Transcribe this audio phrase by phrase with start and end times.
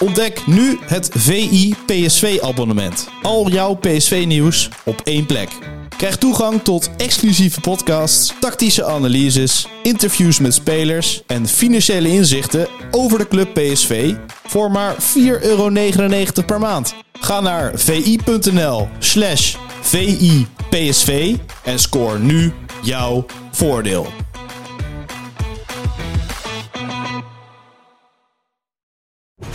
[0.00, 3.08] Ontdek nu het VI PSV abonnement.
[3.22, 5.48] Al jouw PSV nieuws op één plek.
[5.96, 13.28] Krijg toegang tot exclusieve podcasts, tactische analyses, interviews met spelers en financiële inzichten over de
[13.28, 14.14] club PSV
[14.46, 15.00] voor maar 4,99
[15.40, 15.70] euro
[16.46, 16.94] per maand.
[17.20, 22.52] Ga naar vi.nl slash VIPSV en scoor nu
[22.82, 24.27] jouw voordeel.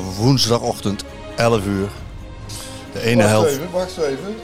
[0.00, 1.04] woensdagochtend,
[1.36, 1.88] 11 uur.
[2.92, 3.50] De ene Wacht helft.
[3.50, 4.34] even, wacht even.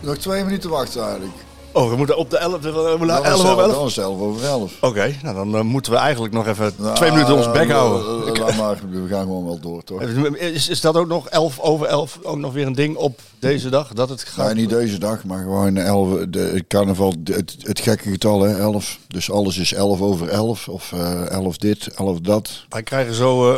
[0.00, 1.32] Nog twee minuten wachten eigenlijk.
[1.74, 2.60] Oh, we moeten op de 11.
[2.60, 3.74] We moeten naar Dan 11 is over 11.
[3.74, 4.72] Dan is het 11 over 11.
[4.80, 7.76] Oké, nou dan eh, moeten we eigenlijk nog even Nou, twee minuten ons bek eh,
[7.76, 8.34] houden.
[8.34, 10.02] eh, laat maar, we gaan gewoon wel door, toch?
[10.34, 13.68] Is, is dat ook nog 11 over 11 ook nog weer een ding op deze
[13.68, 13.92] dag?
[13.92, 14.46] Dat het gaat.
[14.46, 16.26] Nee, niet deze dag, maar gewoon 11.
[16.28, 18.98] De, het carnaval, het, het gekke getal, hè, 11.
[19.08, 20.68] Dus alles is 11 over 11.
[20.68, 22.64] Of eh 11 dit, 11 dat.
[22.68, 23.52] Wij krijgen zo.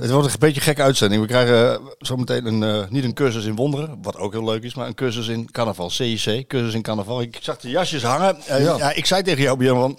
[0.00, 1.22] het wordt een beetje een gekke uitzending.
[1.22, 4.86] We krijgen zometeen een, niet een cursus in wonderen, wat ook heel leuk is, maar
[4.86, 5.90] een cursus in carnaval.
[5.90, 7.20] CIC, cursus in carnaval.
[7.20, 8.36] Ik zag de jasjes hangen.
[8.46, 8.92] Eh, ja.
[8.92, 9.98] Ik zei tegen jou, Björn,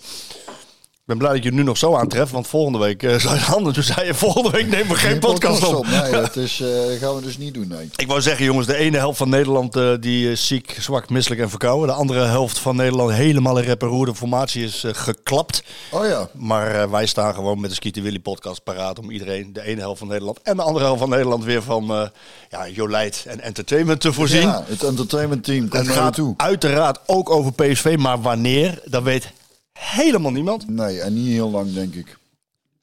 [1.09, 3.41] ben blij dat je het nu nog zo aantreft, want volgende week uh, zou je
[3.41, 3.73] handen.
[3.73, 5.88] Toen zei je, volgende week nemen we geen podcast op.
[5.88, 7.89] Nee, dat is, eh, gaan we dus niet doen, nee.
[7.95, 11.41] Ik wou zeggen, jongens, de ene helft van Nederland eh, die is ziek, zwak, misselijk
[11.41, 11.88] en verkouden.
[11.88, 14.05] De andere helft van Nederland helemaal in rep en roer.
[14.05, 15.63] De formatie is geklapt.
[15.91, 19.61] Oh ja, Maar wij staan gewoon met de Skeeter Willy podcast paraat om iedereen, de
[19.61, 22.11] ene helft van Nederland en de andere helft van Nederland, weer van
[22.49, 24.41] ja, Jolijt en entertainment te voorzien.
[24.41, 26.33] ja het entertainment team komt het naar gaat je toe.
[26.38, 29.31] uiteraard ook over PSV, maar wanneer, dat weet
[29.79, 30.69] helemaal niemand.
[30.69, 32.17] Nee, en niet heel lang, denk ik.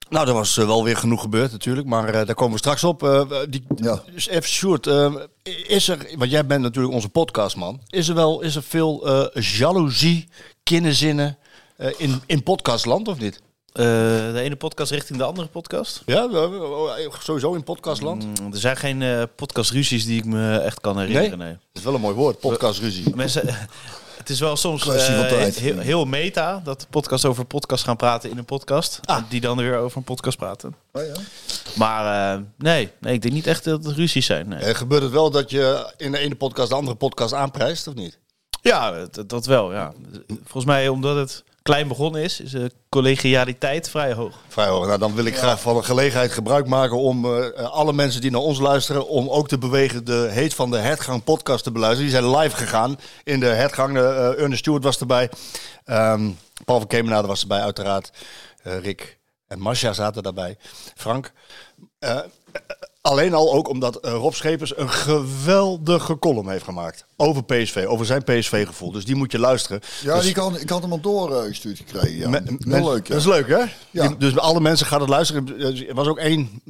[0.08, 2.84] Nou, er was eh, wel weer genoeg gebeurd natuurlijk, maar eh, daar komen we straks
[2.84, 3.02] op.
[3.02, 4.02] Eh, die, Ja.
[4.14, 5.14] Dus even eh,
[5.66, 9.42] is er, want jij bent natuurlijk onze podcastman, is er wel is er veel eh,
[9.42, 10.28] jaloezie,
[10.62, 11.38] kinderzinnen
[11.76, 13.40] eh, in, in podcastland of niet?
[13.72, 13.84] Eh,
[14.32, 16.02] de ene podcast richting de andere podcast.
[16.06, 16.28] Ja,
[17.22, 18.40] sowieso in podcastland.
[18.40, 21.38] Mm, er zijn geen eh podcastruzies die ik me echt kan herinneren.
[21.38, 21.50] Nee.
[21.52, 23.16] Dat is wel een mooi woord, podcastruzie.
[23.16, 23.68] Mensen,
[24.26, 25.58] het is wel soms tijd.
[25.58, 29.00] heel, heel meta dat de podcast over podcast gaan praten in een podcast.
[29.04, 29.22] Ah.
[29.28, 30.74] Die dan weer over een podcast praten.
[30.92, 31.14] Oh ja.
[31.74, 34.48] Maar eh, nee, nee, ik denk niet echt dat het ruzies zijn.
[34.48, 34.58] Nee.
[34.58, 37.94] Eh, gebeurt het wel dat je in de ene podcast de andere podcast aanprijst, of
[37.94, 38.18] niet?
[38.62, 39.72] Ja, dat, dat wel.
[39.72, 39.92] Ja.
[40.28, 44.38] Volgens mij omdat het klein begonnen is, is de collegialiteit vrij hoog.
[44.48, 44.86] Vrij hoog.
[44.86, 48.20] Nou, dan wil ik graag van een gelegenheid gebruik maken om eh, eh, alle mensen
[48.20, 51.72] die naar ons luisteren, om ook te bewegen de heet van de Hertgang podcast te
[51.72, 52.10] beluisteren.
[52.10, 53.96] Die zijn live gegaan in de Hertgang.
[53.96, 55.30] Uh, Ernest Stewart was erbij.
[55.84, 56.30] Ehm,
[56.64, 58.10] Paul van Kemenade was erbij, uiteraard.
[58.62, 60.56] Eh, Rick en Masha zaten daarbij.
[60.94, 61.32] Frank.
[63.06, 67.04] Eh, Alleen al ook omdat eh, Rob Schepers een geweldige column heeft gemaakt.
[67.16, 68.92] Over PSV, over zijn PSV-gevoel.
[68.92, 69.80] Dus die moet je luisteren.
[70.02, 72.18] Ja, Dus- die kan, ik had hem al doorgestuurd gekregen.
[72.18, 72.28] Ja.
[72.28, 73.12] Me- heel leuk, ja.
[73.14, 73.62] Dat is leuk, hè?
[73.90, 74.08] Ja.
[74.08, 75.60] Die- dus alle mensen gaan het luisteren.
[75.88, 76.62] Er was ook één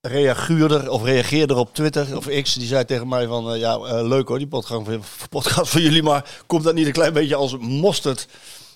[0.00, 2.54] reaguurder of reageerder op Twitter of X.
[2.54, 5.80] Die zei tegen mij van, eh, ja, eh, leuk hoor, die podcast van, podcast van
[5.82, 6.02] jullie.
[6.02, 8.26] Maar komt dat niet een klein beetje als mosterd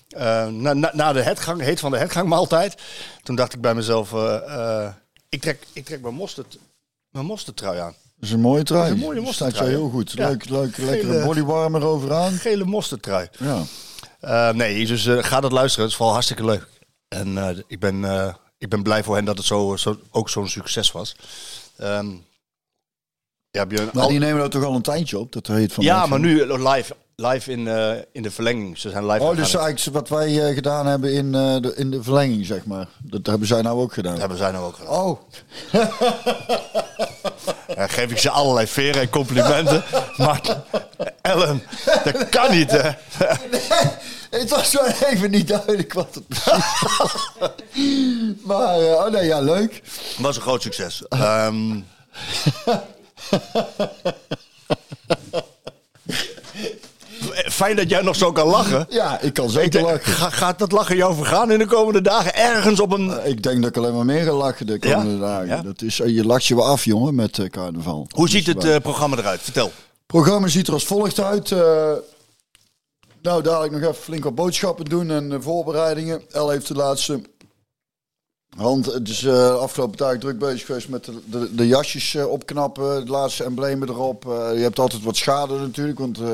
[0.09, 2.81] eh, na, na, na de hetgang, heet van de hetgang maaltijd?
[3.23, 4.35] Toen dacht ik bij mezelf, eh,
[4.85, 4.93] eh,
[5.29, 6.57] ik, trek, ik trek mijn mosterd,
[7.15, 7.95] mijn mosterdtrui aan.
[8.15, 8.91] Dat is een mooie trui.
[8.91, 10.11] Een mooie Staat jou heel goed.
[10.11, 10.27] Ja.
[10.27, 12.33] Leuk, leuk, lekkere Gele- bodywarmer overaan.
[12.33, 13.27] Gele mosterdtrui.
[13.39, 13.61] Ja.
[14.19, 15.81] Eh, nee, dus ga dat luisteren.
[15.83, 16.67] Het is vooral hartstikke leuk.
[17.07, 18.03] En eh, ik, ben,
[18.57, 21.15] ik ben blij voor hen dat het zo, zo, ook zo'n succes was.
[21.77, 22.07] Ehm,
[23.51, 25.83] ja, Björn, Maar al- die nemen dat toch al een tijdje op, dat heet van
[25.83, 28.77] ja, maar nu live, live in, eh, in de verlenging.
[28.77, 31.91] Ze zijn live Oh, dus eigenlijk wat wij eh, gedaan hebben in, eh, de, in
[31.91, 32.87] de verlenging, zeg maar.
[32.97, 34.11] Dat hebben zij nou ook gedaan.
[34.11, 34.93] Dat hebben zij nou ook gedaan.
[34.93, 35.19] Oh,
[37.75, 39.83] Ja, geef ik ze allerlei veren en complimenten.
[40.17, 40.41] maar
[41.21, 41.63] Ellen,
[42.03, 42.89] dat kan niet, hè?
[44.39, 46.45] het was wel even niet duidelijk wat het
[48.43, 49.81] maar, oh nee, ja, leuk.
[50.17, 51.03] was een groot succes.
[51.09, 51.79] Ehm,
[57.35, 58.85] Fijn dat jij nog zo kan lachen.
[58.89, 60.01] Ja, ik kan zeker lachen.
[60.13, 62.35] ga- gaat dat lachen jou vergaan in de komende dagen?
[62.35, 63.27] Ergens op een...
[63.27, 65.19] Ik denk dat ik alleen maar meer ga lachen de komende Ja?
[65.19, 65.47] dagen.
[65.47, 65.61] Ja?
[65.61, 68.07] Dat is, eh, je lacht je wel af, jongen, met eh, carnaval.
[68.11, 69.41] Hoe Dus ziet het wij- eh, programma eruit?
[69.41, 69.71] Vertel.
[70.05, 71.51] programma ziet er als volgt uit.
[71.51, 71.91] eh,
[73.21, 76.21] nou, dadelijk nog even flink wat boodschappen doen en eh, voorbereidingen.
[76.31, 77.21] El heeft de laatste
[78.57, 82.27] Want het is eh, afgelopen tijd druk bezig geweest met de, de, de jasjes eh,
[82.31, 84.25] opknappen, de laatste emblemen erop.
[84.25, 86.27] Eh, je hebt altijd wat schade natuurlijk, want eh,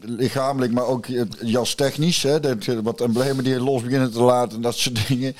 [0.00, 2.22] lichamelijk, maar ook eh, jastechnisch.
[2.22, 5.34] Hè, dat, wat emblemen die los beginnen te laten en dat soort dingen.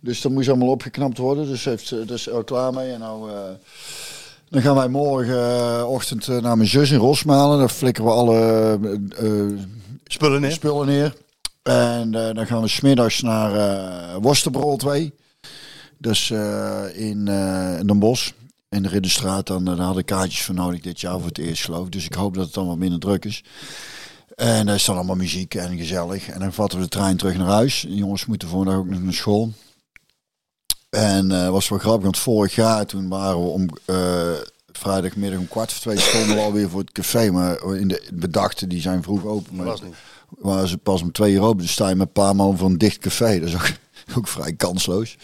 [0.00, 1.46] Dus dat moest allemaal opgeknapt worden.
[1.46, 2.92] Dus heeft ze dus al klaar mee.
[2.92, 3.36] En nou, eh,
[4.48, 7.58] dan gaan wij morgenochtend eh, naar mijn zus in Rosmalen.
[7.58, 9.58] Daar flikkeren we alle eh, eh,
[10.06, 10.52] Spullen neer.
[10.52, 11.14] spullen neer.
[11.62, 15.12] En eh, dan gaan we smiddags naar eh Worstenbrood 2.
[15.98, 18.30] Dus eh, in, eh in Den Bosch.
[18.74, 19.46] In de Ridderstraat.
[19.46, 21.92] Dan, daar hadden kaartjes voor nodig dit jaar voor het eerst geloof ik.
[21.92, 23.44] Dus ik hoop dat het dan wat minder druk is.
[24.34, 26.28] En daar is dan allemaal muziek en gezellig.
[26.28, 27.80] En dan vatten we de trein terug naar huis.
[27.80, 29.52] De jongens moeten vandaag ook nog naar school.
[30.90, 34.32] En eh was wel grappig, want vorig jaar toen waren we om eh,
[34.72, 37.30] vrijdagmiddag om kwart voor twee stonden we alweer voor het café.
[37.30, 39.56] Maar in de bedachten die zijn vroeg open.
[39.56, 39.94] Maar Was niet.
[40.28, 41.62] waren ze pas om twee uur open.
[41.62, 43.38] Dus sta je met een paar man voor een dicht café.
[43.38, 43.70] Dat is ook,
[44.18, 45.16] ook vrij kansloos.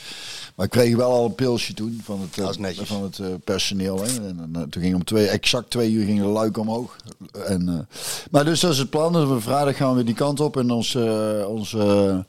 [0.55, 4.03] Maar ik kreeg wel al een pilsje toen van het, eh, van het eh, personeel.
[4.03, 4.29] Hè.
[4.29, 6.97] En, eh, toen ging om twee, exact twee uur ging de luik omhoog.
[7.47, 7.89] En,
[8.31, 9.13] maar dus dat is het plan.
[9.13, 10.57] Dus we vrijdag gaan we die kant op.
[10.57, 12.25] En onze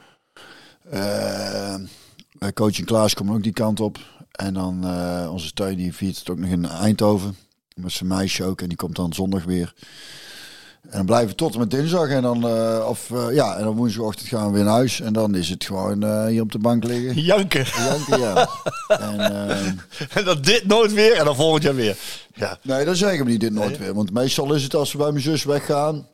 [0.90, 4.00] eh, eh, coach Klaas komt ook die kant op.
[4.32, 4.86] En dan
[5.30, 7.36] onze tuin die viert het ook nog in Eindhoven.
[7.76, 8.62] Met zijn meisje ook.
[8.62, 9.74] En die komt dan zondag weer.
[10.82, 12.10] En dan blijven tot en met dinsdag.
[12.10, 15.00] En dan, eh, of, eh, ja, en dan woensdagochtend gaan we weer naar huis.
[15.00, 17.22] En dan is het gewoon eh, hier op de bank liggen.
[17.22, 17.66] Janken.
[17.66, 18.48] Janken, ja.
[18.88, 19.20] En,
[20.14, 21.98] En dan dit nooit weer en dan volgend jaar weer.
[22.34, 22.58] Ja.
[22.62, 23.94] nee, dat zeggen we niet dit nooit weer.
[23.94, 26.08] Want meestal is het als we bij mijn zus weggaan.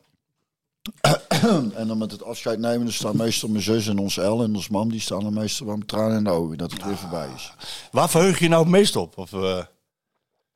[1.74, 4.54] en dan met het afscheid nemen, dan staan meestal mijn zus en ons El en
[4.54, 4.90] ons mam.
[4.90, 7.52] Die staan dan meestal wel met tranen in de ogen dat het weer voorbij is.
[7.90, 9.18] Waar verheug je nou het meest op?
[9.18, 9.30] Of,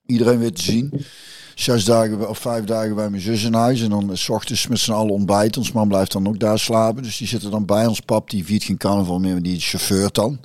[0.07, 1.05] Iedereen weer te zien.
[1.55, 3.81] Zes dagen of vijf dagen bij mijn zus in huis.
[3.83, 5.61] En dan s ochtends met z'n allen ontbijten.
[5.61, 7.03] Ons man blijft dan ook daar slapen.
[7.03, 8.01] Dus die zitten dan bij ons.
[8.01, 10.41] Pap die viert geen carnaval meer, maar die chauffeur dan.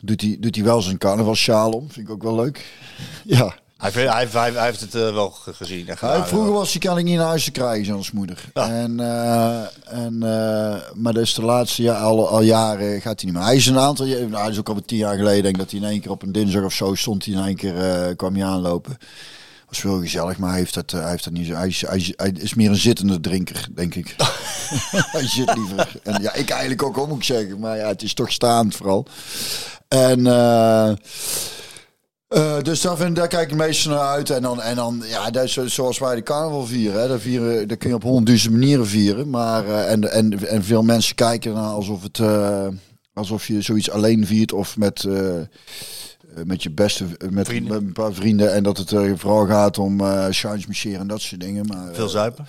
[0.00, 1.90] Doet hij doet wel zijn carnavalsjaal om.
[1.90, 2.64] Vind ik ook wel leuk.
[3.24, 3.54] Ja.
[3.76, 5.86] hij, hij, hij, hij heeft het eh, wel ge- gezien.
[5.98, 8.44] Hij, vroeger was hij kan ik niet naar huis te krijgen, zoals moeder.
[8.54, 8.68] Ja.
[8.70, 9.60] En, eh,
[10.04, 13.44] en, eh, maar dat is de laatste jaar, al, al jaren gaat hij niet meer.
[13.48, 15.70] Hij is een aantal jaar, nou, hij is ook al tien jaar geleden, denk dat
[15.70, 17.24] hij in één keer op een dinsdag of zo stond.
[17.24, 18.98] Hij in één keer kwam hij aanlopen.
[19.72, 21.52] Was wel gezellig, maar hij heeft dat, eh, hij heeft dat niet zo.
[21.54, 24.14] Hij is, hij, is, hij is meer een zittende drinker, denk ik.
[25.12, 25.92] hij zit liever.
[26.02, 27.58] En ja, ik eigenlijk ook, hoor, moet ik zeggen.
[27.58, 29.06] Maar ja, het is toch staand vooral.
[29.88, 30.26] En.
[30.26, 30.88] eh,
[32.28, 34.30] eh, dus daar, vind, daar kijk ik meestal naar uit.
[34.30, 37.00] En dan, en dan ja, dat is zo- zoals wij de carnaval vieren.
[37.00, 37.08] Hè.
[37.08, 39.30] Dat, vieren dat kun je op honderdduizend manieren vieren.
[39.30, 42.20] Maar, en, en, en veel mensen kijken ernaar alsof, het,
[43.14, 45.06] alsof je zoiets alleen viert of met,
[46.44, 47.72] met je beste met, Vrienden.
[47.72, 48.52] met een paar vrienden.
[48.52, 50.26] En dat het eh, vooral gaat om uh,
[50.66, 51.66] masseren en dat soort dingen.
[51.66, 52.46] Maar, eh, Veel zuipen.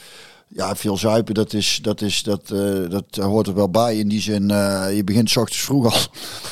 [0.48, 3.98] ja, veel zuipen, dat, is, dat, is, dat, eh, dat hoort er wel bij.
[3.98, 6.00] In die zin, eh, je begint 's ochtends vroeg al.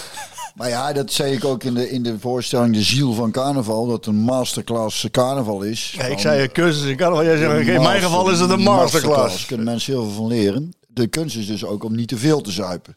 [0.57, 3.87] maar ja, dat zei ik ook in de, in de voorstelling De Ziel van Carnaval.
[3.87, 5.93] Dat een masterclass carnaval is.
[5.97, 7.25] Ja, ik zei een cursus in carnaval.
[7.25, 9.37] Jij zegt, in mijn geval is het een masterclass.
[9.37, 10.73] Daar kunnen mensen heel veel van leren.
[10.87, 12.95] De kunst is dus ook om niet te veel te zuipen.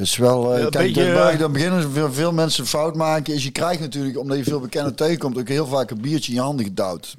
[0.00, 0.54] Dat is wel.
[0.54, 3.34] eh, Ja, kijk, beetje, eh, dan beginnen veel, veel mensen fout maken.
[3.34, 6.38] Is je krijgt natuurlijk, omdat je veel bekenden tegenkomt, ook heel vaak een biertje in
[6.38, 7.14] je handen gedouwd.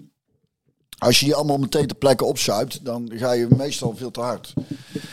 [0.98, 4.54] Als je die allemaal meteen ter plekke opzuipt, dan ga je meestal veel te hard.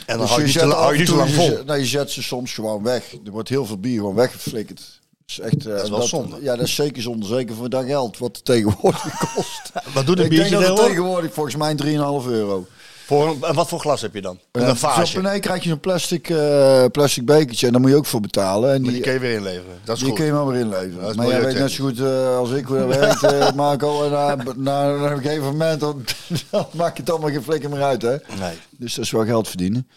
[0.07, 1.45] En dan Dus je te zet la- af je en te toe- je vol.
[1.45, 3.13] zet- Nee, je zet ze soms gewoon weg.
[3.25, 4.79] Er wordt heel veel bier gewoon weggeflikkerd.
[4.79, 5.67] Dat is echt.
[5.67, 6.37] eh, Dat is wel zonde.
[6.43, 7.27] Ja, dat is zeker zonde.
[7.27, 9.61] Zeker voor dat geld wat het tegenwoordig kost.
[9.95, 10.87] Wat doet een Ik denk biertje dat het tegenwoordig?
[10.87, 12.67] tegenwoordig volgens mij 3,5 euro.
[13.09, 14.39] Voor en wat voor glas heb je dan?
[14.53, 15.21] Een vaasje.
[15.21, 18.73] Nee, krijg je een plastic, eh, plastic bekertje en daar moet je ook voor betalen.
[18.73, 19.79] En die, die kun je weer inleveren.
[19.85, 20.19] Dat is die goed.
[20.19, 21.17] kun je maar weer inleveren.
[21.17, 24.05] Maar jij weet net zo goed eh, als ik hoe dat werkt, eh, Marco.
[24.05, 26.05] En na, na, na een gegeven moment dan,
[26.51, 28.03] dan maakt het allemaal geen flikker meer uit.
[28.03, 28.17] Hè?
[28.39, 28.57] Nee.
[28.71, 29.89] Dus dat is wel geld verdienen.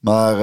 [0.00, 0.38] Maar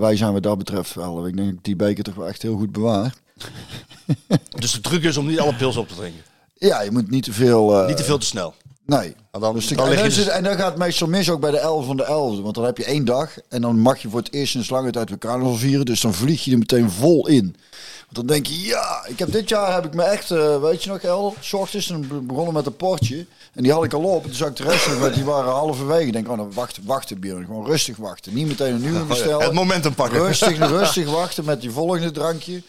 [0.00, 1.26] wij zijn wat dat betreft wel.
[1.26, 3.14] Ik denk dat ik die beker toch wel echt heel goed bewaar.
[4.58, 6.22] Dus de truc is om niet alle pils op te drinken.
[6.54, 7.86] Ja, je moet niet te veel...
[7.86, 8.54] Niet te veel te snel.
[8.96, 9.14] Nee.
[9.30, 11.40] Want dan, Dus de- dan en, je dus- en dan gaat het meestal mis ook
[11.40, 12.40] bij de 11 van de 11.
[12.40, 14.90] Want dan heb je één dag en dan mag je voor het eerst sinds lange
[14.90, 15.86] tijd weer carnaval vieren.
[15.86, 17.56] Dus dan vlieg je er meteen vol in.
[18.04, 20.82] Want dan denk je, ja, ik heb dit jaar heb ik me echt, eh, weet
[20.84, 23.26] je nog, El, s ochtends be- begonnen met een portje.
[23.54, 24.22] En die had ik al op.
[24.22, 26.06] En toen zag ik de rest nog, want die waren halverwege.
[26.06, 27.44] Ik denk, oh, dan wachten, wachten, Björn.
[27.44, 28.34] Gewoon rustig wachten.
[28.34, 29.44] Niet meteen een nieuwe bestellen.
[29.44, 30.18] het momentum pakken.
[30.26, 32.62] Rustig, rustig wachten met die volgende drankje.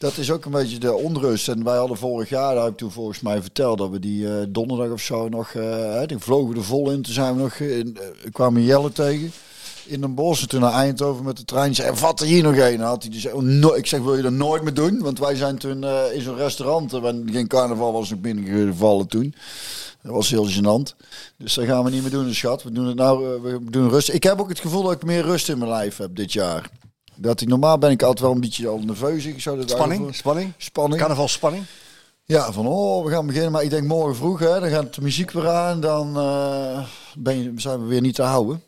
[0.00, 1.48] Dat is ook een beetje de onrust.
[1.48, 4.28] En wij hadden vorig jaar, daar heb ik toen volgens mij verteld, dat we die
[4.28, 7.02] eh, donderdag of zo nog, hè, die vlogen er vol in.
[7.02, 9.32] Toen zijn we nog, in, eh, kwamen Jelle tegen
[9.86, 10.40] in een bos.
[10.40, 11.74] En toen naar Eindhoven met de trein.
[11.74, 12.80] Zei, wat er hier nog een?
[12.80, 15.00] Had hij dus, oh, ik zeg, wil je dat nooit meer doen?
[15.00, 19.34] Want wij zijn toen in zo'n restaurant, want geen carnaval was nog binnengevallen toen.
[20.02, 20.94] Dat was heel gênant.
[21.36, 22.62] Dus dat gaan we niet meer doen, schat.
[22.62, 24.08] We doen het nou, we doen rust.
[24.08, 26.70] Ik heb ook het gevoel dat ik meer rust in mijn lijf heb dit jaar.
[27.20, 29.24] Dat ik, normaal ben ik altijd wel een beetje al nerveus.
[29.24, 30.52] Ik zou dat Spanning, over- spanning.
[30.58, 31.00] Spanning.
[31.28, 31.64] Spanning.
[32.24, 33.52] Ja, van oh, we gaan beginnen.
[33.52, 35.80] Maar ik denk morgen vroeg, hè, dan gaat de muziek weer aan.
[35.80, 36.84] Dan eh,
[37.18, 38.62] ben je, zijn we weer niet te houden.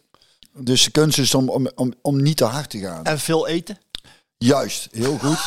[0.57, 3.05] Dus de kunst is om, om, om, om niet te hard te gaan.
[3.05, 3.79] En veel eten.
[4.43, 5.39] Juist, heel goed.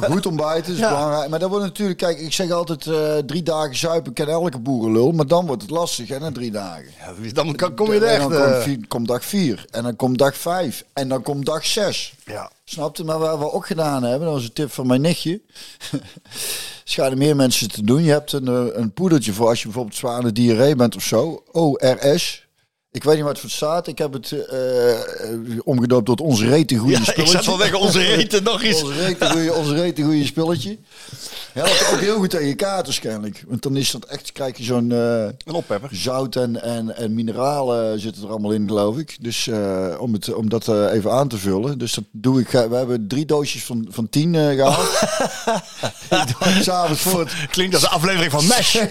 [0.10, 0.88] goed ontbijten is Ja.
[0.88, 1.28] belangrijk.
[1.30, 5.12] Maar dat wordt natuurlijk, kijk, ik zeg altijd eh, drie dagen zuipen ken elke boerenlul.
[5.12, 6.84] Maar dan wordt het lastig, hè, na drie dagen.
[7.22, 8.20] Ja, dan kan- kom je er En echt...
[8.30, 9.64] dan eh, komt, vier- komt dag vier.
[9.70, 10.84] En dan komt dag vijf.
[10.92, 12.14] En dan komt dag zes.
[12.24, 12.50] ja.
[12.64, 13.04] Snap je?
[13.04, 15.40] Maar wat we ook gedaan hebben, dat was een tip van mijn nichtje.
[16.84, 18.02] Schijnen meer mensen te doen.
[18.02, 21.42] Je hebt een, eh, een poedertje voor als je bijvoorbeeld de diarree bent of zo.
[21.52, 22.47] ORS.
[22.98, 23.86] Ik weet niet wat het voor staat.
[23.86, 24.98] Ik heb het eh, eh,
[25.64, 27.36] omgedoopt tot ons rete goede Ja, ik spulletje.
[27.36, 28.82] zat al weg onze eten nog eens.
[29.58, 30.78] Ons rete goeie spulletje.
[31.52, 33.44] Helpt ook heel goed tegen katers kennelijk.
[33.48, 35.88] Want dan is dat echt, krijg je zo'n eh, Een oppepper.
[35.92, 39.16] zout en, en, en mineralen zitten er allemaal in, geloof ik.
[39.20, 41.78] Dus eh, om, het, om dat eh, even aan te vullen.
[41.78, 42.52] Dus dat doe ik.
[42.54, 44.88] eh, We hebben drie doosjes van, van tien eh gehaald.
[46.10, 47.32] Ik doe het S'avonds voor het...
[47.50, 48.76] Klinkt als een aflevering van MASH.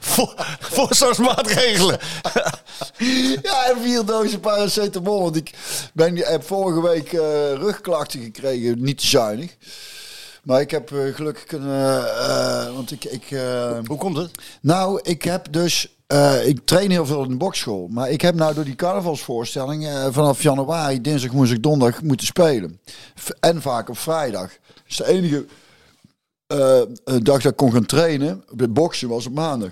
[0.00, 1.98] voor, voorzorgsmaatregelen.
[3.42, 5.22] Ja, en vier dozen paracetamol.
[5.22, 5.54] Want ik
[5.94, 8.82] ben, heb vorige week eh, rugklachten gekregen.
[8.82, 9.56] Niet te zuinig.
[10.42, 11.98] Maar ik heb eh, gelukkig kunnen...
[12.18, 13.04] eh, want ik...
[13.04, 13.28] ik
[13.86, 14.30] Hoe komt het?
[14.60, 15.96] Nou, ik heb dus.
[16.44, 17.88] ik train heel veel in de bokschool.
[17.90, 22.80] Maar ik heb nou door die carnavalsvoorstelling vanaf januari, dinsdag, woensdag, donderdag moeten spelen.
[23.40, 24.50] En vaak op vrijdag.
[24.86, 25.46] Dus de enige
[27.04, 29.70] dag dat ik kon gaan trainen, bij boksen, was op maandag.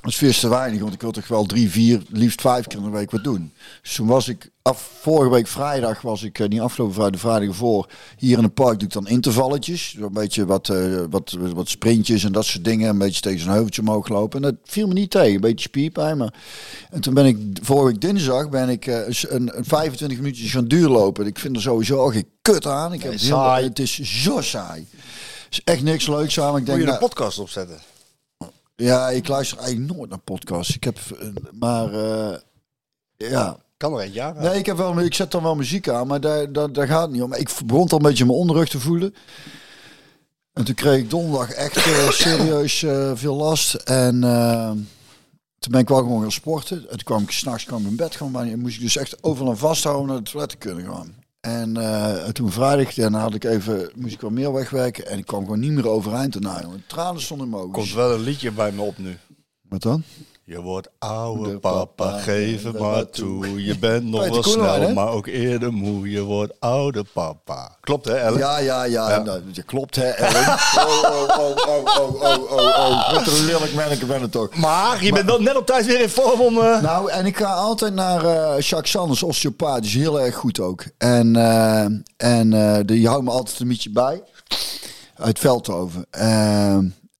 [0.00, 2.78] Dat is veel te weinig, want ik wil toch wel drie, vier, liefst vijf keer
[2.78, 3.52] in de week wat doen.
[3.82, 7.26] Dus toen was ik, af, vorige week vrijdag was ik, eh, niet afgelopen vrijdag, de
[7.26, 9.96] vrijdag ervoor, hier in het park doe ik dan intervalletjes.
[10.00, 12.88] Een beetje wat, eh, wat, wat sprintjes en dat soort dingen.
[12.88, 14.42] Een beetje tegen zo'n heuveltje omhoog lopen.
[14.42, 16.16] En dat viel me niet tegen, een beetje spierpijn.
[16.16, 16.34] Maar...
[16.90, 20.68] En toen ben ik, vorige week dinsdag, ben ik eh, een, een 25 minuutjes gaan
[20.68, 21.26] duurlopen.
[21.26, 22.92] Ik vind er sowieso al geen kut aan.
[22.92, 23.64] Ik heb het, heel, saai.
[23.64, 24.86] het is zo saai.
[24.90, 26.48] Het is echt niks leuks aan.
[26.48, 27.89] Ik Moet denk, je een nou, podcast opzetten?
[28.80, 30.76] Ja, ik luister eigenlijk nooit naar podcasts.
[30.76, 30.98] Ik heb,
[31.52, 32.38] maar eh,
[33.16, 33.58] ja.
[33.76, 34.36] Kan er eentje aan.
[34.38, 37.02] Nee, ik, heb wel, ik zet dan wel muziek aan, maar daar, daar, daar gaat
[37.02, 37.34] het niet om.
[37.34, 39.14] Ik begon al een beetje mijn onderrug te voelen.
[40.52, 43.74] En toen kreeg ik donderdag echt eh, serieus eh, veel last.
[43.74, 44.20] En
[45.58, 46.76] toen ben ik wel gewoon gaan sporten.
[46.76, 50.06] En toen kwam ik s'nachts in bed gewoon, maar moest ik dus echt overal vasthouden
[50.06, 51.14] naar het toilet te kunnen gaan.
[51.40, 55.06] En eh, toen vrijdag, daarna had ik even, moest ik wel meer wegwerken.
[55.06, 57.74] En ik kwam gewoon niet meer overeind want Tranen stonden in mijn ogen.
[57.74, 59.16] Komt wel een liedje bij me op nu.
[59.68, 60.02] Wat dan?
[60.50, 63.64] Je wordt oude De papa, papa, geef de maar toe.
[63.64, 66.10] Je bent nog wel snel, maar ook eerder moe.
[66.10, 67.76] Je wordt oude papa.
[67.80, 68.38] Klopt hè, Ellen?
[68.38, 69.10] Ja, ja, ja.
[69.10, 69.22] Ja.
[69.22, 70.48] Nou, dat klopt, hè, Ellen.
[70.76, 73.12] Oh, oh, oh, oh, oh, oh, oh, oh.
[73.14, 74.54] Wat een lelijk manneke ben het toch.
[74.56, 76.58] Maar je bent wel net op tijd weer in vorm om...
[76.58, 79.82] eh, Nou, en ik ga altijd naar eh Jacques Sanders, osteopaat.
[79.82, 80.84] Die is heel erg goed ook.
[80.98, 81.84] En, eh,
[82.16, 84.22] en eh, die houdt me altijd een beetje bij.
[85.16, 86.06] Uit Veldhoven.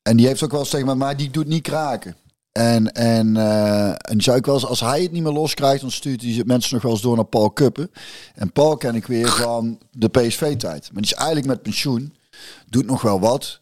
[0.02, 2.16] En die heeft ook wel eens tegen mij, maar die doet niet kraken.
[2.52, 5.80] En, en, eh, en die zei ik wel eens, als hij het niet meer loskrijgt,
[5.80, 7.90] dan stuurt hij mensen nog wel eens door naar Paul Kuppen.
[8.34, 10.92] En Paul ken ik weer van de PSV-tijd.
[10.92, 12.14] Maar die is eigenlijk met pensioen.
[12.68, 13.60] Doet nog wel wat.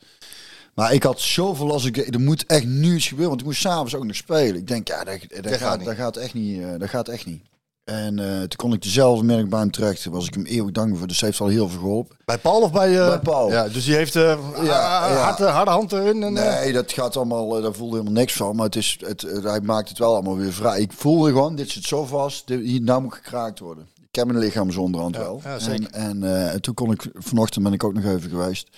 [0.75, 3.61] Maar ik had zoveel als ik er moet echt nu iets gebeuren, want ik moest
[3.61, 4.57] s'avonds ook nog spelen.
[4.57, 6.63] Ik denk, ja, dat, dat, gaat dat gaat echt niet.
[6.63, 7.43] eh, dat gaat echt niet.
[7.89, 10.03] En eh, toen kon ik dezelfde hem terecht.
[10.03, 11.07] Toen was ik hem eeuwig dankbaar voor.
[11.07, 12.17] Dus hij heeft al heel veel geholpen.
[12.25, 13.01] Bij Paul of bij...
[13.01, 13.51] eh, Bij Paul.
[13.51, 14.23] Ja, dus die heeft eh
[14.63, 15.17] Ja, ah, ja.
[15.17, 16.23] Harde, harde hand erin.
[16.23, 18.57] En, Nee, dat gaat allemaal, daar voelde helemaal niks van.
[18.57, 20.81] Maar het is, het, hij maakt het wel allemaal weer vrij.
[20.81, 22.47] Ik voelde gewoon, dit zit zo vast.
[22.47, 23.87] Dit, hier, nou moet gekraakt worden.
[23.97, 25.41] Ik ken mijn lichaam zo onderhand wel.
[25.45, 25.91] ja, zeker.
[25.91, 28.69] En, en, en toen kon ik, vanochtend ben ik ook nog even geweest.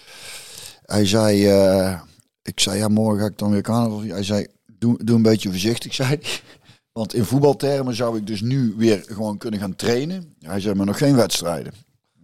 [0.85, 1.47] Hij zei,
[2.43, 4.03] ik zei, ja, morgen ga ik dan weer carnaval.
[4.03, 4.47] Hij zei,
[4.79, 6.21] doe, doe een beetje voorzichtig, zei hij.
[7.01, 10.35] Want in voetbaltermen zou ik dus nu weer gewoon kunnen gaan trainen.
[10.41, 11.73] Hij zei, maar nog geen wedstrijden.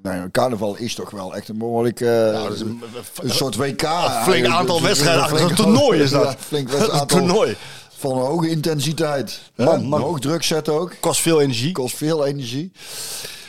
[0.03, 2.01] Nou, carnaval is toch wel echt een behoorlijk...
[2.01, 2.83] eh, nou, is een,
[3.23, 3.83] een soort WK.
[3.83, 5.23] een flink aantal Dus- wedstrijden.
[5.23, 6.23] achter Een toernooi is dat.
[6.23, 7.57] Ja, flink Een aantal toernooi.
[7.97, 9.41] van een hoge intensiteit.
[9.55, 10.01] Man, man.
[10.01, 10.95] Hoog druk zetten ook.
[11.01, 11.73] Kost veel energie.
[11.73, 12.73] Kost veel energie.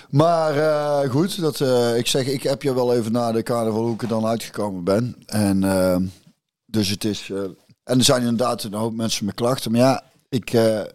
[0.10, 3.81] Maar eh, goed, dat, eh, ik zeg, ik heb je wel even na de carnaval
[3.84, 5.15] hoe ik er dan uitgekomen ben.
[5.25, 5.60] En
[6.65, 7.31] dus het is...
[7.84, 9.72] en er zijn inderdaad een hoop mensen met klachten.
[9.72, 10.53] Maar ja, ik...
[10.53, 10.88] eh, en,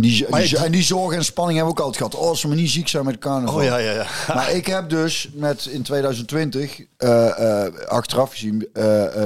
[0.00, 2.22] die, Maar die, je- en die zorg en spanning hebben we ook altijd gehad.
[2.24, 3.54] Oh, als ze maar niet ziek zijn met carnaval.
[3.56, 4.06] Oh ja, ja, ja.
[4.34, 8.68] Maar ik heb dus met in 2020, eh, eh, achteraf gezien,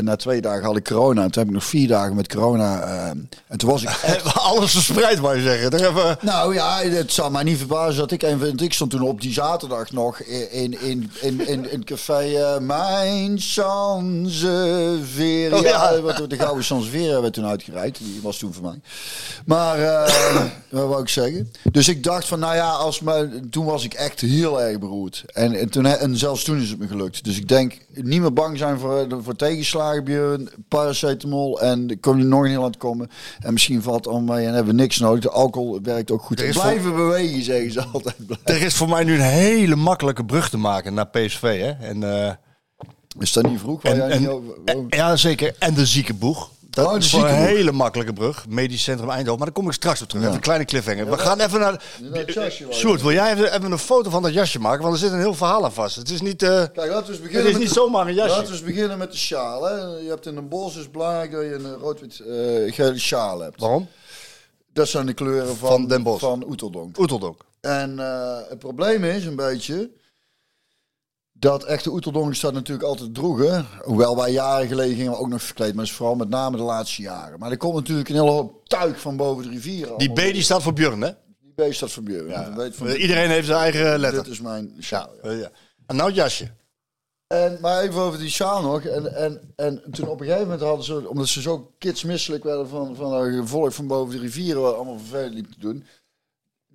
[0.01, 1.23] na twee dagen had ik corona.
[1.23, 2.83] En toen heb ik nog vier dagen met corona.
[3.49, 4.35] en toen was ik echt...
[4.35, 5.71] Alles verspreid, wou je zeggen.
[5.71, 6.17] Daar hebben...
[6.21, 8.23] Nou ja, het zal mij niet verbazen dat ik...
[8.23, 12.59] En ik stond toen op die zaterdag nog in, in, in, in, in, in café
[12.61, 15.57] Mijn Sanseveria.
[15.57, 16.01] Oh ja.
[16.01, 17.99] Wat De Gouden Sanseveria werd toen uitgereikt.
[17.99, 18.81] Die was toen voor mij.
[19.45, 20.13] Maar, eh,
[20.71, 21.51] wat wou ik zeggen?
[21.73, 25.25] Dus ik dacht van, nou ja, als me, toen was ik echt heel erg beroerd.
[25.33, 27.25] En, en, toen, en zelfs toen is het me gelukt.
[27.25, 31.61] Dus ik denk, niet meer bang zijn voor, voor tegenslagen, Björn, paracetamol.
[31.61, 33.11] En er komt nog een heel aan het komen.
[33.41, 35.23] En misschien valt het allemaal mee en hebben we niks nodig.
[35.23, 36.37] De alcohol werkt ook goed.
[36.51, 38.17] Blijven bewegen, zeggen ze altijd.
[38.45, 41.41] Er is voor mij nu een hele makkelijke brug te maken naar PSV.
[41.61, 41.87] Hè?
[41.87, 42.33] En, eh,
[43.19, 43.83] Is dat niet vroeg?
[43.83, 45.55] Waar en, jij en- niet over- en- ja, zeker.
[45.59, 46.51] En de ziekenboeg.
[46.71, 48.47] Dat Oh, is een hele makkelijke brug.
[48.49, 49.37] Medisch Centrum Eindhoven.
[49.39, 50.23] Maar daar kom ik straks op terug.
[50.23, 50.29] Ja.
[50.29, 51.11] Even een kleine cliffhanger.
[51.11, 51.83] We gaan even naar...
[52.73, 54.83] Sjoerd, wil jij even, even een foto van dat jasje maken?
[54.83, 55.97] Want er zit een heel verhaal aan vast.
[55.97, 56.43] Het is niet...
[56.43, 58.31] eh, Kijk, laten we eens het beginnen is met niet de- zomaar een jasje.
[58.31, 59.65] Laten we eens beginnen met de sjaal.
[59.65, 59.75] Hè.
[59.75, 63.41] Je hebt in een bos is het belangrijk dat je een rood-wit eh, gele sjaal
[63.41, 63.61] hebt.
[63.61, 63.89] Waarom?
[64.73, 66.21] Dat zijn de kleuren van, Van Den Bosch.
[66.21, 66.99] van Oeteldonk.
[66.99, 67.41] Oeteldonk.
[67.61, 69.91] En eh, het probleem is een beetje
[71.41, 73.67] dat echte Oeteldonk staat natuurlijk altijd droegen.
[73.83, 75.75] Hoewel wij jaren geleden gingen we ook nog verkleed.
[75.75, 77.39] Maar is vooral met name de laatste jaren.
[77.39, 79.89] Maar er komt natuurlijk een hele hoop tuig van boven de rivier.
[79.97, 81.11] Die B die staat voor Björn, hè?
[81.41, 82.29] Die B staat voor Björn.
[82.29, 82.55] Ja.
[82.57, 84.23] Weet van, Eh, Iedereen heeft zijn eigen letter.
[84.23, 85.11] dit is mijn sjaal.
[85.23, 85.29] ja.
[85.31, 85.51] Eh, ja.
[85.87, 86.51] En nou het jasje.
[87.27, 88.83] En, maar even over die sjaal nog.
[88.85, 92.69] En, en, en toen op een gegeven moment hadden ze, omdat ze zo kidsmisselijk werden
[92.69, 95.85] van, van een gevolg van boven de rivieren, wat allemaal vervelend liep te doen.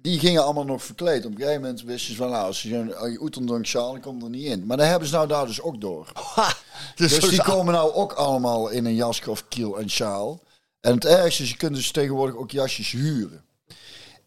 [0.06, 1.26] Die gingen allemaal nog verkleed.
[1.26, 4.24] Op een gegeven moment wisten ze van, nou, als je je Oetendonk sjaal, dan komt
[4.24, 4.66] er niet in.
[4.66, 6.12] Maar dan hebben ze nou daar dus ook door.
[6.96, 10.44] Dus, Dus die komen nou ook allemaal in een jas of kiel en sjaal.
[10.82, 13.46] En het ergste is, je kunt dus tegenwoordig ook jasjes huren.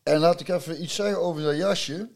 [0.03, 2.09] En laat ik even iets zeggen over dat jasje.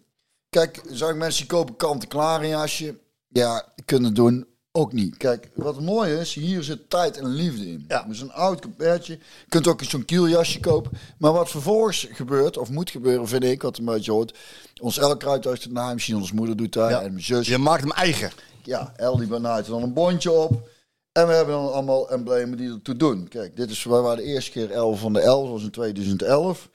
[0.50, 2.98] Kijk, zag ik mensen die kopen kant-en-klaar een jasje.
[3.28, 4.46] Ja, kunnen doen.
[4.74, 5.16] Ook niet.
[5.16, 7.84] Kijk, wat mooi is, hier zit tijd en liefde in.
[7.88, 8.02] Ja.
[8.08, 9.12] Dus een oud coupertje.
[9.12, 10.90] Je kunt ook zo'n kieljasje kopen.
[11.18, 14.38] Maar wat vervolgens gebeurt, of moet gebeuren, vind ik, wat een beetje hoort.
[14.80, 16.74] Ons elk kruipt uit het naar, misschien onze moeder doet.
[16.74, 17.00] Ja.
[17.02, 18.30] En mijn zus Je maakt hem eigen.
[18.62, 20.68] ja, El die benaadt er dan een bondje op.
[21.12, 23.28] En we hebben dan allemaal emblemen die ertoe doen.
[23.28, 25.70] Kijk, dit is waar we de eerste keer 11 van de 11, dat was in
[25.70, 26.68] 2011.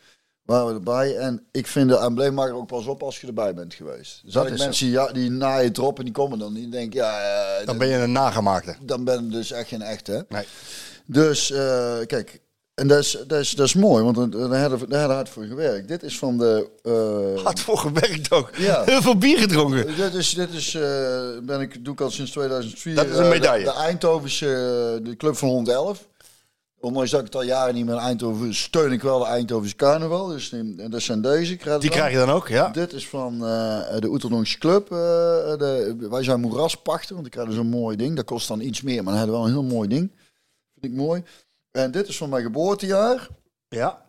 [0.47, 1.15] Waren we erbij.
[1.17, 4.21] En ik vind de embleemmaker ook pas op als je erbij bent geweest.
[4.23, 4.53] Dus Dat zo.
[4.53, 6.53] mensen die, ja, die naaien het erop en die komen dan.
[6.53, 7.19] Die denken, ja,
[7.59, 8.75] eh, Dan ben je een nagemaakte.
[8.81, 10.25] dan ben je dus echt geen echte.
[10.29, 10.45] Nee.
[11.05, 12.39] Dus eh, kijk,
[12.73, 15.87] en dat is, dat, is, dat is mooi, want daar hebben we hard voor gewerkt.
[15.87, 16.69] Dit is van de...
[17.37, 18.49] eh, Hard voor gewerkt ook.
[18.55, 18.83] Ja.
[18.83, 19.95] Heel veel bier gedronken.
[19.95, 20.71] Dit is, dit is
[21.43, 22.95] ben ik, doe ik al sinds 2004.
[22.95, 23.65] Dat is een medaille.
[23.65, 24.45] De, de Eindhovense,
[25.03, 26.07] de club van 111.
[26.79, 29.75] Ondanks dat ik het al jaren niet meer in Eindhoven steun ik wel de Eindhovense
[29.75, 30.27] carnaval.
[30.27, 31.53] Dus die- en dat zijn deze.
[31.53, 32.69] Ik Die krijg je dan ook, ja?
[32.69, 34.83] Dit is van eh, de Oeterdonkse Club.
[34.91, 34.97] eh,
[35.57, 38.15] de, wij zijn moeraspachter, want ik krijg dus een mooi ding.
[38.15, 40.11] Dat kost dan iets meer, maar dan hebben we wel een heel mooi ding.
[40.79, 41.23] Vind ik mooi.
[41.71, 43.27] En dit is van mijn geboortejaar.
[43.69, 44.05] Ja.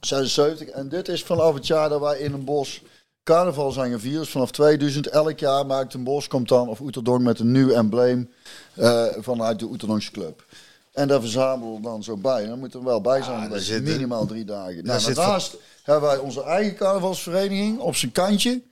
[0.00, 0.68] 76.
[0.68, 2.82] En dit is vanaf het jaar dat wij in een bos
[3.22, 4.18] carnaval zijn gevierd.
[4.18, 7.70] Dus vanaf 2000 elk jaar maakt een bos, komt dan, of Oeterdonk met een nieuw
[7.70, 8.30] embleem
[8.74, 10.44] eh, vanuit de Oeterdonkse Club.
[10.98, 12.42] En daar verzamelen we dan zo bij.
[12.42, 13.66] En dan moet er wel bij zijn, geweest.
[13.66, 14.84] zit- minimaal drie dagen.
[14.84, 18.62] Nou, daarnaast hebben wij onze eigen carnavalsvereniging op zijn kantje.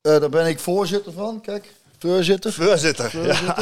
[0.00, 1.72] Eh, daar ben ik voorzitter van, kijk.
[1.98, 2.52] Voorzitter.
[2.52, 3.26] Voorzitter.
[3.26, 3.56] Ja.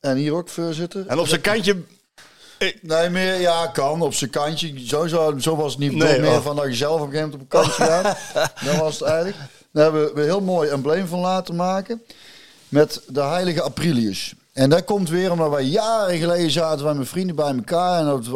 [0.00, 1.06] En hier ook voorzitter.
[1.06, 1.76] En op zijn kantje...
[2.82, 4.86] Nee, meer, ja, kan op zijn kantje.
[4.86, 5.92] Zo, zo, zo was het niet.
[5.92, 8.18] Nee, meer van dat je zelf op een gegeven moment op een kantje gaat.
[8.64, 9.36] dat was het eigenlijk.
[9.72, 12.02] Daar hebben we een heel mooi embleem van laten maken.
[12.68, 14.34] Met de heilige Aprilius.
[14.58, 17.98] En dat komt weer omdat wij jaren geleden zaten wij met vrienden bij elkaar.
[18.00, 18.26] En dat,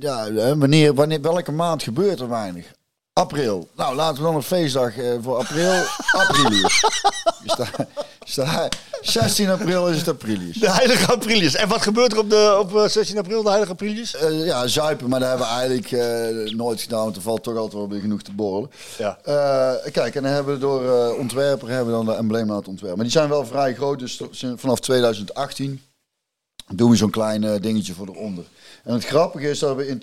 [0.00, 2.66] ja, wanneer, wanneer, welke maand gebeurt er weinig?
[3.12, 3.68] April.
[3.76, 5.72] Nou, laten we dan een feestdag eh, voor april.
[8.36, 8.68] Daar-
[9.00, 10.56] 16 april is het Aprilius.
[10.56, 11.54] De heilige Aprilius.
[11.54, 14.16] En wat gebeurt er op, de, op eh, 16 april, de heilige Aprilius?
[14.16, 17.56] Eh, ja, zuipen, maar dat hebben we eigenlijk eh, nooit gedaan, want er valt toch
[17.56, 18.70] altijd wel weer genoeg te borrelen.
[18.98, 19.18] Ja.
[19.24, 22.68] Eh, kijk, en dan hebben we door eh, ontwerper hebben we dan de embleem laten
[22.68, 22.96] ontwerpen.
[22.96, 24.20] Maar die zijn wel vrij groot, dus
[24.56, 25.80] vanaf 2018
[26.74, 28.44] doen we zo'n klein eh, dingetje voor eronder.
[28.84, 29.98] En het grappige is dat we in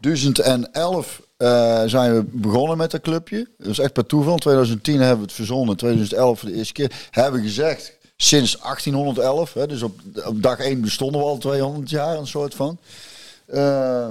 [0.00, 3.48] 2011 eh, zijn we begonnen met dat clubje.
[3.58, 4.32] Dat is echt per toeval.
[4.32, 6.92] In 2010 hebben we het verzonnen, 2011 voor de eerste keer.
[7.10, 11.90] Hebben we gezegd, sinds 1811, hè, dus op, op dag 1 bestonden we al 200
[11.90, 12.78] jaar, een soort van.
[13.46, 14.06] Eh,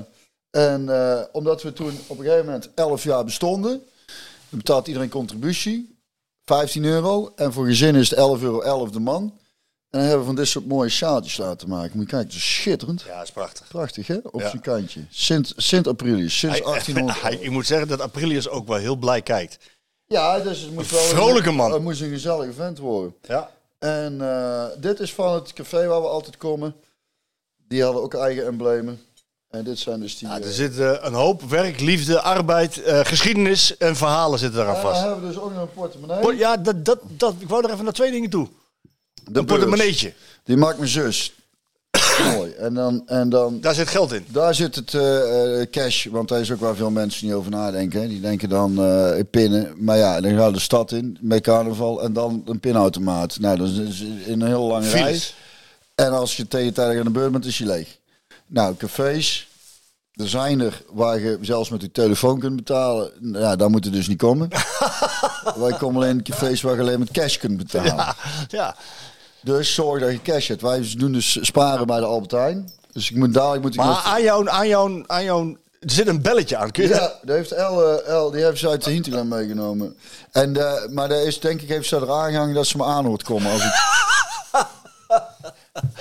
[0.49, 3.71] en eh, omdat we toen op een gegeven moment 11 jaar bestonden,
[4.49, 5.97] dan betaalt iedereen contributie,
[6.45, 7.31] 15 euro.
[7.35, 9.23] En voor gezinnen is het 11 euro 11 de man.
[9.89, 11.91] En dan hebben we van dit soort mooie sjaaltjes laten maken.
[11.93, 13.01] Moet je kijken, het is schitterend.
[13.07, 13.67] Ja, is prachtig.
[13.67, 14.17] Prachtig, hè?
[14.31, 14.49] Op Ja.
[14.49, 15.01] zijn kantje.
[15.09, 17.21] Sint, Sint Aprilius, sinds Hij, 1800.
[17.21, 19.57] hij- ik moet zeggen dat Aprilius ook wel heel blij kijkt.
[20.05, 21.71] Ja, dus het moet wel vrolijke man.
[21.73, 23.15] Het moest een gezellige vent worden.
[23.21, 23.51] Ja.
[23.85, 26.75] En eh, dit is van het café waar we altijd komen.
[27.67, 28.99] Die hadden ook eigen emblemen.
[29.49, 30.27] En dit zijn dus die...
[30.27, 34.61] Ja, eh, er zit eh, een hoop werk, liefde, arbeid, eh, geschiedenis en verhalen zitten
[34.61, 35.03] eraan en dan vast.
[35.03, 36.19] hebben we dus ook nog een portemonnee.
[36.19, 38.47] Por- Ja, dat, dat, dat, ik wou er even naar twee dingen toe.
[39.23, 40.13] de een portemonneetje.
[40.43, 41.33] Die maakt mijn zus.
[42.35, 42.51] Mooi.
[42.51, 44.25] En dan, en dan Daar zit geld in.
[44.27, 47.51] daar zit het eh, eh, cash, want daar is ook waar veel mensen niet over
[47.51, 48.01] nadenken.
[48.01, 48.07] hè.
[48.07, 49.73] Die denken dan eh, pinnen.
[49.77, 53.39] Maar ja, dan gaan we de stad in met carnaval en dan een pinautomaat.
[53.39, 54.85] Nou, dat is in een heel lange.
[54.85, 55.35] Files.
[55.95, 57.97] En als je tegenstrijdig aan de beurt bent, is je leeg.
[58.47, 59.47] Nou, cafés.
[60.13, 63.11] Er zijn er waar je zelfs met je telefoon kunt betalen.
[63.19, 64.49] Nou, Ja, daar moet je dus niet komen.
[65.55, 68.15] Wij komen alleen in cafés waar je alleen met cash kunt betalen.
[68.47, 68.75] Ja.
[69.45, 70.61] Dus zorg dat je cash hebt.
[70.61, 72.71] Wij doen dus sparen bij de Albertijn.
[72.91, 75.57] Dus ik moet dadelijk moet ik Maar nog- aan jouw, aan jouw, aan jouw...
[75.79, 76.71] Er zit een belletje aan.
[76.71, 79.29] Kun je dat- Ja, die heeft El, eh, El die heeft ze uit de Hinterland
[79.29, 79.97] meegenomen.
[80.31, 83.05] En, eh, maar daar is denk ik heeft ze er aangehangen dat ze me aan
[83.05, 83.71] hoort komen als ik.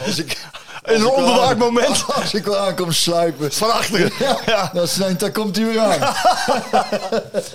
[0.07, 0.38] als ik
[0.85, 2.04] In een onbewaakt moment.
[2.14, 3.52] Als ik wel aankom sluipen.
[3.52, 4.11] Van achteren.
[4.18, 4.70] Ja, Ja.
[4.74, 6.00] Dat daar komt hij weer aan.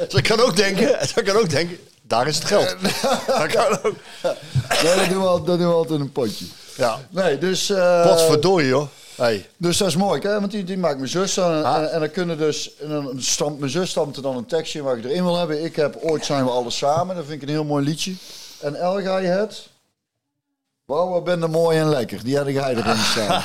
[0.09, 1.07] Ze kan ook denken.
[1.07, 1.77] Ze kan ook denken.
[2.09, 2.75] Daar is het geld.
[3.27, 3.95] Dat kan ook.
[4.83, 6.45] Nee, dat doen we, al- dat doen we altijd in een potje.
[6.77, 6.99] Ja.
[7.09, 8.87] Nee, dus, eh, verdorie, joh.
[9.15, 9.49] Hey.
[9.57, 10.39] dus dat is mooi, hè?
[10.39, 11.37] want die, die maakt mijn zus.
[11.37, 11.75] En, Ah.
[11.75, 14.97] en, en dan kunnen dus, en dan mijn zus stampt er dan een tekstje waar
[14.97, 15.63] ik erin wil hebben.
[15.63, 18.13] Ik heb Ooit zijn we alle samen, dat vind ik een heel mooi liedje.
[18.59, 19.67] En El, ga je het?
[20.85, 22.23] Wauw, wat ben je mooi en lekker.
[22.23, 23.43] Die had ik erin staan.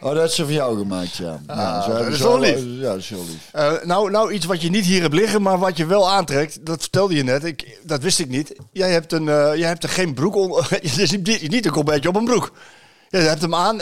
[0.00, 1.40] Oh, dat is ze voor jou gemaakt, ja.
[1.46, 2.80] ja zo dat hebben is ze wel al- lief.
[2.80, 3.48] Ja, dat is heel lief.
[3.52, 6.66] Eh, nou, nou, iets wat je niet hier hebt liggen, maar wat je wel aantrekt.
[6.66, 7.44] Dat vertelde je net.
[7.44, 8.54] Ik, dat wist ik niet.
[8.72, 10.66] Jij hebt, een, eh, jij hebt er geen broek onder.
[10.70, 12.52] Het is niet, een kopbedje op een broek.
[13.08, 13.80] Je hebt hem aan.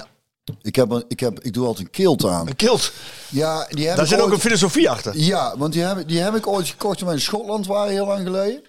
[0.62, 2.46] Ik, heb een, ik, heb, ik doe altijd een kilt aan.
[2.46, 2.92] Een kilt.
[3.28, 5.16] Ja, die heb Daar zit ook een filosofie achter.
[5.16, 8.62] Ja, want die heb, die heb ik ooit gekocht in Schotland waren, heel lang geleden.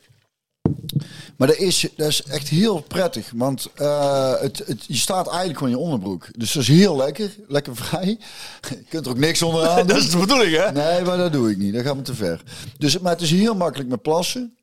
[1.37, 5.57] Maar dat is, dat is echt heel prettig, want eh, het, het, je staat eigenlijk
[5.57, 6.27] gewoon in je onderbroek.
[6.37, 8.07] Dus dat is heel lekker, lekker vrij.
[8.69, 10.71] Je kunt er ook niks onderaan Dat is de bedoeling, hè?
[10.71, 11.73] Nee, maar dat doe ik niet.
[11.73, 12.43] Dat gaat me te ver.
[12.77, 14.55] Dus, maar het is heel makkelijk met plassen.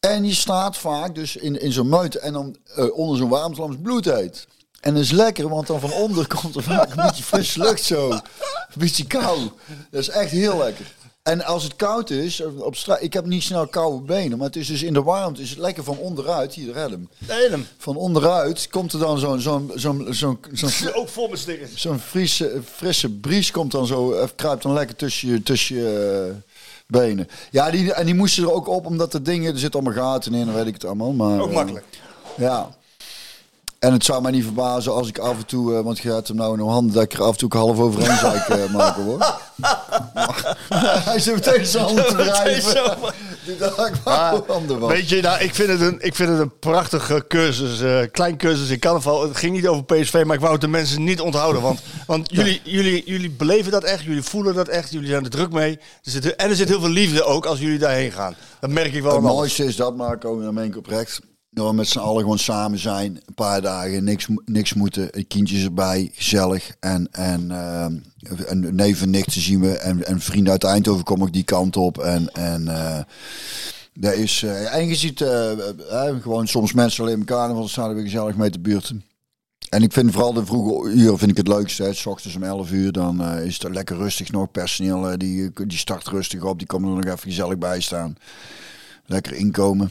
[0.00, 3.72] En je staat vaak dus in, in zo'n meute en dan eh, onder zo'n warmtelamp
[3.72, 4.46] is bloedheet.
[4.80, 7.82] En dat is lekker, want dan van onder komt er vaak een beetje frisse lucht
[7.82, 8.10] zo.
[8.10, 8.20] Een
[8.78, 9.38] beetje kou.
[9.90, 10.94] Dat is echt heel lekker.
[11.30, 14.56] En als het koud is, op straat, ik heb niet snel koude benen, maar het
[14.56, 16.54] is dus in de warmte is het lekker van onderuit.
[16.54, 17.08] Hier, red hem.
[17.26, 17.66] Helm.
[17.78, 22.60] Van onderuit komt er dan zo'n zo'n zo'n zo'n zo'n Ook vol met zo'n frisse,
[22.74, 26.36] frisse bries komt dan zo, eh, kruipt dan lekker tussen je, tussen je eh,
[26.86, 27.28] benen.
[27.50, 30.34] Ja, die, en die moesten er ook op, omdat de dingen, er zitten allemaal gaten
[30.34, 31.12] in, dan weet ik het allemaal.
[31.12, 31.84] Maar, Ook eh, makkelijk.
[32.36, 32.78] ja.
[33.80, 36.28] En het zou mij niet verbazen als ik af en toe, eh, want je gaat
[36.28, 38.48] hem nou in de handen, dat ik er af en toe half overheen zou ik
[38.48, 39.18] eh, maken hoor.
[41.04, 42.96] Hij is meteen zijn handen te wrijven.
[43.46, 44.92] Die dacht ik, maar handen was.
[44.92, 47.80] Weet je, nou, ik, vind het een, ik vind het een prachtige cursus.
[47.80, 49.22] eh klein cursus in carnaval.
[49.22, 51.62] Het ging niet over PSV, maar ik wou het de mensen niet onthouden.
[51.62, 55.30] Want, want jullie, jullie, jullie beleven dat echt, jullie voelen dat echt, jullie zijn er
[55.30, 55.76] druk mee.
[55.76, 58.34] Er zit, en er zit heel veel liefde ook als jullie daarheen gaan.
[58.60, 59.12] Dat merk ik wel.
[59.12, 61.20] Het mooiste is dat, Marco, dan meen ik oprecht.
[61.50, 63.20] We met z'n allen gewoon samen zijn.
[63.26, 65.26] Een paar dagen, niks, niks moeten.
[65.28, 66.76] Kindjes erbij, gezellig.
[66.80, 67.96] En, en, ehm,
[68.46, 69.76] en neef en nichten zien we.
[69.76, 71.98] En, en vrienden uit Eindhoven komen ook die kant op.
[71.98, 73.00] En, en eh
[73.94, 74.42] daar is...
[74.42, 75.50] en je ziet eh,
[76.20, 77.48] gewoon soms mensen alleen elkaar.
[77.48, 79.04] En dan staan weer gezellig mee te buurten.
[79.68, 81.82] En ik vind vooral de vroege uren vind ik het leukste.
[81.82, 81.92] Hè.
[81.92, 84.50] S ochtends om 11 uur, dan is het lekker rustig nog.
[84.50, 86.58] Personeel, die, die start rustig op.
[86.58, 88.16] Die komen er nog even gezellig bij staan.
[89.06, 89.90] Lekker inkomen.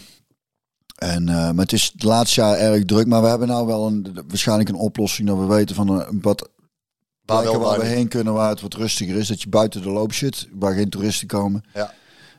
[0.99, 3.07] En, eh, maar het is het laatste jaar erg druk.
[3.07, 6.49] Maar we hebben nou wel een, waarschijnlijk een oplossing dat we weten van een, wat
[7.29, 9.27] Waar wel, waar we heen kunnen waar het wat rustiger is.
[9.27, 11.63] Dat je buiten de loop zit, waar geen toeristen komen.
[11.73, 11.93] Ja.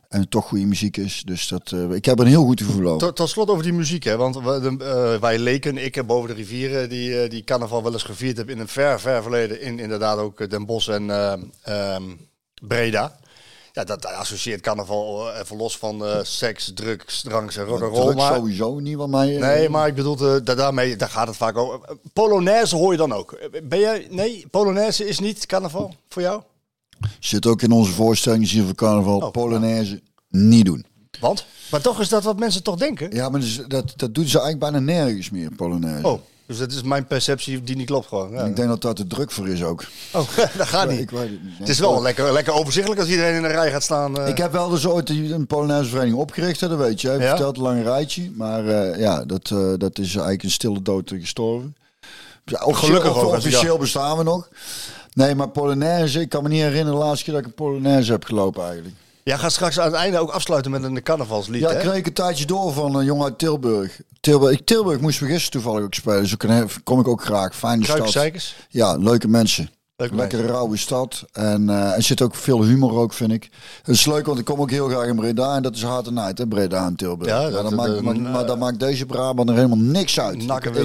[0.09, 1.23] En toch goede muziek is.
[1.25, 2.99] Dus dat, eh, ik heb een heel goed gevoel over.
[2.99, 4.17] Tot, tot slot over die muziek, hè?
[4.17, 7.93] want we, de, eh, wij leken, ik heb boven de rivieren, die, die carnaval wel
[7.93, 11.33] eens gevierd heb in een ver, ver verleden, in inderdaad ook Den Bosch en eh,
[11.63, 12.03] ehm,
[12.63, 13.19] Breda.
[13.81, 18.15] Ja, dat, associeert carnaval eh, even los van eh, seks, drugs, dranks en rock'n'roll.
[18.15, 19.35] Maar, sowieso niet van mij.
[19.35, 19.41] eh.
[19.41, 21.81] nee, maar ik bedoel, da- daarmee, daar gaat het vaak over.
[22.13, 23.39] Polonaise hoor je dan ook.
[23.63, 26.43] Ben jij, nee, Polonaise is niet carnaval voor jou?
[27.21, 29.19] Zit ook in onze voorstelling hier voor carnaval.
[29.21, 29.31] Oh.
[29.31, 30.85] Polonaise niet doen.
[31.21, 31.45] Want?
[31.71, 33.11] Maar toch is dat wat mensen toch denken?
[33.15, 36.07] Ja, maar dus, dat, dat doen ze eigenlijk bijna nergens meer, Polonaise.
[36.07, 38.31] Oh, dus dat is mijn perceptie die niet klopt gewoon.
[38.31, 38.45] Ja.
[38.45, 39.85] Ik denk dat dat te druk voor is ook.
[40.13, 41.01] Oh, dat gaat niet.
[41.01, 41.11] Ik
[41.59, 44.19] het is wel lekker, lekker overzichtelijk als iedereen in een rij gaat staan.
[44.19, 44.29] eh.
[44.29, 47.09] Ik heb wel dus ooit een Polonaise vereniging opgericht, hè, dat weet je.
[47.09, 47.29] Hij Ja?
[47.29, 48.31] vertelt een lang rijtje.
[48.35, 51.77] Maar eh, ja, dat, eh, dat is eigenlijk een stille dood gestorven.
[52.45, 54.49] Gelukkig ook, officieel bestaan we nog.
[55.13, 58.13] Nee, maar Polonaise, ik kan me niet herinneren de laatste keer dat ik een Polonaise
[58.13, 58.95] heb gelopen eigenlijk.
[59.31, 61.75] Jij gaat straks aan het einde ook afsluiten met een carnavalslied, Ja, hè?
[61.75, 64.01] ik kreeg een tijdje door van een jongen uit Tilburg.
[64.21, 66.23] Tilburg, ik- Tilburg moest we gisteren toevallig ook spelen.
[66.23, 67.57] Dus ik, kom ik ook graag.
[67.57, 68.13] Fijne stad.
[68.69, 69.71] Ja, leuke mensen.
[69.97, 71.25] Leuk Lekkere rauwe stad.
[71.33, 73.49] En eh, er zit ook veel humor ook, vind ik.
[73.83, 75.57] Het is leuk, want ik kom ook heel graag in Breda.
[75.57, 77.31] En dat is hard en night, hè, Breda en Tilburg.
[77.31, 80.45] Ja, dat- maakt, maar, eh, maar dat maakt deze Brabant er helemaal niks uit.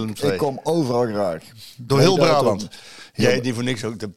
[0.10, 1.44] Ik- ik, kom overal graag.
[1.78, 2.68] Door heel Brabant.
[3.14, 4.10] Jij niet voor niks ook de,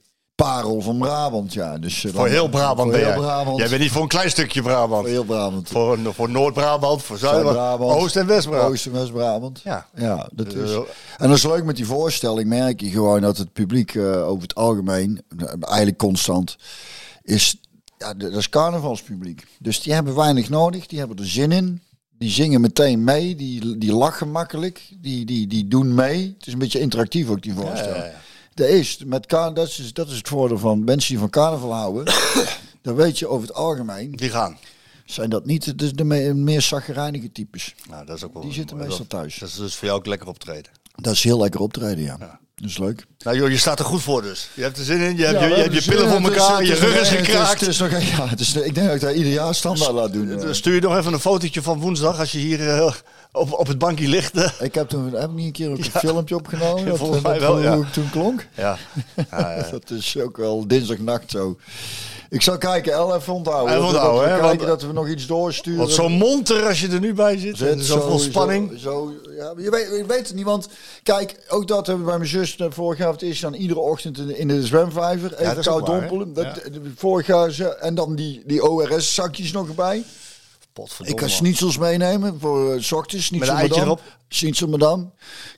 [0.44, 1.79] Parel van Brabant, ja.
[1.79, 3.16] Dus, eh, voor dan- heel Brabant voor heel jij.
[3.16, 3.59] Brabant.
[3.59, 5.01] Jij bent niet voor een klein stukje Brabant.
[5.01, 5.68] Voor heel Brabant.
[5.68, 7.92] Voor, voor Noord-Brabant, voor Zuid-Brabant.
[8.01, 8.72] Oost- en West-Brabant.
[8.72, 9.61] Oost- en West-Brabant.
[9.64, 9.87] Ja.
[9.94, 10.70] Ja, dat is.
[10.70, 10.79] Eh,
[11.16, 14.42] En dat is leuk met die voorstelling, merk je gewoon dat het publiek eh, over
[14.42, 15.20] het algemeen,
[15.61, 16.57] eigenlijk constant,
[17.22, 17.57] is,
[17.98, 19.46] ja, dat is carnavalspubliek.
[19.59, 21.83] Dus die hebben weinig nodig, die hebben er zin in.
[22.18, 26.35] Die zingen meteen mee, die, die lachen makkelijk, die, die, die doen mee.
[26.38, 27.96] Het is een beetje interactief ook, die voorstelling.
[27.96, 28.27] ja, ja.
[28.58, 31.72] Dat is, met car- dat, is, dat is het voordeel van mensen die van carnaval
[31.74, 32.14] houden.
[32.82, 34.58] dan weet je over het algemeen, Die gaan.
[35.04, 37.74] zijn dat niet de, de me- meer zaggerijnige types.
[37.90, 39.38] Nou, dat is ook wel, Die zitten meestal thuis.
[39.38, 40.72] Dat is dus voor jou ook lekker optreden.
[40.94, 42.16] Dat is heel lekker optreden, ja.
[42.54, 43.06] Dat is leuk.
[43.24, 44.48] Nou joh, je staat er goed voor dus.
[44.54, 46.36] Je hebt er zin in, je hebt, Ja, je, je, hebt je pillen voor dus,
[46.38, 47.60] elkaar, je rug is het is- gekraakt.
[47.60, 50.12] Het is nog, ja, het is, ik denk dat ik dat ieder jaar standaard laat
[50.12, 50.26] doen.
[50.26, 50.56] Dus.
[50.56, 52.92] Stuur je nog even een fotootje van woensdag als je hier eh,
[53.32, 54.36] op, op het bankje ligt.
[54.36, 54.50] eh.
[54.60, 56.84] Ik heb toen heb ik niet een keer ook een filmpje opgenomen.
[56.86, 57.74] Dat, volgens dat- mij wel, hoe ja.
[57.74, 58.46] ik toen klonk.
[58.54, 58.76] Ja.
[59.30, 59.70] Ja, ja.
[59.70, 61.56] Dat is ook wel dinsdagnacht zo.
[62.30, 63.74] Ik zal kijken, El even onthouden.
[63.74, 65.78] Even onthouden, hè, kijken dat we nog iets doorsturen.
[65.78, 67.56] Want zo monter als je er nu bij zit.
[67.56, 68.70] Zit en zo vol spanning.
[68.70, 70.68] Zo, zo- ja, je, weet, je weet het niet, want
[71.02, 73.12] kijk, ook dat hebben we bij mijn zus eh, vorig jaar.
[73.12, 75.34] Het is dan iedere ochtend in de, in de zwemvijver.
[75.38, 76.32] Even koud waar, dompelen.
[76.32, 76.46] Dat,
[76.96, 80.04] Vorig jaar, ze- en dan die, die ORS-zakjes nog erbij.
[80.78, 81.36] Potverdomme, Ik man.
[81.36, 83.30] schnitzels meenemen voor uh, s ochtends.
[83.30, 84.00] Met een eitje erop?
[84.28, 85.06] Schnitzel madame.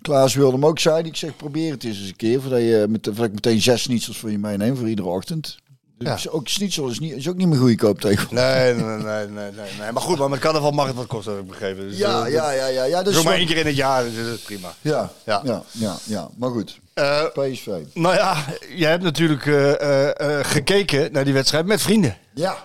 [0.02, 1.04] Klaas wilde hem ook, zei hij.
[1.08, 2.40] Ik zeg, probeer het eens eens een keer.
[2.40, 5.58] Voordat, je met, voordat ik meteen zes schnitzels voor je meeneem voor iedere ochtend.
[5.98, 8.44] Dus ook schnitzel is, niet, is ook niet meer goedkoop tegenwoordig.
[8.54, 9.92] Nee, nee, nee, nee, nee, nee.
[9.92, 11.88] Maar goed, maar met carnaval mag het wat kosten, heb ik begrepen.
[11.88, 12.84] Dus, Ja, eh, ja, ja, ja.
[12.84, 14.74] ja dus maar één keer in het jaar, dus dat is prima.
[14.80, 15.40] Ja, Ja.
[15.44, 17.66] ja, ja, ja, Maar goed, Eh, PSV.
[17.94, 22.16] nou ja, jij hebt natuurlijk eh, eh, eh, gekeken naar die wedstrijd met vrienden.
[22.34, 22.56] Ja,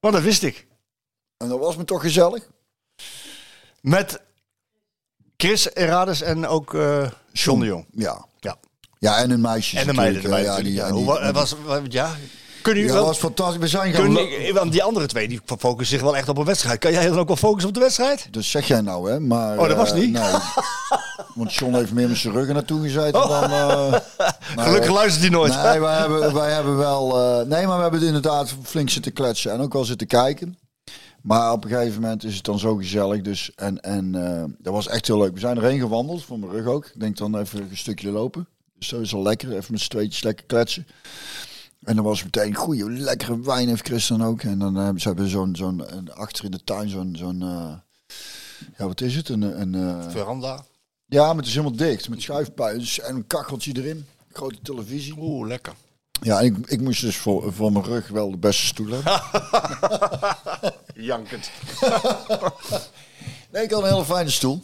[0.00, 0.66] Want dat wist ik.
[1.40, 2.42] En dat was me toch gezellig.
[3.80, 4.20] Met
[5.36, 7.86] Chris Erades en ook eh John de Jong.
[7.92, 8.24] Ja.
[8.40, 8.56] Ja.
[8.98, 9.78] Ja, en een meisje.
[9.78, 10.42] En de meiden erbij.
[10.42, 12.16] Ja, die, Ja, hoe die, was, wa- ja.
[12.62, 13.58] Kun je ja, wel, was fantastisch.
[13.60, 14.14] We zijn gaan...
[14.14, 16.78] kun, je- want die andere twee die focussen zich wel echt op een wedstrijd.
[16.78, 18.26] Kan jij dan ook wel focussen op de wedstrijd?
[18.30, 19.20] Dus zeg jij nou, hè?
[19.20, 20.12] Maar, Oh, dat was eh, niet?
[20.12, 20.32] Nee.
[21.34, 23.44] Want John heeft meer met zijn ruggen naartoe gezeten dan...
[23.50, 23.60] eh,
[24.56, 24.64] Oh.
[24.64, 25.62] Gelukkig luistert hij nooit.
[25.62, 27.16] Nee, wij hebben, wij hebben wel...
[27.40, 30.58] eh, nee, maar we hebben het inderdaad flink zitten kletsen en ook wel zitten kijken.
[31.22, 33.20] Maar op een gegeven moment is het dan zo gezellig.
[33.20, 35.34] Dus, en en eh, dat was echt heel leuk.
[35.34, 36.86] We zijn erheen gewandeld, voor mijn rug ook.
[36.86, 38.46] Ik denk dan even een stukje lopen.
[38.78, 39.56] Dus dat is wel lekker.
[39.56, 40.86] Even met z'n tweetjes lekker kletsen.
[41.80, 44.42] En dan was meteen goeie, lekkere wijn heeft Chris dan ook.
[44.42, 47.72] En dan hebben ze hebben zo'n, zo'n eh, achter in de tuin zo'n, zo'n eh,
[48.78, 49.28] ja wat is het?
[49.28, 50.64] Een, een, eh, Veranda.
[51.06, 54.06] ja, maar het is helemaal dicht met schuifpuis en een kacheltje erin.
[54.32, 55.14] Grote televisie.
[55.18, 55.72] Oeh, lekker.
[56.22, 59.22] Ja, ik, ik moest dus voor, voor mijn rug wel de beste stoel hebben.
[61.00, 61.50] Jankend.
[63.52, 64.60] Nee, ik had een hele fijne stoel.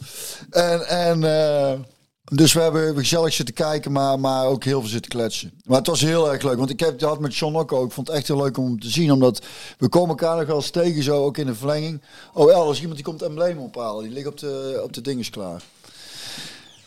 [0.49, 1.79] En, en eh,
[2.23, 5.51] dus we hebben gezellig zitten kijken, maar, maar ook heel veel zitten kletsen.
[5.65, 7.85] Maar het was heel erg leuk, want ik heb dat met John ook ook.
[7.85, 9.45] Ik vond het echt heel leuk om te zien, omdat
[9.77, 12.01] we komen elkaar nog wel eens tegen, zo ook in de verlenging.
[12.33, 14.03] Oh, El, is iemand die komt embleem ophalen.
[14.03, 15.61] Die ligt op de, op de dinges klaar.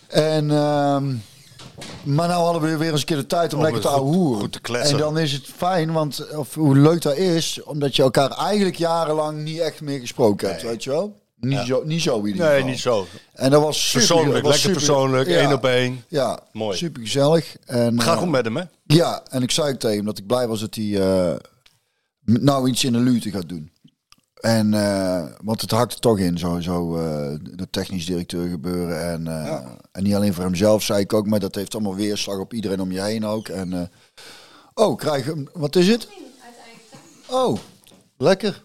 [0.06, 1.14] En, ehm,
[2.02, 4.50] maar nou hadden we weer eens een keer de tijd om Om lekker te ouwehoeren.
[4.82, 8.76] En dan is het fijn, want of, hoe leuk dat is, omdat je elkaar eigenlijk
[8.76, 11.18] jarenlang niet echt meer gesproken hebt, weet je wel?
[11.40, 12.68] Niet, zo, niet zo in ieder Nee, geval.
[12.70, 13.06] niet zo.
[13.32, 16.04] En dat was super, Persoonlijk, was lekker super- persoonlijk, ja, één op één.
[16.08, 16.76] Ja, Mooi.
[16.76, 17.56] super gezellig.
[17.66, 18.62] En, Ga eh, goed met hem, hè?
[18.84, 21.36] ja, en ik zei tegen hem dat ik blij was dat hij eh,
[22.24, 23.70] nou iets in de lute gaat doen.
[24.40, 29.10] En, eh, want het hakt er toch in, zo eh, de technisch directeur gebeuren.
[29.12, 32.38] En, eh, en niet alleen voor hemzelf, zei ik ook, maar dat heeft allemaal weerslag
[32.38, 33.48] op iedereen om je heen ook.
[33.48, 33.90] En,
[34.74, 36.08] oh, krijg hem, wat is het?
[37.28, 37.58] Oh,
[38.16, 38.64] lekker.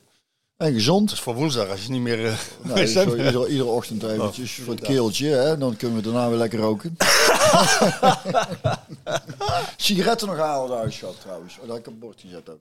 [0.57, 1.09] En gezond.
[1.09, 2.39] Dus voor woensdag, als je niet meer...
[2.61, 5.57] Nou, is, zo iedere, iedere ochtend eventjes voor het keeltje, hè?
[5.57, 6.97] dan kunnen we daarna weer lekker roken.
[9.77, 11.59] Sigaretten nog halen thuis gehad trouwens.
[11.61, 12.59] Oh, dat ik op bord gezet ook.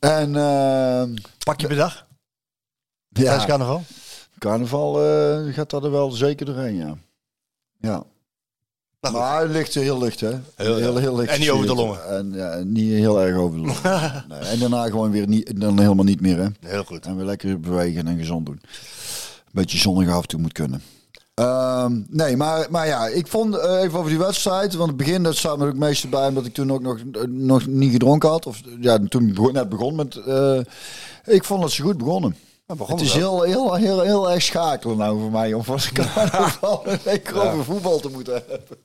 [0.00, 0.32] En
[1.44, 2.06] Pak je per dag?
[3.24, 3.82] Tijdens carnaval?
[4.38, 6.94] carnaval eh, gaat dat er wel zeker doorheen, ja.
[7.80, 8.02] Ja.
[9.00, 10.32] Nou, maar het ligt heel licht, hè?
[10.54, 11.26] Heel, ja.
[11.26, 12.08] En niet over de longen.
[12.08, 14.24] En ja, niet heel erg over de longen.
[14.28, 16.48] nee, en daarna gewoon weer niet, dan helemaal niet meer, hè?
[16.60, 17.06] Heel goed.
[17.06, 18.60] En weer lekker bewegen en gezond doen.
[18.62, 20.82] Een beetje zonnig af en toe moet kunnen.
[21.34, 24.74] Ehm, nee, maar, maar ja, ik vond eh, even over die wedstrijd.
[24.74, 26.98] Want het begin, dat staat me ook het meeste bij, omdat ik toen ook nog,
[27.26, 28.46] nog niet gedronken had.
[28.46, 30.16] Of ja, toen ik net begon met.
[30.16, 30.58] eh,
[31.24, 32.36] ik vond het zo goed begonnen.
[32.66, 37.00] Het is heel, heel, heel, heel erg schakelen nou voor mij om van carnaval een
[37.04, 38.78] week over voetbal te moeten hebben.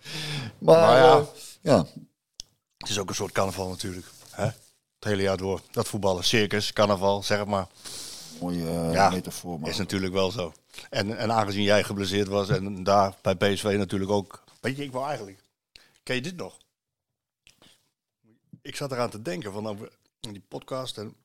[0.58, 1.18] Maar, Maar ja.
[1.18, 1.24] eh,
[1.62, 1.86] ja.
[2.78, 4.06] is ook een soort carnaval natuurlijk.
[4.30, 4.44] Hè?
[4.46, 5.62] Het hele jaar door.
[5.72, 7.68] Dat voetballen, circus, carnaval, zeg het maar.
[8.40, 9.60] Mooie eh, Ja, metafoor.
[9.60, 9.70] man.
[9.70, 10.54] Is natuurlijk wel zo.
[10.90, 14.44] En, en aangezien jij geblesseerd was en daar bij PSV natuurlijk ook.
[14.60, 15.44] Weet je, ik wou eigenlijk.
[16.04, 16.58] Ken je dit nog?
[18.62, 20.98] Ik zat eraan te denken van over die podcast.
[20.98, 21.16] En,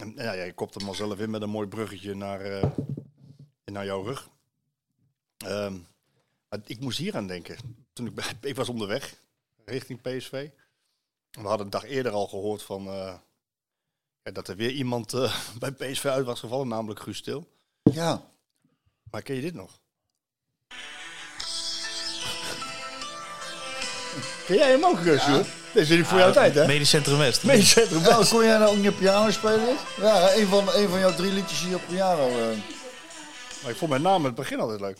[0.00, 2.70] en ja, jij kopt hem al zelf in met een mooi bruggetje naar, eh,
[3.64, 4.28] naar jouw rug.
[5.38, 5.78] Ehm,
[6.64, 7.56] ik moest hier aan denken.
[7.92, 9.20] Toen ik, ik was onderweg
[9.64, 10.50] richting PSV.
[11.30, 13.18] We hadden een dag eerder al gehoord van, eh,
[14.22, 17.48] ja, dat er weer iemand eh, bij PSV uit was gevallen, namelijk Guus Stil.
[17.82, 18.30] Ja.
[19.10, 19.80] Maar ken je dit nog?
[24.48, 25.22] Ken jij hem ook, Guus?
[25.26, 25.44] hoor?
[25.72, 26.66] Dit is niet voor jouw tijd, hè?
[26.66, 27.42] Medisch Centrum West.
[27.44, 28.30] Medisch Centrum Wel, West.
[28.30, 29.76] kon jij nou ook niet op piano spelen?
[30.00, 32.28] Ja, een van, een van jouw drie liedjes hier op piano.
[32.28, 32.46] eh.
[33.62, 34.98] Maar ik vond mijn naam in het begin altijd leuk.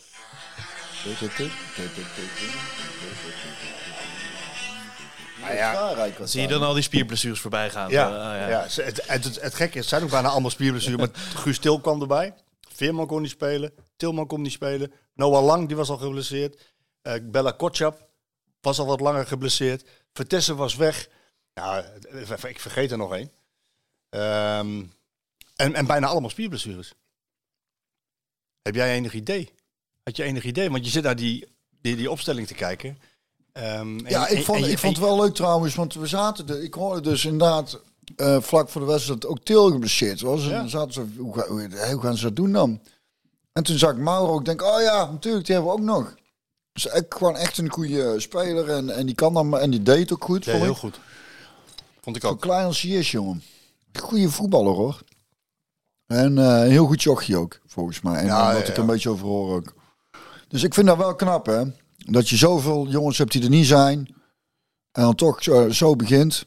[5.41, 7.91] Nou ja, Zie je dan al die spierblessures voorbij gaan?
[7.91, 8.63] Ja, Eh, oh, ja.
[8.63, 10.99] Het, het, het, het gekke is, het zijn ook bijna allemaal spierblessuren.
[10.99, 12.35] Maar Guus Til kwam erbij.
[12.75, 13.73] Veerman kon niet spelen.
[13.97, 14.93] Tilman kon niet spelen.
[15.15, 16.61] Noah Lang, die was al geblesseerd.
[17.03, 18.08] Eh, Bella Kotschap
[18.61, 19.85] was al wat langer geblesseerd.
[20.12, 21.09] Vertessen was weg.
[22.49, 23.31] Ik vergeet er nog één.
[24.09, 24.85] Ehm,
[25.57, 26.92] en, en bijna allemaal spierblessures.
[28.62, 29.53] Heb jij enig idee?
[30.03, 30.71] Had je enig idee?
[30.71, 31.49] Want je zit naar die,
[31.81, 32.99] die, die opstelling te kijken.
[33.53, 36.07] Ehm, en- Ja, ik vond, en je- ik vond het wel leuk trouwens, want we
[36.07, 36.62] zaten er.
[36.62, 37.81] Ik hoorde dus inderdaad
[38.16, 40.42] eh, vlak voor de wedstrijd dat ook Til geblesseerd was.
[40.42, 40.59] En Ja.
[40.59, 42.83] dan zaten ze, hoe, hoe, hoe gaan ze dat doen dan?
[43.53, 46.14] En toen zag ik Mauro, ik denk, oh ja, natuurlijk, die hebben we ook nog.
[46.83, 50.12] Dus ik gewoon echt een goede speler en, en die kan dan, en die deed
[50.12, 50.45] ook goed.
[50.45, 50.77] Ja, heel ik.
[50.77, 51.01] goed.
[52.01, 52.41] Vond ik Zo ook.
[52.41, 53.43] klein als hij is, jongen.
[54.01, 55.03] Goede voetballer hoor.
[56.07, 58.14] En eh, een heel goed jochie ook, volgens mij.
[58.14, 58.83] En Ja, wat ja, ik ja.
[58.83, 59.75] een beetje over hoor ook.
[60.49, 61.62] Dus ik vind dat wel knap, hè.
[61.97, 64.14] Dat je zoveel jongens hebt die er niet zijn.
[64.93, 66.47] En dan toch zo, zo begint.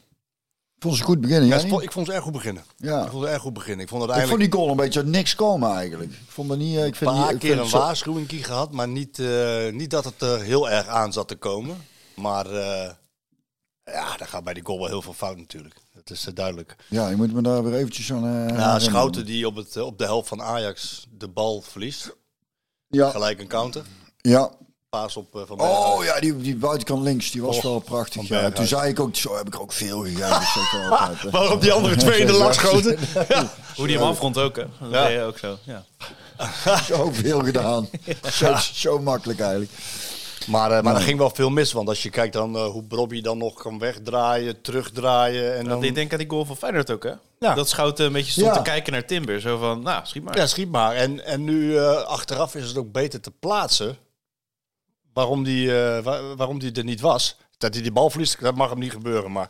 [0.82, 2.64] Ik vond ze goed beginnen, Ja, ik vond- ik vond ze erg goed beginnen.
[2.78, 3.04] Ja.
[3.04, 3.80] Ik vond ze erg goed beginnen.
[3.84, 6.12] Ik vond het Ik vond die goal een beetje uit niks komen eigenlijk.
[6.12, 6.78] Ik vond dat niet...
[6.78, 9.90] eh, Ik vind een paar ik keer een zo- waarschuwing gehad, maar niet, eh, niet
[9.90, 11.78] dat het er heel erg aan zat te komen.
[12.16, 12.92] Maar eh,
[13.84, 15.76] ja, daar gaat bij die goal wel heel veel fout natuurlijk.
[15.94, 16.76] Dat is duidelijk.
[16.88, 18.48] Ja, je moet me daar weer eventjes aan...
[18.50, 18.80] eh, Ja.
[18.80, 22.16] Schouten die op, het, op de helft van Ajax de bal verliest.
[22.88, 23.84] Ja, Gelijk een counter.
[24.18, 24.52] ja.
[24.92, 28.28] Paas op eh, Van Oh ja, die, die buitenkant links, die was wel prachtig.
[28.28, 28.52] Ja.
[28.52, 30.40] Toen zei ik ook, zo heb ik er ook veel gegeven.
[30.40, 31.32] Dus altijd.
[31.32, 32.98] Waarop die andere twee in de lak schoten.
[33.78, 34.64] Hoe die hem afrond ook, hè?
[34.80, 35.04] Dat Ja.
[35.08, 35.58] deed je ook zo.
[35.64, 35.84] Ja.
[36.88, 37.90] Zo veel gedaan.
[38.32, 39.72] Zo, zo makkelijk eigenlijk.
[40.48, 41.72] Maar, eh, maar er ging wel veel mis.
[41.72, 45.54] Want als je kijkt dan eh, hoe Bobby dan nog kan wegdraaien, terugdraaien.
[45.54, 45.80] En Dat dan...
[45.82, 47.12] deed denk aan die goal van Feyenoord ook, hè?
[47.40, 47.54] Ja.
[47.56, 48.54] Dat Schouten een beetje stond Ja.
[48.54, 49.42] te kijken naar Timber.
[49.42, 50.38] Zo van, nou, schiet maar.
[50.38, 50.96] Ja, schiet maar.
[50.96, 53.98] En, en nu eh, achteraf is het ook beter te plaatsen.
[55.14, 57.36] Waarom die, eh, wa- waarom die er niet was.
[57.58, 59.32] Dat hij die bal verliest, dat mag hem niet gebeuren.
[59.32, 59.50] Maar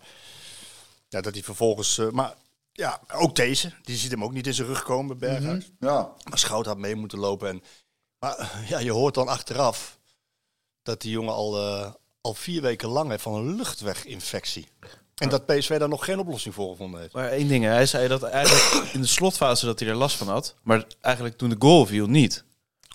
[1.10, 1.97] ja, dat hij vervolgens.
[1.97, 2.34] eh, maar
[2.71, 3.74] ja, ook deze.
[3.84, 5.71] Die ziet hem ook niet in zijn rug komen, Berghuis.
[5.80, 6.10] Ja.
[6.30, 7.50] Maar Schout had mee moeten lopen.
[7.50, 7.63] En,
[8.19, 9.97] maar eh, ja, je hoort dan achteraf
[10.84, 14.67] dat die jongen al, eh, al vier weken lang heeft van een luchtweginfectie.
[15.15, 17.13] En dat PSV daar nog geen oplossing voor gevonden heeft.
[17.13, 20.28] Maar één ding, hij zei dat eigenlijk in de slotfase dat hij er last van
[20.28, 20.56] had.
[20.63, 22.43] Maar eigenlijk toen de goal viel niet.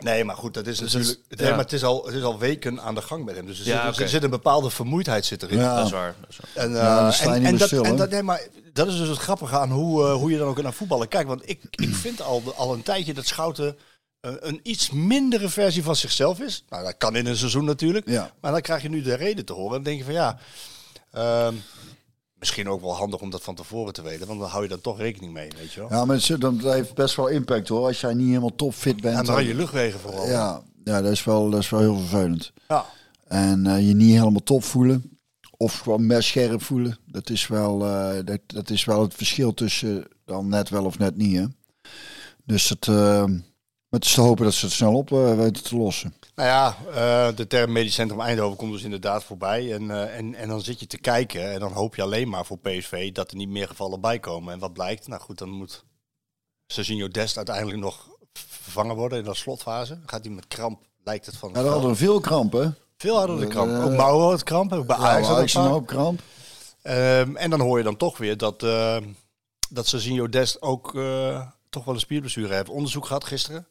[0.03, 1.21] Nee, maar goed, dat is Dus natuurlijk.
[1.23, 1.55] het is- nee, ja.
[1.55, 3.47] maar het is, al, het is al weken aan de gang met hem.
[3.47, 5.59] Dus er, Ja, zit, er zit een bepaalde vermoeidheid zit erin.
[5.59, 5.77] Ja.
[5.77, 6.15] Dat is waar.
[6.21, 6.65] Dat is waar.
[6.65, 9.19] En, Ja, eh, en, en dat, stil, en dat, nee, maar dat is dus het
[9.19, 11.29] grappige aan hoe, eh, hoe je dan ook naar voetballen kijkt.
[11.29, 13.77] Want ik, ik vind al, al een tijdje dat Schouten
[14.21, 16.65] eh, een iets mindere versie van zichzelf is.
[16.69, 18.09] Nou, dat kan in een seizoen natuurlijk.
[18.09, 18.31] Ja.
[18.41, 19.73] Maar dan krijg je nu de reden te horen.
[19.73, 20.39] Dan denk je van ja,
[21.13, 21.55] ehm,
[22.39, 24.27] misschien ook wel handig om dat van tevoren te weten.
[24.27, 25.91] Want dan hou je dan toch rekening mee, weet je wel.
[25.91, 27.87] Ja, maar dat heeft best wel impact hoor.
[27.87, 29.19] Als jij niet helemaal topfit bent.
[29.19, 30.27] en dan je luchtwegen vooral.
[30.27, 32.53] ja, ja dat, is wel, dat is wel heel vervelend.
[32.69, 32.87] Ja.
[33.27, 35.19] En eh, je niet helemaal top voelen.
[35.57, 36.99] Of gewoon mes scherp voelen.
[37.07, 40.99] Dat is, wel, eh, dat, dat is wel het verschil tussen dan net wel of
[40.99, 41.37] net niet.
[41.37, 41.45] Hè?
[42.45, 42.87] Dus het,
[43.97, 46.15] eh, het is te hopen dat ze het snel op eh, weten te lossen.
[46.35, 49.73] Nou ja, eh, de term Medisch Centrum Eindhoven komt dus inderdaad voorbij.
[49.75, 52.47] En, eh, en, en dan zit je te kijken en dan hoop je alleen maar
[52.47, 54.53] voor PSV dat er niet meer gevallen bij komen.
[54.53, 55.09] En wat blijkt?
[55.09, 55.85] Nou goed, dan moet
[56.67, 59.99] Serginho Dest uiteindelijk nog vervangen worden in de slotfase.
[60.07, 61.69] Gaat hij met kramp, lijkt het van Ja, veld.
[61.69, 62.77] hadden we veel krampen.
[62.97, 63.85] Veel hadden de kramp.
[63.85, 66.21] Ook Mauro had kramp, ook bij Ja, Ajax had een hoop kramp.
[66.83, 68.97] Ehm, en dan hoor je dan toch weer dat, uh,
[69.71, 70.93] dat Serginho Dest ook
[71.69, 72.69] toch wel een spierblessure heeft.
[72.69, 73.67] Onderzoek gehad gisteren.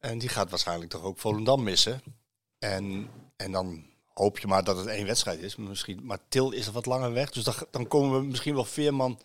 [0.00, 2.02] En die gaat waarschijnlijk toch ook Volendam missen.
[2.58, 5.56] En, en dan hoop je maar dat het één wedstrijd is.
[5.56, 7.30] Misschien, maar Til is er wat langer weg.
[7.30, 9.20] Dus dan, dan komen we misschien wel Veerman,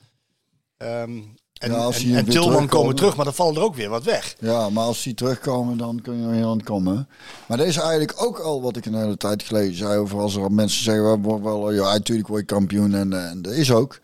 [0.78, 1.24] ehm,
[1.56, 3.90] En, Ja, als en, en weer Tilman komen terug, maar dan vallen er ook weer
[3.90, 4.36] wat weg.
[4.40, 7.08] Ja, maar als die terugkomen, dan kun je er heel aan komen.
[7.48, 10.36] Maar dat is eigenlijk ook al wat ik een hele tijd geleden zei over als
[10.36, 13.42] er al mensen zeggen, we worden wel, ja, natuurlijk word je kampioen en, eh, en
[13.42, 14.00] dat is ook.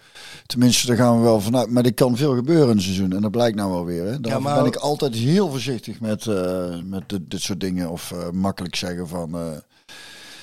[0.46, 1.70] Tenminste, daar gaan we wel vanuit.
[1.70, 4.06] Maar er kan veel gebeuren in een seizoen en dat blijkt nou wel weer.
[4.06, 4.20] Hè.
[4.20, 7.90] Daar Ja, maar- ben ik altijd heel voorzichtig met, eh, met dit, dit soort dingen
[7.90, 9.30] of eh, makkelijk zeggen van.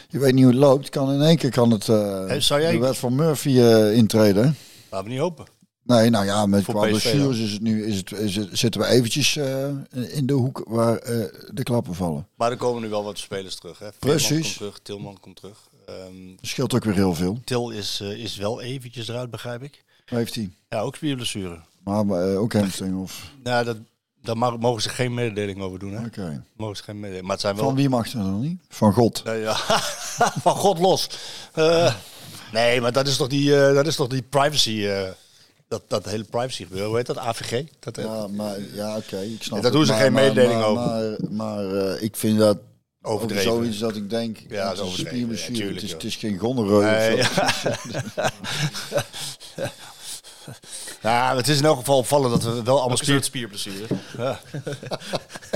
[0.09, 0.89] je weet niet hoe het loopt.
[0.89, 3.59] Kan in één keer kan het Hey, zou jij- de wet van Murphy
[3.95, 4.57] intreden.
[4.91, 5.47] Laten we niet hopen.
[5.89, 8.87] Nee, nou ja, met qua blessures is het nu, is het, is het, zitten we
[8.87, 12.27] eventjes eh, in de hoek waar eh, de klappen vallen.
[12.35, 13.79] Maar er komen nu wel wat spelers terug.
[13.79, 13.89] Hè.
[13.99, 14.27] Precies.
[14.29, 15.59] Veerman komt terug, Tilman komt terug.
[15.87, 17.41] Ehm, scheelt ook weer heel veel.
[17.45, 19.85] Til is, eh, is wel eventjes eruit, begrijp ik.
[20.05, 20.51] Heeft hij.
[20.69, 21.59] Ja, ook spierblessure.
[21.85, 23.31] Maar ook hamstring of...
[23.43, 23.77] Nou, dat,
[24.23, 25.93] daar mag- mogen ze geen mededeling over doen.
[25.93, 26.05] Hè.
[26.07, 26.45] Oké.
[26.57, 27.23] Mogen ze geen mededeling.
[27.27, 27.65] Maar het zijn wel...
[27.65, 28.61] Van wie mag het dan niet?
[28.69, 29.25] Van God.
[29.25, 29.55] Nee, ja.
[30.47, 31.09] Van God los.
[32.53, 34.89] Nee, maar dat is toch die, dat is toch die privacy...
[35.69, 36.87] dat, dat hele privacy gebeuren.
[36.89, 37.19] Hoe heet dat?
[37.19, 37.63] AVG?
[37.79, 40.61] Dat, eh, Ja, maar ja, oké, ik snap Daar doen ze Maar- geen maar- mededeling
[40.61, 40.83] maar, over.
[41.31, 42.59] Maar, maar eh, ik vind dat
[43.03, 43.53] over Overdreven.
[43.53, 45.29] zoiets dat ik denk, Ja, dat het is overdreven.
[45.37, 47.23] Ja, tuurlijk, het, is, het is geen gonorreu Nee.
[51.03, 53.25] Ja, het is in elk geval opvallend dat we wel allemaal spier...
[53.25, 53.87] spierblessure?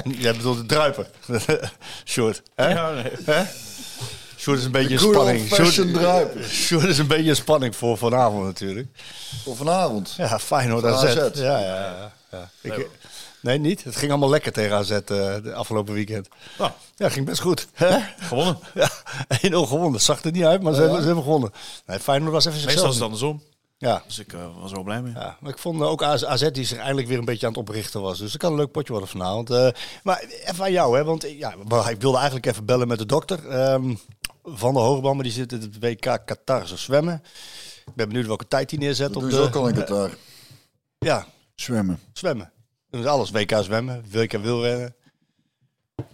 [0.05, 1.07] Jij bedoelt de druiper.
[2.05, 2.43] Short.
[2.55, 2.69] Hè?
[2.69, 3.13] Ja, nee.
[3.25, 3.43] Hè?
[4.43, 5.49] Sjoerd is een beetje good spanning.
[6.49, 8.89] Sjoerd is een beetje spanning voor vanavond natuurlijk.
[9.45, 10.15] Of vanavond.
[10.17, 11.05] Ja, Feyenoord Van AZ.
[11.05, 11.15] AZ.
[11.35, 12.13] Ja, ja, ja.
[12.31, 12.51] ja.
[12.61, 12.89] Ik,
[13.41, 13.85] nee, niet.
[13.85, 16.29] Het ging allemaal lekker tegen AZ eh, de afgelopen weekend.
[16.59, 17.67] Nou, Ja, ging best goed.
[17.73, 17.99] Hè?
[18.19, 18.59] gewonnen.
[18.75, 18.91] Ja,
[19.47, 19.93] 1-0 gewonnen.
[19.93, 21.53] Dat zag er niet uit, maar ze, hebben, ze hebben gewonnen.
[21.87, 22.89] Nee, Feyenoord was even Meestal zichzelf.
[22.91, 23.43] is het andersom.
[23.79, 24.03] Ja.
[24.07, 25.13] Dus ik eh, was er wel blij mee.
[25.15, 27.61] Ja, maar ik vond ook AZ, AZ die zich eindelijk weer een beetje aan het
[27.61, 28.19] oprichten was.
[28.19, 29.51] Dus dat kan een leuk potje worden vanavond.
[29.51, 29.69] Eh,
[30.03, 31.55] maar even aan jou, hè, want eh, ja,
[31.89, 33.49] ik wilde eigenlijk even bellen met de dokter.
[33.49, 33.95] Ehm,
[34.43, 37.23] van de maar die zit in het WK Qatar zo zwemmen.
[37.87, 39.39] Ik ben benieuwd welke tijd hij neerzet Dat op de...
[39.39, 40.11] ook al in Qatar.
[40.99, 41.99] Ja, Zwemmen.
[42.13, 42.53] zwemmen.
[42.91, 43.31] Doen ze alles.
[43.31, 44.95] WK zwemmen, WK wielrennen.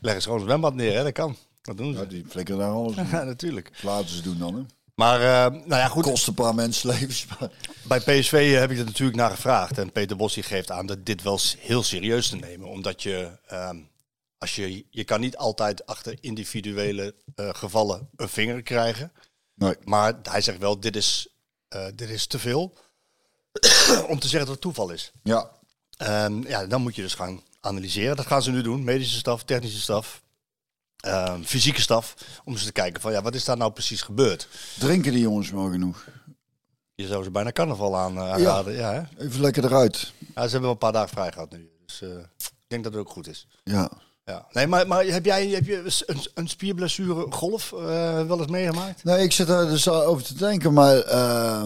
[0.00, 1.02] Leggen ze gewoon een zwembad neer, hè?
[1.02, 1.36] dat kan.
[1.62, 1.98] Dat doen ze.
[2.00, 2.94] Ja, die flikkeren daar alles.
[3.10, 3.70] Ja, natuurlijk.
[3.72, 4.60] Dat laten ze doen dan, hè.
[4.94, 6.04] Maar, eh, nou ja, goed.
[6.04, 7.26] Kost een paar mensenlevens.
[7.40, 7.50] maar-
[7.82, 9.78] Bij PSV heb ik er natuurlijk naar gevraagd.
[9.78, 12.68] En Peter Bos die geeft aan dat dit wel heel serieus te nemen.
[12.68, 13.76] Omdat je, ehm,
[14.38, 19.12] als je, je kan niet altijd achter individuele eh, gevallen een vinger krijgen.
[19.54, 19.74] Nee.
[19.84, 21.28] Maar hij zegt wel, dit is,
[21.68, 22.74] eh, dit is te veel.
[24.08, 25.12] om te zeggen dat het toeval is.
[25.22, 25.50] Ja.
[25.96, 28.16] En ja, dan moet je dus gaan analyseren.
[28.16, 28.84] Dat gaan ze nu doen.
[28.84, 30.22] Medische staf, technische staf,
[30.96, 32.14] ehm, fysieke staf.
[32.44, 34.48] Om eens te kijken van, ja, wat is daar nou precies gebeurd?
[34.78, 36.06] Drinken die jongens wel genoeg?
[36.94, 38.74] Je zou ze bijna carnaval aan eh, aanraden.
[38.74, 38.92] Ja.
[38.92, 39.24] hè?
[39.24, 40.12] Even lekker eruit.
[40.18, 41.70] Ja, ze hebben wel een paar dagen vrij gehad nu.
[41.86, 42.00] Dus
[42.38, 43.46] ik denk dat het ook goed is.
[43.64, 43.90] Ja.
[44.28, 44.46] Ja.
[44.52, 49.04] Nee, maar, maar heb jij heb je een, een spierblessure golf eh, wel eens meegemaakt?
[49.04, 51.64] Nee, ik zit daar dus al over te denken, maar eh,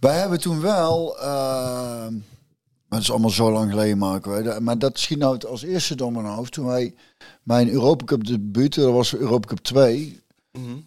[0.00, 3.98] wij hebben toen wel, eh, maar dat is allemaal zo lang geleden,
[4.44, 6.52] dat- Maar dat schiet nou als eerste door mijn hoofd.
[6.52, 6.94] Toen wij
[7.42, 10.20] mijn Europa Cup debuut, dat was Europa Cup 2.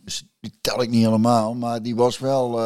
[0.04, 2.60] Dus die tel ik niet helemaal, maar die was wel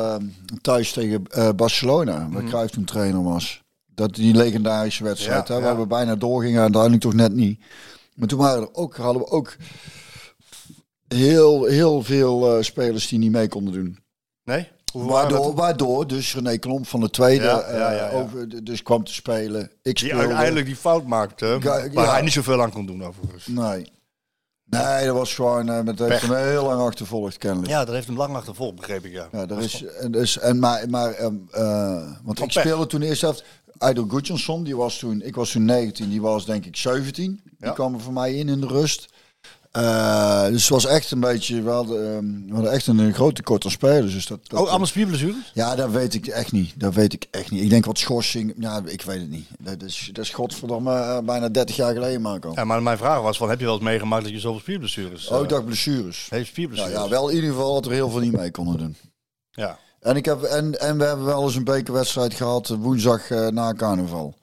[0.62, 1.24] thuis tegen
[1.56, 3.62] Barcelona, waar Cruijff toen trainer was.
[3.86, 5.80] Dat die legendarische wedstrijd, Ja, hè, waar ja.
[5.80, 7.60] we bijna doorgingen, uiteindelijk toch net niet.
[8.16, 9.56] Maar toen waren er ook, hadden we ook
[11.08, 13.98] heel, heel veel eh, spelers die niet mee konden doen.
[14.44, 14.72] Nee?
[14.94, 15.54] Waardoor, dat?
[15.54, 18.12] waardoor dus René Klomp van de tweede Ja, eh, ja, ja, ja.
[18.12, 19.72] Over, de- dus kwam te spelen.
[19.82, 22.12] Ik Die uiteindelijk die fout maakte, waar ja.
[22.12, 23.48] hij niet zoveel aan kon doen overigens.
[23.48, 23.92] Nee.
[24.66, 26.22] Nee, dat was gewoon eh, met heeft Pech.
[26.22, 27.70] hem heel lang achtervolgd kennelijk.
[27.70, 27.86] Ja.
[27.86, 29.28] Dat heeft hem lang achtervolgd, begreep ik, ja.
[29.32, 31.92] Ja, er is, en, dus, en maar, maar ehm, eh,
[32.24, 32.64] want Van ik pech.
[32.64, 33.44] speelde toen eerst zelf.
[33.84, 37.42] Aido Gudjonsson, die was toen, ik was toen 19, die was denk ik 17.
[37.44, 37.72] Die Ja.
[37.72, 39.12] kwam er voor mij in in de rust.
[39.72, 43.14] Eh, dus het was echt een beetje, we hadden, ehm, we hadden echt een, eh,
[43.14, 44.14] groot tekort aan spelers.
[44.14, 45.52] Dus dat, dat, Oh, allemaal spierblessures?
[45.54, 46.74] Ja, dat weet ik echt niet.
[46.80, 47.64] Dat weet ik echt niet.
[47.64, 48.54] Ik denk wat schorsing.
[48.58, 49.48] Ja, ik weet het niet.
[49.60, 52.52] Dat is, dat is godverdomme eh, bijna 30 jaar geleden, Marco.
[52.56, 55.28] Ja, maar mijn vraag was van, heb je wel eens meegemaakt dat je zoveel spierblessures...
[55.28, 56.28] oh, eh, ik dacht blessures.
[56.30, 56.94] heeft spierblessures?
[56.94, 58.96] ja, wel in ieder geval dat er heel veel niet mee konden doen.
[59.52, 59.78] Ja.
[60.04, 63.48] En, ik heb, en, en we hebben wel eens een bekerwedstrijd gehad eh, woensdag eh,
[63.48, 64.34] na carnaval.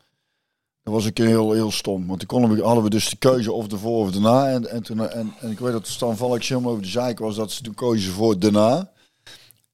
[0.82, 2.06] Dat was keer heel, heel stom.
[2.06, 4.48] Want toen konden we, hadden we dus de keuze of ervoor of daarna.
[4.48, 7.36] En, en, toen, en, en ik weet dat Stan Valk helemaal over de zeik was
[7.36, 8.90] dat ze toen kozen voor daarna.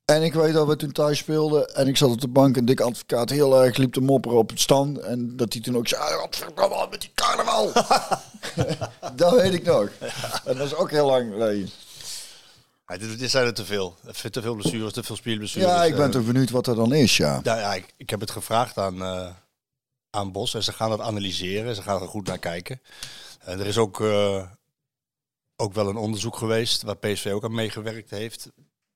[0.05, 1.75] En ik weet dat we toen thuis speelden.
[1.75, 4.49] En ik zat op de bank en Dick Advocaat heel erg liep te mopperen op
[4.49, 4.99] het stand.
[4.99, 7.73] En dat hij toen ook zei, "Ah, wat verdomme met die carnaval.
[9.17, 9.89] dat weet ik nog.
[10.45, 11.71] En dat is ook heel lang geleden.
[12.87, 13.97] Ja, dit, zijn er te veel.
[14.31, 15.69] Te veel blessures, te veel spierblessures.
[15.69, 16.11] Ja, ik ben eh.
[16.11, 17.41] toch benieuwd wat er dan is, ja.
[17.43, 19.35] Ja, ja ik, ik heb het gevraagd aan, eh,
[20.11, 21.75] aan Bos en ze gaan dat analyseren.
[21.75, 22.81] Ze gaan er goed naar kijken.
[23.41, 24.51] En er is ook, eh,
[25.57, 28.51] ook wel een onderzoek geweest waar PSV ook aan meegewerkt heeft.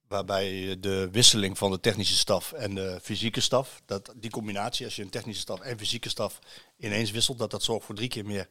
[0.08, 4.96] Waarbij de wisseling van de technische staf en de fysieke staf, dat, die combinatie, als
[4.96, 6.38] je een technische staf en fysieke staf
[6.78, 8.48] ineens wisselt, dat dat zorgt voor drie keer meer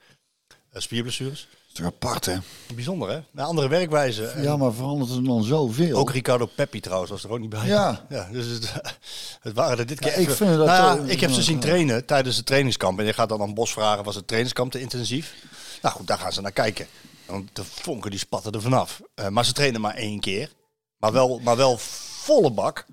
[0.69, 1.47] eh, spierblessures.
[1.69, 2.37] Is toch apart, hè?
[2.75, 3.15] Bijzonder, hè?
[3.15, 4.33] Een andere werkwijze.
[4.37, 5.97] Ja, maar verandert het dan zoveel?
[5.97, 7.67] Ook Ricardo Peppi trouwens was er ook niet bij.
[7.67, 8.05] Ja.
[8.09, 8.73] ja dus het,
[9.41, 11.59] het waren er dit keer Ja, ik vind dat, Nou ja, ik heb ze zien
[11.59, 12.99] trainen tijdens het trainingskamp.
[12.99, 15.35] En je gaat dan aan Bos vragen, was het trainingskamp te intensief?
[15.81, 16.87] Nou goed, daar gaan ze naar kijken.
[17.25, 19.01] Want de vonken die spatten er vanaf.
[19.13, 20.51] Eh, maar ze trainen maar één keer.
[20.97, 22.85] Maar wel, maar wel volle bak.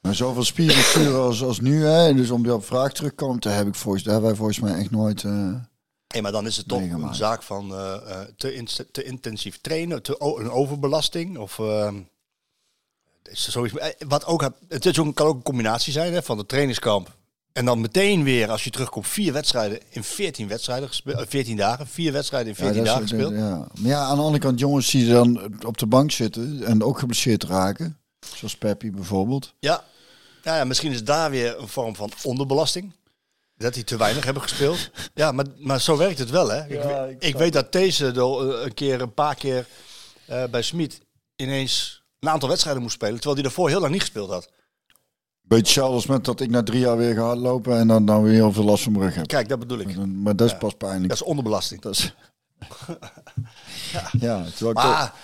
[0.00, 2.14] Maar zoveel spierblessuren als, als nu, hè?
[2.14, 4.74] Dus om die op vraag terugkomt, daar, heb ik volgens, daar hebben wij volgens mij
[4.74, 5.24] echt nooit...
[5.24, 5.54] eh,
[6.14, 7.08] Hey, maar dan is het toch Meegemaakt.
[7.08, 11.38] een zaak van eh, eh, te, in- te intensief trainen, te, een overbelasting.
[11.38, 12.00] Of, ehm,
[13.22, 16.36] is zoiets, eh, wat ook, het is ook, kan ook een combinatie zijn hè, van
[16.36, 17.16] de trainingskamp.
[17.52, 21.20] En dan meteen weer, als je terugkomt, vier wedstrijden in 14 wedstrijden gespeeld.
[21.20, 21.86] eh, 14 dagen.
[21.86, 23.32] Vier wedstrijden in 14 ja, dat dagen gespeeld.
[23.32, 23.56] Ja.
[23.80, 26.98] Maar ja, aan de andere kant, jongens die dan op de bank zitten en ook
[26.98, 27.98] geblesseerd raken.
[28.36, 29.54] Zoals Peppi bijvoorbeeld.
[29.58, 29.84] Ja.
[30.44, 32.92] Nou ja, misschien is daar weer een vorm van onderbelasting.
[33.56, 34.90] Dat die te weinig hebben gespeeld.
[35.14, 36.64] Ja, maar, maar zo werkt het wel, hè?
[36.66, 39.66] Ik, Ja, weet dat deze de- een keer, een paar keer
[40.26, 41.00] eh, bij Smit
[41.36, 44.50] ineens een aantal wedstrijden moest spelen, terwijl hij daarvoor heel lang niet gespeeld had.
[45.42, 48.22] Beetje hetzelfde als met dat ik na drie jaar weer ga hardlopen en dan, dan
[48.22, 49.26] weer heel veel last van mijn rug heb.
[49.26, 49.96] Kijk, dat bedoel ik.
[50.06, 51.08] Maar dat is pas pijnlijk.
[51.08, 51.80] Dat is onderbelasting.
[51.80, 52.14] Dat is...
[54.20, 54.44] ja.
[54.58, 55.14] toch- Maar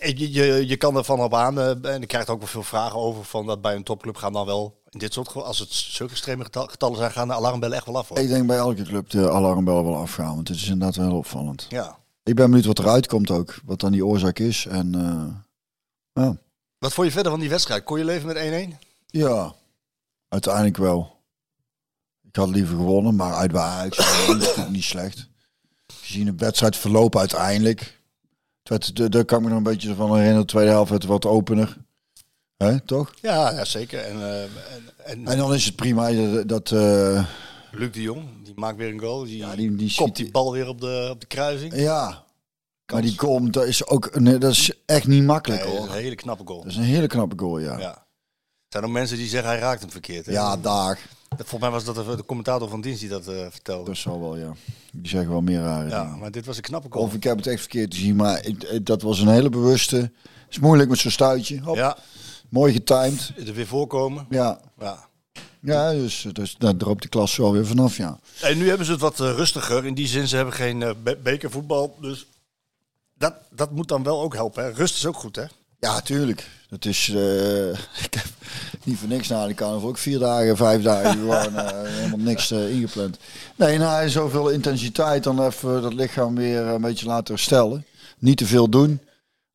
[0.00, 2.38] eh, je, je, je kan er van op aan, eh, en ik krijg er ook
[2.38, 5.26] wel veel vragen over, van dat bij een topclub gaan dan wel, in dit soort
[5.26, 8.08] gevallen, als het zulke extreme getal- getallen zijn, gaan de alarmbellen echt wel af.
[8.08, 8.18] Hoor.
[8.18, 11.66] Ik denk bij elke club de alarmbellen wel afgaan, want het is inderdaad wel opvallend.
[11.68, 11.98] Ja.
[12.22, 14.66] Ik ben benieuwd wat eruit komt ook, wat dan die oorzaak is.
[14.66, 16.36] En eh, ja.
[16.78, 17.84] Wat vond je verder van die wedstrijd?
[17.84, 18.78] Kon je leven met 1-1?
[19.06, 19.54] ja,
[20.28, 21.20] uiteindelijk wel.
[22.28, 23.52] Ik had liever gewonnen, maar uit
[24.26, 25.28] dat is niet slecht.
[25.86, 27.80] Gezien het wedstrijdverloop uiteindelijk.
[28.62, 30.40] Het werd, de- daar kan ik me nog een beetje van herinneren.
[30.40, 31.76] De tweede helft werd wat opener.
[32.62, 33.12] Hè, toch?
[33.20, 34.00] Ja, ja zeker.
[34.04, 34.50] En, eh, en,
[35.04, 36.48] en En dan is het prima dat...
[36.48, 37.24] dat eh,
[37.72, 39.24] Luc de Jong, die maakt weer een goal.
[39.24, 41.74] Die, Ja, die- die kopt die bal weer op de, op de kruising.
[41.76, 42.24] ja,
[42.92, 45.86] maar die goal, dat is ook een, dat is echt niet makkelijk Nee, dat is
[45.86, 45.96] hoor.
[45.96, 46.62] een hele knappe goal.
[46.62, 47.72] Dat is een hele knappe goal, ja.
[47.72, 47.90] Ja, Ja.
[47.94, 50.26] Er zijn ook mensen die zeggen hij raakt hem verkeerd.
[50.26, 50.32] hè?
[50.60, 50.98] dag.
[51.36, 53.84] Volgens mij was dat de, commentator van dienst die dat eh, vertelde.
[53.84, 54.52] Dat zal wel, ja.
[54.92, 56.18] Die zeggen wel meer rare ja, dingen.
[56.18, 57.04] maar dit was een knappe goal.
[57.04, 59.96] Of ik heb het echt verkeerd gezien, maar ik- ik- dat was een hele bewuste.
[59.96, 60.10] Het
[60.50, 61.60] is moeilijk met zo'n stuitje.
[61.60, 61.96] Hop, Ja,
[62.52, 63.32] Mooi getimed.
[63.46, 64.26] er weer voorkomen.
[64.30, 65.08] Ja, Ja.
[65.60, 68.18] ja dus, dus daar droopt de klas zo weer vanaf, ja.
[68.40, 69.86] En nu hebben ze het wat eh, rustiger.
[69.86, 71.96] In die zin, ze hebben geen eh, be- bekervoetbal.
[72.00, 72.26] Dus
[73.18, 74.64] dat, dat moet dan wel ook helpen.
[74.64, 74.70] Hè?
[74.70, 75.44] Rust is ook goed, hè?
[75.78, 76.48] Ja, tuurlijk.
[76.68, 77.68] Dat is, eh,
[78.06, 78.26] ik heb
[78.84, 83.16] niet voor niks na de carnaval ook vier dagen, vijf dagen gewoon helemaal niks ingepland.
[83.56, 87.84] Nee, nou, zoveel intensiteit dan even dat lichaam weer een beetje laten herstellen.
[88.18, 89.00] Niet te veel doen.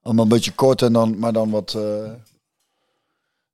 [0.02, 1.78] Allemaal een beetje kort en dan, maar dan wat,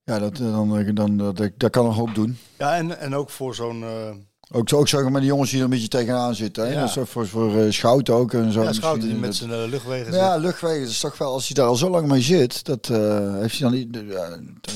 [0.04, 2.38] ja, dat, eh, dan, dan, dan, dat, dat kan een hoop doen.
[2.58, 3.84] Ja, en, en ook voor zo'n...
[3.84, 4.10] eh
[4.56, 6.64] Ook, ook zeggen maar die jongens die er een beetje tegenaan zitten.
[6.66, 6.74] Hè?
[6.74, 6.80] Ja.
[6.80, 8.64] Dat is ook voor, voor eh, Schouten ook en zo.
[8.64, 11.56] ja, Schouten die met zijn eh, luchtwegen ja, luchtwegen, dat is toch wel, als hij
[11.56, 13.92] daar al zo lang mee zit, dat eh, heeft hij dan niet...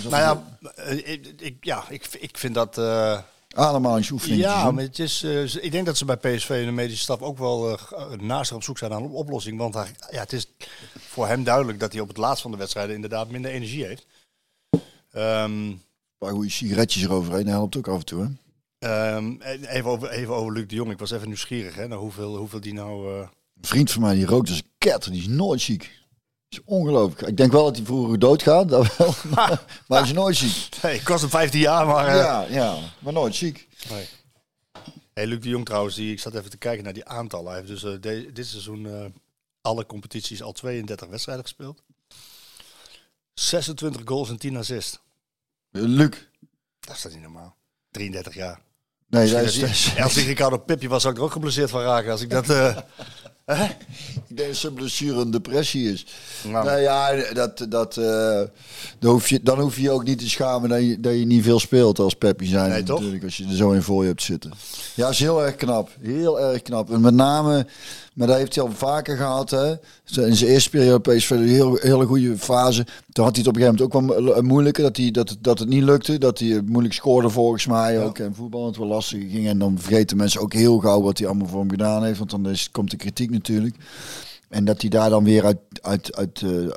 [0.10, 0.44] Nou ja,
[0.76, 2.78] eh, ik, ik, ja ik, ik vind dat...
[2.78, 3.20] eh,
[3.56, 4.42] ademhalingsoefening.
[4.42, 7.22] Ja, maar het is, eh, ik denk dat ze bij PSV en de medische staf
[7.22, 9.58] ook wel eh, eh, naast op zoek zijn naar een oplossing.
[9.58, 10.48] Want hij, ja, het is
[11.08, 14.06] voor hem duidelijk dat hij op het laatst van de wedstrijden inderdaad minder energie heeft.
[15.12, 15.82] Ehm, Een
[16.18, 18.22] paar goede sigaretjes eroverheen, helpt ook af en toe.
[18.24, 18.28] Hè?
[18.80, 20.92] ehm, en even, over, even over Luc de Jong.
[20.92, 23.14] Ik was even nieuwsgierig hè, naar hoeveel, hoeveel die nou...
[23.14, 23.30] eh, Een
[23.68, 25.82] vriend van mij die rookt als een ketter, die is nooit ziek.
[26.50, 27.30] Dat is ongelooflijk.
[27.30, 30.70] Ik denk wel dat hij vroeger doodgaat, dat wel, maar, maar hij is nooit ziek.
[30.84, 32.08] Nee, ik was hem 15 jaar, maar...
[32.08, 33.68] eh, Ja, ja, maar nooit ziek.
[33.90, 34.06] nee.
[35.14, 37.48] Hey, Luc de Jong trouwens, die, ik zat even te kijken naar die aantallen.
[37.48, 39.14] Hij heeft dus eh, de- dit seizoen
[39.62, 41.84] alle competities al 32 wedstrijden gespeeld.
[43.40, 45.00] 26 goals en 10 assists.
[45.72, 46.10] Eh, Luc.
[46.80, 47.56] Dat is niet normaal.
[47.92, 48.60] 33 jaar.
[49.10, 52.12] Nee, dat is, Als ik Ricardo Pipje was, zou ik er ook geblesseerd van raken.
[52.12, 52.50] Als ik dat...
[52.50, 52.78] eh,
[54.30, 56.06] ik denk dat zijn blessure een depressie is.
[56.44, 58.42] nou, Nou ja, dat, dat, eh,
[59.00, 61.26] dan, hoef je, dan hoef je je ook niet te schamen dat je, dat je
[61.26, 62.70] niet veel speelt als Peppi zijn.
[62.70, 62.98] Nee, toch?
[62.98, 64.54] Natuurlijk, als je er zo in voor je hebt zitten.
[64.94, 65.90] Ja, is heel erg knap.
[66.02, 66.92] Heel erg knap.
[66.92, 67.68] En met name,
[68.18, 69.50] maar dat heeft hij al vaker gehad.
[69.50, 69.70] Hè.
[69.72, 72.86] In zijn eerste periode PSV een heel, hele goede fase.
[73.12, 74.84] Toen had hij het op een gegeven moment ook wel mo- moeilijker.
[74.84, 76.18] Dat, hij, dat, het- dat het niet lukte.
[76.18, 78.18] Dat hij moeilijk scoorde volgens mij ook.
[78.20, 79.48] En voetbal het wel lastig ging.
[79.48, 82.18] En dan vergeten mensen ook heel gauw wat hij allemaal voor hem gedaan heeft.
[82.18, 83.76] Want dan is, komt de kritiek natuurlijk.
[84.50, 86.72] En dat hij daar dan weer uit, uit, uit eh, eh,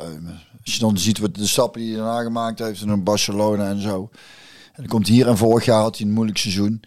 [0.64, 3.80] als je dan ziet wat de stappen die hij daarna gemaakt heeft in Barcelona en
[3.80, 4.09] zo.
[4.66, 6.82] En dan komt hier en vorig jaar had hij een moeilijk seizoen.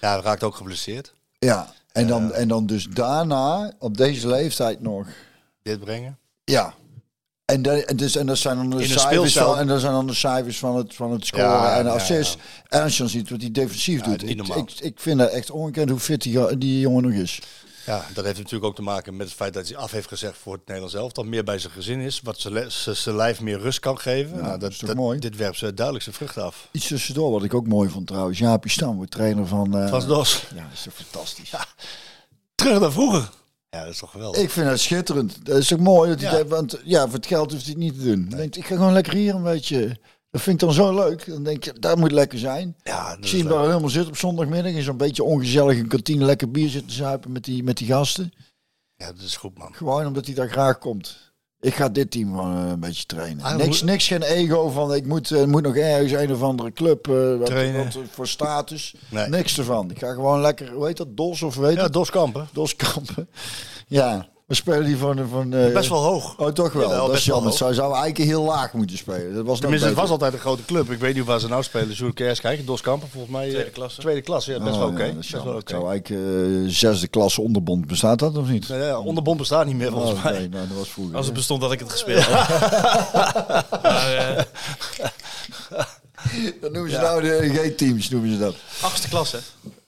[0.00, 1.12] ja, hij raakt ook geblesseerd.
[1.38, 5.06] Ja, en dan, en dan dus daarna, op deze leeftijd nog.
[5.62, 6.18] Dit brengen.
[6.44, 6.74] Ja.
[7.44, 10.14] En, de, dus, en dat zijn dan de cijfers van, en dat zijn dan de
[10.14, 12.24] cijfers van het, van het scoren Ja, en de ja.
[12.68, 14.28] En als je dan ziet wat hij defensief doet.
[14.28, 17.40] Ik, ik, ik vind het echt ongekend hoe fit die, die jongen nog is.
[17.86, 20.36] Ja, dat heeft natuurlijk ook te maken met het feit dat hij af heeft gezegd
[20.38, 22.38] voor het Nederlands elftal meer bij zijn gezin is, wat
[22.80, 24.42] zijn lijf meer rust kan geven.
[24.42, 25.18] nou, dat, is toch mooi?
[25.18, 26.68] Dit werpt ze duidelijk zijn vruchten af.
[26.70, 28.38] Iets tussendoor wat ik ook mooi vond trouwens.
[28.38, 29.76] Jaapie Stam wordt trainer van...
[29.78, 30.44] eh, Van Dos.
[30.54, 31.52] Ja, dat is toch fantastisch.
[32.54, 33.30] Terug naar vroeger.
[33.70, 34.42] Ja, dat is toch geweldig.
[34.42, 35.46] Ik vind het schitterend.
[35.46, 36.10] Dat is toch mooi.
[36.10, 36.36] Dat hij Ja.
[36.38, 38.28] dat- want ja, voor het geld hoeft hij het niet te doen.
[38.28, 39.98] Denkt, ik ga gewoon lekker hier een beetje...
[40.30, 41.26] Dat vind ik dan zo leuk.
[41.26, 42.76] Dan denk je, dat moet lekker zijn.
[42.82, 44.72] ja, Ik is zie hem helemaal zitten op zondagmiddag.
[44.72, 48.32] In zo'n beetje ongezellige kantine lekker bier zitten zuipen met die, met die gasten.
[48.96, 49.74] ja, dat is goed, man.
[49.74, 51.28] Gewoon omdat hij daar graag komt.
[51.60, 53.44] Ik ga dit team gewoon eh, een beetje trainen.
[53.44, 56.72] Ah, niks, niks geen ego van ik moet, eh, moet nog ergens een of andere
[56.72, 58.94] club eh, wat, voor status.
[59.08, 59.28] Nee.
[59.28, 59.90] Niks ervan.
[59.90, 61.88] Ik ga gewoon lekker, hoe heet dat, Dos of weet Ja?
[61.88, 62.48] Dos Kampen.
[62.52, 63.28] Doskampen.
[63.86, 65.28] Ja, we spelen die van...
[65.30, 66.38] van eh, Best wel hoog.
[66.38, 66.82] Oh, toch wel.
[66.88, 67.52] Jawel, dat is jammer.
[67.52, 69.34] Zij zouden eigenlijk heel laag moeten spelen.
[69.34, 70.90] Dat was Tenminste, het was altijd een grote club.
[70.90, 72.12] Ik weet niet waar ze nou spelen.
[72.14, 72.66] Eens kijken?
[72.66, 73.48] Dos Kampen, volgens mij.
[73.48, 74.00] Tweede eh, klasse.
[74.00, 75.02] Tweede klasse, ja, best Oh, wel ja, oké.
[75.04, 75.60] dat is Best wel jammer.
[75.62, 75.72] oké.
[75.76, 77.86] Het zou eigenlijk eh, zesde klasse onderbond.
[77.86, 78.68] Bestaat dat of niet?
[78.68, 80.32] Nee, ja, onderbond bestaat niet meer, volgens Oh, mij.
[80.32, 81.16] nee, nou, dat was vroeger.
[81.16, 82.28] Als het bestond had ik het gespeeld.
[83.82, 84.42] maar, eh,
[86.60, 88.54] Dat noemen ze nou de G-teams, noemen ze dat.
[88.80, 89.38] achtste klasse.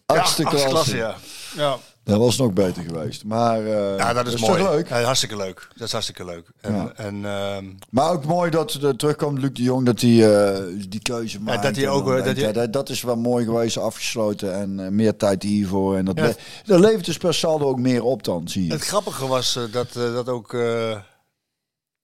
[0.07, 0.69] Achtste Ja, klasse.
[0.69, 1.15] klasse, ja.
[1.57, 1.79] ja.
[2.05, 3.25] Dat was nog beter geweest.
[3.25, 4.63] Maar eh, Ja, dat is, mooi.
[4.63, 4.89] leuk.
[4.89, 5.69] Ja, hartstikke leuk.
[5.77, 6.49] Dat is hartstikke leuk.
[6.61, 6.93] En, Ja.
[6.97, 11.01] en ehm, Maar ook mooi dat er terugkomt Luc de Jong, dat hij eh, die
[11.03, 11.63] keuze maakt.
[11.63, 13.77] dat hij En ook, eh, dat denkt, hij- ja, dat, dat is wel mooi geweest,
[13.77, 15.97] afgesloten en meer tijd hiervoor.
[15.97, 18.73] En dat, le- dat levert dus per saldo ook meer op dan, zie je.
[18.73, 20.53] het grappige was dat, dat ook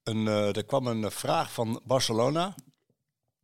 [0.03, 2.55] een, er kwam een vraag van Barcelona,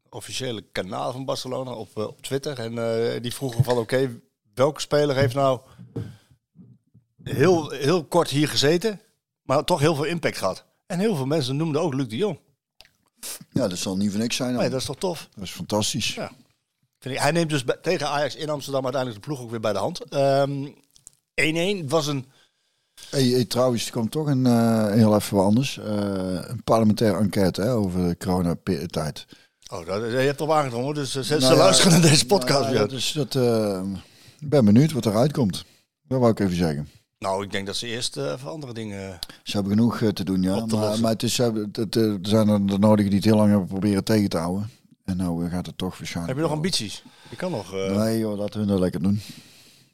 [0.08, 2.58] officiële kanaal van Barcelona op, op Twitter.
[2.58, 4.20] En die vroegen van oké,
[4.54, 5.60] welke speler heeft nou
[7.24, 9.00] heel, heel kort hier gezeten,
[9.42, 10.64] maar toch heel veel impact gehad.
[10.86, 12.38] En heel veel mensen noemden ook Luc de Jong.
[13.50, 14.52] Ja, dat zal niet voor niks zijn.
[14.52, 14.60] dan.
[14.60, 15.28] Nee, dat is toch tof?
[15.34, 16.14] dat is fantastisch.
[16.14, 16.30] Ja.
[16.98, 19.60] Vind ik- Hij neemt dus bij- tegen Ajax in Amsterdam uiteindelijk de ploeg ook weer
[19.60, 20.00] bij de hand.
[20.04, 20.66] Ehm
[21.34, 22.26] 1-1 was een...
[23.10, 25.78] Hey, hey, trouwens, er komt toch een eh, heel even wat anders.
[25.78, 25.84] Eh,
[26.48, 29.26] een parlementaire enquête hè, over de coronatijd.
[29.72, 32.26] Oh, dat, je hebt erop aangedrongen, dus eh, ze, ze Nou ja, luisteren naar deze
[32.26, 32.80] podcast Nou, weer.
[32.80, 33.34] dat is dat,
[34.40, 35.64] ik ben benieuwd wat eruit komt.
[36.02, 36.88] Dat wou ik even zeggen.
[37.24, 39.18] Nou, ik denk dat ze eerst eh even andere dingen...
[39.42, 40.64] Ze hebben genoeg eh, te doen, ja.
[40.64, 43.28] Te Maar, het is, eh, het, het, eh, er zijn er de nodigen die het
[43.28, 44.70] heel lang hebben proberen tegen te houden.
[45.04, 46.26] En nou eh, gaat het toch waarschijnlijk...
[46.26, 47.02] Heb je nog ambities?
[47.30, 47.74] Je kan nog...
[47.74, 49.20] eh, Nee joh, laten hun dat lekker doen.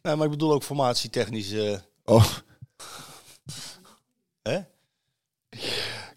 [0.02, 1.52] nee, maar ik bedoel ook formatietechnisch...
[1.52, 2.24] eh Oh,
[4.42, 4.60] hè?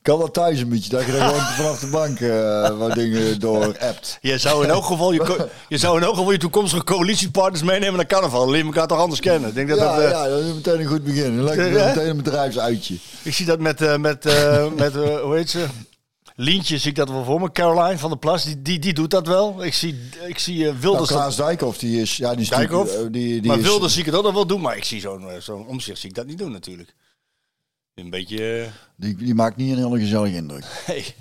[0.03, 3.39] Kan wel thuis een beetje, dat je dan gewoon vanaf de bank eh, wat dingen
[3.39, 4.17] door appt.
[4.21, 7.95] Je zou in elk geval je, je, zou in elk geval je toekomstige coalitiepartners meenemen
[7.95, 8.49] naar carnaval.
[8.49, 9.49] Leer elkaar toch anders kennen.
[9.49, 10.03] Ik denk dat Ja, dat...
[10.03, 11.43] eh, ja, dat is meteen een goed begin.
[11.43, 12.95] Lekker meteen een bedrijfsuitje.
[13.23, 15.65] Ik zie dat met, eh, met, eh, met hoe heet ze?
[16.35, 17.51] Lientje zie ik dat wel voor me.
[17.51, 19.63] Caroline van der Plas, die, die, die doet dat wel.
[19.63, 21.09] Ik zie, ik zie Nou, Wilders...
[21.09, 22.17] dat- Klaas Dijkhoff, die is...
[22.17, 22.91] Ja, die is Dijkhoff?
[22.95, 24.61] Die, die maar is, Wilders zie ik het ook nog wel doen.
[24.61, 26.93] Maar ik zie zo'n zo'n omzicht zie ik dat niet doen natuurlijk.
[27.95, 28.61] Een beetje...
[28.63, 30.63] eh, die, die maakt niet een hele gezellige indruk.
[30.85, 31.15] hey.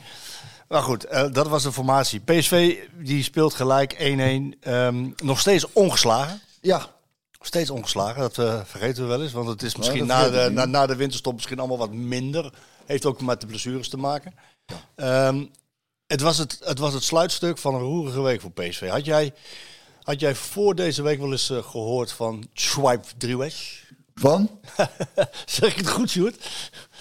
[0.68, 2.20] Maar goed, eh, dat was de formatie.
[2.20, 4.58] PSV die speelt gelijk 1-1.
[4.60, 6.40] Ehm, nog steeds ongeslagen.
[6.60, 6.86] Ja,
[7.40, 9.32] steeds ongeslagen, dat eh, vergeten we wel eens.
[9.32, 12.52] Want het is misschien na, de, na, na de winterstop misschien allemaal wat minder.
[12.86, 14.34] Heeft ook met de blessures te maken.
[14.94, 15.44] Ehm,
[16.06, 18.88] het, was het, het was het sluitstuk van een roerige week voor PSV.
[18.88, 19.32] Had jij,
[20.02, 23.81] had jij voor deze week wel eens eh, gehoord van Swipe Driewesh?
[24.14, 24.50] Van?
[25.46, 26.48] zeg ik het goed, Sjoerd?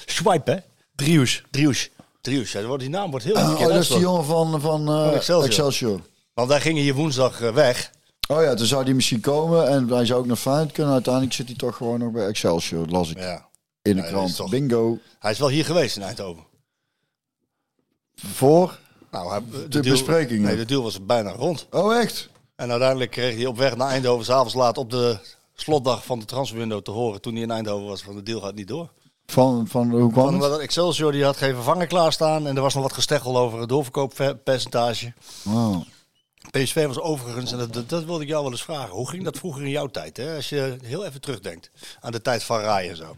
[0.05, 0.57] Swipe, hè?
[0.95, 1.43] Drius.
[1.51, 1.89] Drius.
[2.21, 3.69] Drius, ja, die die naam wordt heel Oh, bekend.
[3.69, 5.43] dat is die jongen van, van eh, Excelsior.
[5.49, 6.01] Excelsior.
[6.33, 7.91] Want wij gingen hier woensdag eh, weg.
[8.27, 10.93] Oh ja, toen zou hij misschien komen en hij zou ook naar Feyenoord kunnen.
[10.93, 13.47] Uiteindelijk zit hij toch gewoon nog bij Excelsior, dat las ik Ja.
[13.81, 14.35] in de Ja, dat krant.
[14.35, 14.99] toch- Bingo.
[15.19, 16.43] Hij is wel hier geweest in Eindhoven.
[18.15, 18.79] Voor?
[19.11, 20.41] Nou, hij, De deal- besprekingen.
[20.47, 21.67] Nee, de deal was bijna rond.
[21.71, 22.29] Oh echt?
[22.55, 25.17] En uiteindelijk kreeg hij op weg naar Eindhoven, s'avonds laat op de
[25.53, 28.55] slotdag van de transferwindow te horen, toen hij in Eindhoven was, van de deal gaat
[28.55, 28.91] niet door.
[29.25, 30.61] Van, van hoe kwam Van, het?
[30.61, 35.13] Excelsior die had geen vervanger klaarstaan en er was nog wat gesteggel over het doorverkooppercentage.
[35.47, 35.81] Oh.
[36.51, 39.37] PSV was overigens, en dat, dat, wilde ik jou wel eens vragen, hoe ging dat
[39.37, 40.17] vroeger in jouw tijd?
[40.17, 40.35] Hè?
[40.35, 43.15] Als je heel even terugdenkt aan de tijd van Rai en zo.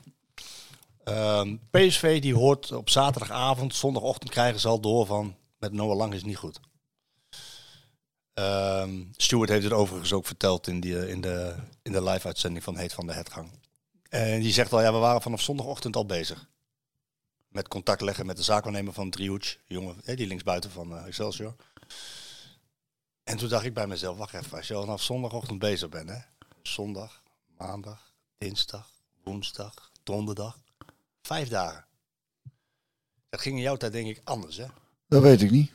[1.04, 6.14] Ehm, PSV die hoort op zaterdagavond, zondagochtend krijgen ze al door van met Noah Lang
[6.14, 6.60] is niet goed.
[8.34, 12.78] Ehm Stuart heeft het overigens ook verteld in, die, in de, in de live-uitzending van
[12.78, 13.50] Heet van de Hetgang.
[14.10, 16.50] En die zegt al, ja, we waren vanaf zondagochtend al bezig.
[17.48, 21.56] Met contact leggen met de zaakwaarnemer van Driehoets, jongen, die linksbuiten van eh, Excelsior.
[23.24, 26.10] En toen dacht ik bij mezelf, wacht even, als je al vanaf zondagochtend bezig bent,
[26.10, 26.18] hè?
[26.62, 27.24] Zondag,
[27.58, 28.90] maandag, dinsdag,
[29.24, 30.60] woensdag, donderdag,
[31.22, 31.86] vijf dagen.
[33.30, 34.66] Dat ging in jouw tijd denk ik anders, hè?
[35.08, 35.72] Dat weet ik niet.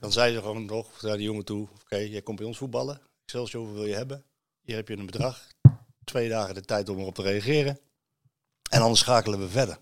[0.00, 3.00] Dan zei ze gewoon nog naar die jongen toe, oké, jij komt bij ons voetballen.
[3.24, 4.24] Excelsior, hoeveel wil je hebben?
[4.62, 5.46] Hier heb je een bedrag.
[6.04, 7.78] Twee dagen de tijd om erop te reageren.
[8.70, 9.78] En anders schakelen we verder.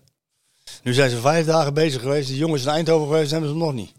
[0.83, 2.27] Nu zijn ze vijf dagen bezig geweest.
[2.27, 3.93] Die jongens in Eindhoven geweest, hebben ze hem nog niet.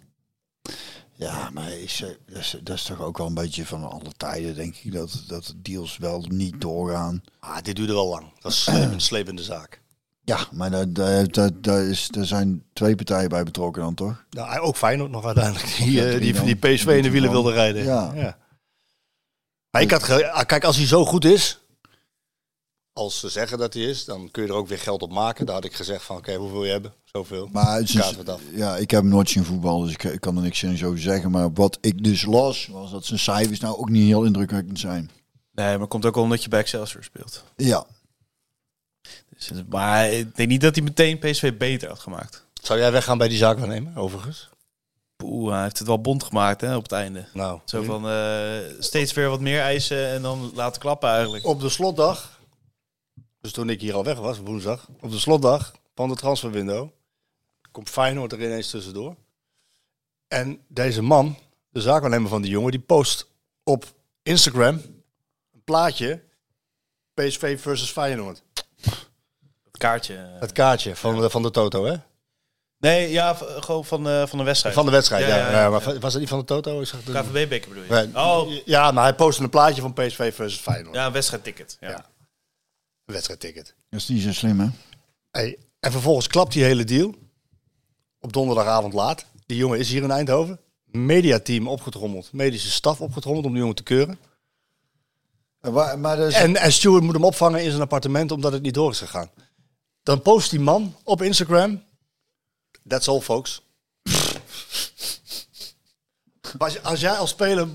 [1.13, 1.97] Ja, maar is,
[2.27, 5.25] dat, is, dat is toch ook wel een beetje van alle tijden, denk ik, dat,
[5.27, 7.23] dat deals wel niet doorgaan.
[7.39, 8.33] Ah, dit duurde wel lang.
[8.41, 9.83] Dat is een slepende zaak.
[10.27, 14.25] Ja, maar daar, daar, daar, daar is, daar zijn twee partijen bij betrokken dan, toch?
[14.31, 15.77] Nou, ook Feyenoord nog uiteindelijk.
[15.77, 17.85] Die, Ja, eh, die, die PSV in de wielen wilde rijden.
[17.85, 18.37] Ja.
[19.71, 21.59] Maar ik had ge- ah, kijk, als hij zo goed is,
[22.93, 25.47] als ze zeggen dat hij is, dan kun je er ook weer geld op maken.
[25.47, 26.93] Daar had ik gezegd van, oké, hoeveel wil je hebben?
[27.05, 27.49] Zoveel.
[27.53, 28.41] Maar het is, af.
[28.53, 30.97] ja, ik heb hem nooit zien voetballen, dus ik, ik kan er niks in zo
[30.97, 31.31] zeggen.
[31.31, 35.11] Maar wat ik dus las, was dat zijn cijfers nou ook niet heel indrukwekkend zijn.
[35.53, 37.45] Nee, maar komt ook omdat je bij Excelsior speelt.
[37.57, 37.97] Ja, Dus,
[39.69, 42.47] maar ik denk niet dat hij meteen PSV beter had gemaakt.
[42.63, 44.49] Zou jij weggaan bij die zaak waarnemen, overigens?
[45.17, 47.27] Poeh, hij heeft het wel bond gemaakt hè, op het einde.
[47.33, 51.47] Nou, Zo van eh, steeds weer wat meer eisen en dan laten klappen eigenlijk.
[51.47, 52.41] op de slotdag,
[53.41, 56.89] dus toen ik hier al weg was, woensdag, op de slotdag van de transferwindow,
[57.71, 59.17] komt Feyenoord er ineens tussendoor.
[60.29, 61.37] En deze man,
[61.71, 63.27] de zaakwaarnemer van die jongen, die post
[63.63, 63.85] op
[64.23, 64.75] Instagram
[65.53, 66.23] een plaatje
[67.15, 68.43] PSV versus Feyenoord.
[69.77, 70.15] Het kaartje.
[70.15, 70.41] eh.
[70.41, 71.95] Het kaartje van, de, van de Toto, hè?
[72.79, 74.75] Nee, ja, gewoon van, eh, van de wedstrijd.
[74.75, 75.29] Van de wedstrijd, ja.
[75.29, 75.71] Ja, ja, ja, ja.
[75.71, 76.81] maar was dat niet van de Toto?
[76.81, 77.13] Ik zag de...
[77.13, 77.91] KVB-beker bedoel je?
[77.91, 80.95] Nee, Oh, Ja, maar hij postte een plaatje van PSV versus Feyenoord.
[80.95, 81.77] ja, een wedstrijdticket.
[81.81, 81.89] Ja.
[81.91, 81.97] Ja.
[83.05, 83.75] Een wedstrijdticket.
[83.91, 84.67] dat is niet zo slim, hè?
[85.31, 87.15] Hey, en vervolgens klapt die hele deal.
[88.21, 89.25] Op donderdagavond laat.
[89.47, 90.61] Die jongen is hier in Eindhoven.
[90.85, 92.33] Mediateam opgetrommeld.
[92.33, 94.19] Medische staf opgetrommeld om die jongen te keuren.
[95.61, 98.63] En waar- maar dus, En, en Stuart moet hem opvangen in zijn appartement omdat het
[98.63, 99.31] niet door is gegaan.
[100.07, 101.83] Dan post die man op Instagram.
[102.89, 103.63] That's all, folks.
[106.59, 107.69] Was, als jij als speler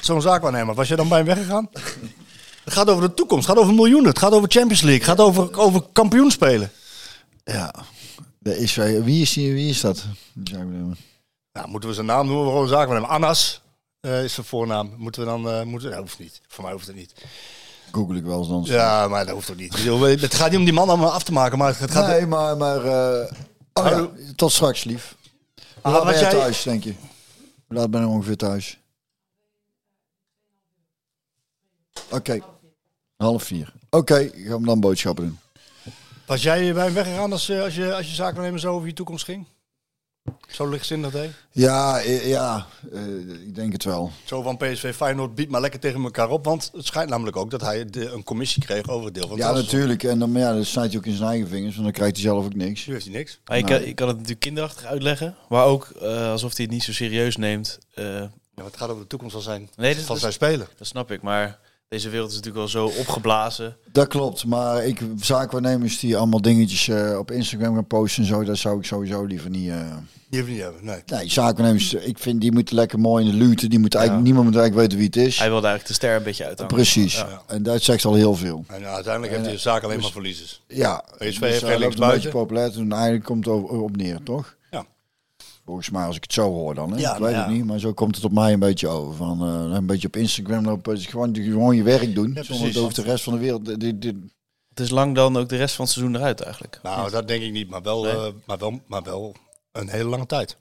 [0.00, 1.70] zo'n zaak waarnemer, was jij dan bij hem weggegaan?
[2.64, 5.08] Het gaat over de toekomst, het gaat over miljoenen, het gaat over Champions League, het
[5.08, 6.70] gaat over, over kampioen spelen.
[7.44, 7.74] ja,
[8.38, 10.04] dat is, wie, is die, wie is dat?
[11.52, 12.44] Nou, moeten we zijn naam noemen?
[12.44, 13.10] We gewoon zaak waarnemer.
[13.10, 13.60] Annas
[14.00, 14.94] eh, is zijn voornaam.
[14.96, 15.48] Moeten we dan...
[15.48, 16.40] eh moeten, dat hoeft niet.
[16.48, 17.12] Voor mij hoeft het niet.
[17.92, 18.62] Google ik wel eens dan.
[18.64, 20.20] Ja, maar dat hoeft ook niet.
[20.20, 22.06] Het gaat niet om die man allemaal af te maken, maar het gaat...
[22.06, 22.56] nee, maar...
[22.56, 23.32] maar eh,
[23.72, 25.16] oh ja, tot straks, lief.
[25.54, 26.94] Hoe Ah, laat ben jij- thuis, denk je?
[27.66, 28.78] Hoe laat ben je ongeveer thuis?
[32.10, 32.38] Oké,
[33.16, 33.72] half vier.
[33.90, 35.38] Oké, ik ga hem dan boodschappen doen.
[36.26, 38.92] Was jij bij hem weggegaan als, eh, als je, als je zaakwaarnemer zo over je
[38.94, 39.46] toekomst ging?
[40.48, 41.30] Zo lichtzinnig deed?
[41.52, 44.10] Ja, eh, ja eh, ik denk het wel.
[44.24, 46.44] Zo van PSV Feyenoord biedt maar lekker tegen elkaar op.
[46.44, 49.38] Want het schijnt namelijk ook dat hij de- een commissie kreeg over het deel van
[49.38, 50.02] het Ja, natuurlijk.
[50.02, 52.24] En dan, ja, dan snijdt hij ook in zijn eigen vingers, want dan krijgt hij
[52.24, 52.86] zelf ook niks.
[52.86, 53.40] Nu heeft hij niks.
[53.44, 55.34] Maar ik, kan, ik kan het natuurlijk kinderachtig uitleggen.
[55.48, 57.78] Maar ook eh, alsof hij het niet zo serieus neemt.
[57.94, 60.32] Eh, Ja, maar het gaat over de toekomst van zijn, nee, dat, van dat, zijn
[60.32, 60.68] speler.
[60.78, 61.22] dat snap ik.
[61.22, 61.58] Maar
[61.90, 63.76] deze wereld is natuurlijk wel zo opgeblazen.
[63.92, 68.44] Dat klopt, maar ik, zaakwaarnemers die allemaal dingetjes eh, op Instagram gaan posten en zo,
[68.44, 69.68] dat zou ik sowieso liever niet...
[69.68, 69.76] eh
[70.28, 71.02] Die hoeft niet hebben, nee.
[71.06, 73.70] Nee, zaakwaarnemers, ik vind die moeten lekker mooi in de luten.
[73.70, 75.38] Die moeten eigenlijk, Niemand moet eigenlijk weten wie het is.
[75.38, 76.74] Hij wilde eigenlijk de ster een beetje uithangen.
[76.74, 77.16] Precies.
[77.16, 77.42] Ja.
[77.46, 78.64] En dat zegt al heel veel.
[78.68, 80.62] En ja, uiteindelijk heeft hij de zaak alleen maar verliezers.
[80.66, 82.30] Ja, PSV heeft dus loopt links een beetje buiten.
[82.30, 84.56] populair toen eigenlijk komt het op, op neer, toch?
[85.70, 86.92] Volgens mij, als ik het zo hoor dan.
[86.92, 86.98] Hè?
[86.98, 87.38] Ja, ik weet ja.
[87.44, 89.14] het niet, maar zo komt het op mij een beetje over.
[89.16, 92.38] Van, eh, een beetje op Instagram lopen, dus gewoon, gewoon je werk doen.
[92.40, 93.80] zonder het over de rest van de wereld.
[93.80, 94.04] Dit,
[94.68, 96.80] Het is lang dan ook de rest van het seizoen eruit eigenlijk.
[96.82, 98.12] Nou, dat denk ik niet, maar wel, Nee.
[98.12, 99.34] eh, maar wel, maar wel
[99.72, 100.56] een hele lange tijd.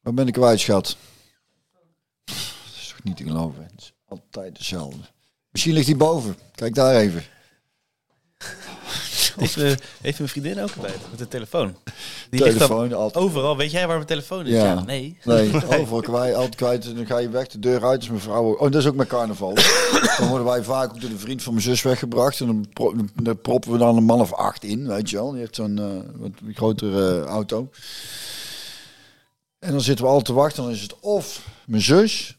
[0.00, 0.96] Waar ben ik kwijt, schat?
[2.24, 2.34] Dat
[2.80, 3.62] is toch niet te geloven.
[3.62, 5.00] Het is altijd hetzelfde.
[5.50, 6.36] Misschien ligt hij boven.
[6.54, 7.22] Kijk daar even.
[9.38, 11.74] Heeft, eh, heeft mijn vriendin ook bij met de telefoon.
[12.30, 13.24] Die Telefoon, altijd.
[13.24, 13.56] overal.
[13.56, 14.52] Weet jij waar mijn telefoon is?
[14.52, 14.64] Ja.
[14.64, 15.18] Ja, nee.
[15.24, 16.84] Nee, overal kwijt, altijd kwijt.
[16.86, 18.00] En dan ga je weg de deur uit.
[18.00, 18.52] Dus mijn vrouw.
[18.54, 19.54] Oh, dat is ook met carnaval.
[20.18, 22.40] dan worden wij vaak ook door de vriend van mijn zus weggebracht.
[22.40, 25.30] En dan, pro- dan proppen we dan een man of acht in, weet je wel.
[25.30, 27.68] Die heeft zo'n eh, wat grotere eh, auto.
[29.58, 30.62] En dan zitten we al te wachten.
[30.62, 32.36] Dan is het of mijn zus.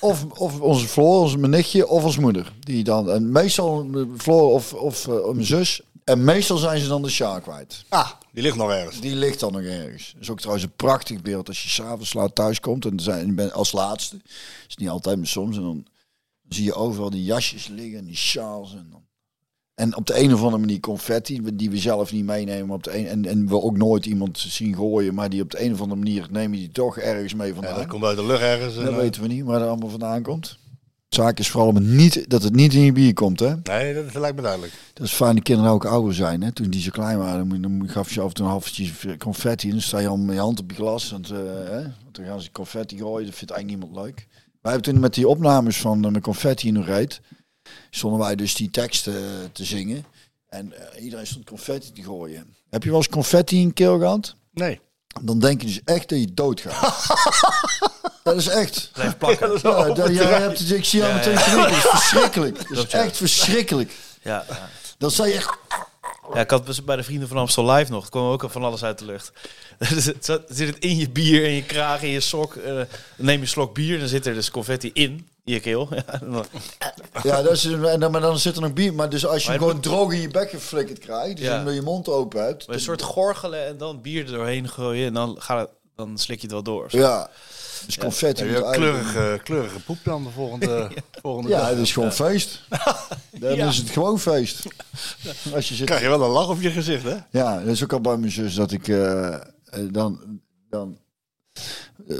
[0.00, 2.52] Of, of onze Floor, onze mijn nichtje, of onze moeder.
[2.60, 3.86] Die dan, en meestal
[4.18, 5.80] Floor of, of mijn zus.
[6.04, 7.84] En meestal zijn ze dan de Sjaak kwijt.
[7.88, 9.00] Ah, die ligt nog ergens.
[9.00, 10.12] Die ligt dan nog ergens.
[10.12, 12.84] Dat is ook trouwens een prachtig beeld als je s'avonds laat thuis komt.
[12.84, 14.16] En zijn, bent als laatste.
[14.68, 15.56] is niet altijd, maar soms.
[15.56, 15.86] En dan
[16.48, 18.72] zie je overal die jasjes liggen en die sjaals.
[18.74, 19.02] En, dan,
[19.74, 22.74] en op de een of andere manier confetti, die we zelf niet meenemen.
[22.74, 25.14] Op de een, en, en we ook nooit iemand zien gooien.
[25.14, 27.54] Maar die op de een of andere manier neem je die toch ergens mee Ja,
[27.54, 27.76] vandaan.
[27.76, 28.76] dat komt uit de lucht ergens.
[28.76, 30.58] en, dat eh, weten we niet waar dat allemaal vandaan komt.
[31.14, 33.54] Zaak is vooral om het niet, dat het niet in je bier komt, hè.
[33.62, 34.72] Nee, dat lijkt me duidelijk.
[34.92, 36.52] Dat is fijn, die kinderen ook ouder zijn, hè.
[36.52, 39.66] Toen die zo klein waren, dan, gaf je af en toe een halfje confetti.
[39.66, 41.10] En dan sta je al met je hand op je glas.
[41.10, 44.26] Want, eh, hè, want dan gaan ze confetti gooien, dat vindt eigenlijk niemand leuk.
[44.62, 47.20] Wij hebben toen met die opnames van uh, met confetti in de reet,
[47.90, 50.04] stonden wij dus die teksten eh, te zingen.
[50.48, 52.54] En eh, iedereen stond confetti te gooien.
[52.70, 54.36] Heb je wel eens confetti in keel gehad?
[54.52, 54.80] Nee.
[55.20, 57.06] Dan denk je dus echt dat je doodgaat.
[58.22, 58.90] dat is echt.
[58.92, 59.58] Blijf plakken.
[59.62, 61.56] Ja, dat, jij hebt het, ik zie jou meteen ja.
[61.56, 62.68] Dat is verschrikkelijk.
[62.74, 63.92] Dat is echt verschrikkelijk.
[64.22, 64.44] Ja.
[64.98, 65.50] Dan zei je echt...
[66.34, 68.04] ja, ik had bij de Vrienden van Amstel Live nog.
[68.04, 69.32] Er kwam ook al van alles uit de lucht.
[69.78, 72.54] Het zit het in je bier, in je kraag, in je sok.
[72.64, 75.88] dan neem je slok bier, dan zit er dus confetti in je keel.
[77.22, 78.94] Ja, dat is, en dan, maar dan zit er nog bier.
[78.94, 81.70] Maar dus als je het gewoon droog in je bek geflikkerd krijgt, dus Ja.
[81.70, 82.64] je mond open hebt.
[82.68, 85.06] een soort gorgelen en dan bier er doorheen gooien.
[85.06, 86.86] En dan, gaat het, dan slik je het wel door.
[86.88, 87.30] Ja.
[87.86, 90.90] Dus confetti eigenlijk- kleurige, kleurige poep dan de volgende,
[91.22, 91.68] volgende Ja, dag?
[91.68, 92.62] het is gewoon feest.
[93.30, 94.62] Dan is het gewoon feest.
[95.54, 95.86] Als je zit...
[95.86, 97.16] krijg je wel een lach op je gezicht, hè?
[97.30, 99.40] Ja, dat is ook al bij mijn zus dat ik eh, eh,
[99.90, 100.96] dan, dan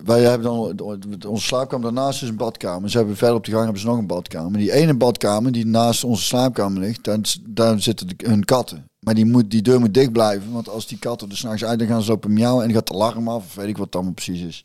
[0.04, 2.90] wij hebben dan onze slaapkamer daarnaast is een badkamer.
[2.90, 4.58] Ze hebben verder op de gang hebben ze nog een badkamer.
[4.58, 8.84] Die ene badkamer die naast onze slaapkamer ligt, daar, daar zitten de- hun katten.
[8.98, 11.78] Maar die, moet, die deur moet dicht blijven, want als die katten er s'nachts uit,
[11.78, 13.86] dan gaan ze lopen miauwen en dan gaat de alarm af, of weet ik wat
[13.86, 14.64] het allemaal precies is.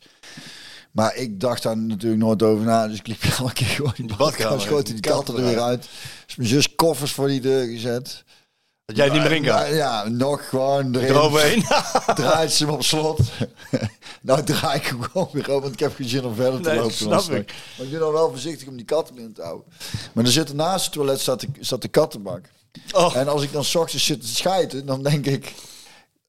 [0.90, 4.06] Maar ik dacht daar natuurlijk nooit over na, dus ik liep elke keer gewoon in
[4.06, 5.88] de badkamer, schoten die katten er weer uit.
[6.26, 8.24] Dus mijn zus koffers voor die deur gezet.
[8.84, 9.74] Dat jij niet meer in kan.
[9.74, 11.08] Ja, nog gewoon erin.
[11.08, 11.64] Eroverheen.
[12.14, 13.20] Draait ze hem op slot.
[14.22, 16.68] nou draai ik hem gewoon weer op, want ik heb geen zin om verder te
[16.68, 16.94] Nee, lopen.
[16.94, 17.38] snap anders.
[17.38, 17.54] ik.
[17.76, 19.66] Maar ik ben dan wel voorzichtig om die katten binnen te houden.
[20.12, 22.44] Maar er zit naast het toilet staat de, staat de kattenbak.
[22.92, 23.16] Oh.
[23.16, 25.52] En als ik dan 's ochtends zit te schijten, dan denk ik...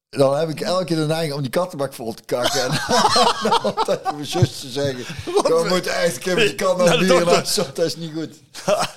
[0.10, 2.62] Dan heb ik elke keer de neiging om die kattenbak vol te kakken.
[2.70, 5.06] En dan tegen mijn zus te zeggen...
[5.44, 7.06] Kom, moet echt, ik heb die kat Naar de.
[7.06, 7.26] Nou,
[7.74, 8.30] dat is niet goed.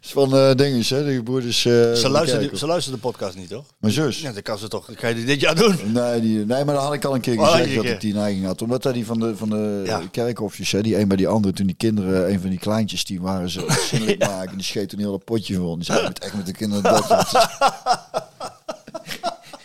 [0.00, 1.04] Dat is van eh dinges, hè.
[1.04, 1.64] De broeders...
[1.64, 2.56] eh, van Ze kerk.
[2.56, 3.64] ze luistert de podcast niet, toch?
[3.78, 4.20] Mijn zus.
[4.20, 4.86] Ja, dan kan ze toch.
[4.86, 5.78] Dan kan je die dit jaar doen.
[5.92, 7.92] Nee, die, nee, maar dat had ik al een keer Oh, gezegd een dat keer.
[7.94, 8.62] ik die neiging had.
[8.62, 10.00] Omdat hij die van de, van de Ja.
[10.10, 13.20] kerkhofjes, hè, die een bij die andere, toen die kinderen, een van die kleintjes, die
[13.20, 14.56] waren zo zinnelijk maken.
[14.56, 15.74] Die scheet een heel potje vol.
[15.76, 16.82] Die zei, "Je moet echt met de kinderen.
[16.82, 17.08] Dat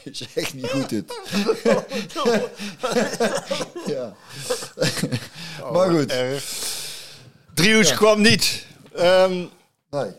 [0.12, 1.20] is echt niet goed dit.
[3.86, 4.16] ja.
[5.72, 6.12] maar goed.
[6.12, 6.44] Erg.
[7.54, 8.66] Driehoeks kwam niet.
[8.94, 9.46] Ehm
[9.90, 10.12] Nee.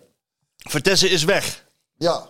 [0.56, 1.64] Vertessen is weg.
[1.96, 2.28] Ja.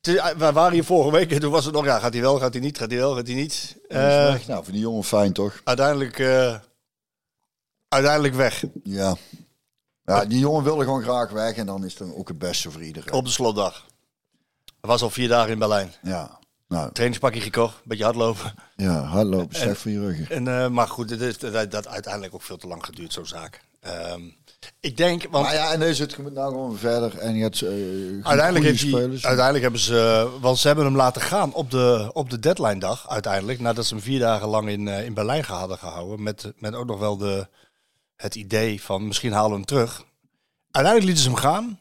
[0.00, 2.38] Is- We waren hier vorige week en toen was het nog, ja, gaat hij wel,
[2.38, 3.76] gaat hij niet, gaat hij wel, gaat hij niet.
[3.88, 3.98] Eh.
[4.46, 5.60] Nou, voor die jongen fijn toch?
[5.64, 6.56] uiteindelijk, eh,
[7.88, 9.16] uiteindelijk weg Ja.
[10.04, 12.82] Ja, die jongen wilde gewoon graag weg en dan is het ook het beste voor
[12.82, 13.12] iedereen.
[13.12, 13.86] op de slotdag.
[14.80, 15.92] Hij was al vier dagen in Berlijn.
[16.02, 16.38] Ja.
[16.68, 18.54] Nou, Trainingspakje gekocht, een beetje hardlopen.
[18.76, 20.30] ja, hardlopen, slecht voor je rug.
[20.30, 23.26] En, eh, maar goed, het is dat, dat uiteindelijk ook veel te lang geduurd, zo'n
[23.26, 23.60] zaak.
[23.80, 24.20] Ehm,
[24.80, 27.18] ik denk, want Maar ja, en deze zit nou gewoon verder.
[27.18, 27.70] En je hebt eh,
[28.22, 32.38] uiteindelijk, heeft uiteindelijk hebben ze, want ze hebben hem laten gaan op de, op de
[32.38, 33.60] deadline dag uiteindelijk.
[33.60, 36.22] Nadat ze hem vier dagen lang in, eh, in Berlijn hadden gehouden.
[36.22, 37.48] Met, met ook nog wel de,
[38.16, 40.04] het idee van misschien halen we hem terug.
[40.70, 41.80] Uiteindelijk lieten ze hem gaan,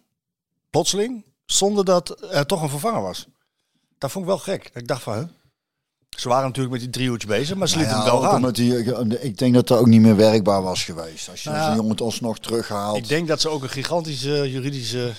[0.70, 3.28] plotseling, zonder dat er toch een vervanger was.
[3.97, 4.70] Dat vond ik wel gek.
[4.74, 5.24] Ik dacht van, hè?
[6.18, 8.36] Ze waren natuurlijk met die driehoedje bezig, maar ze Nou lieten ja, hem wel gaan.
[8.39, 11.30] omdat die, ik denk dat dat ook niet meer werkbaar was geweest.
[11.30, 12.97] Als je Nou ja, zo'n jongen het alsnog terughaalt.
[12.97, 15.12] Ik denk dat ze ook een gigantische juridische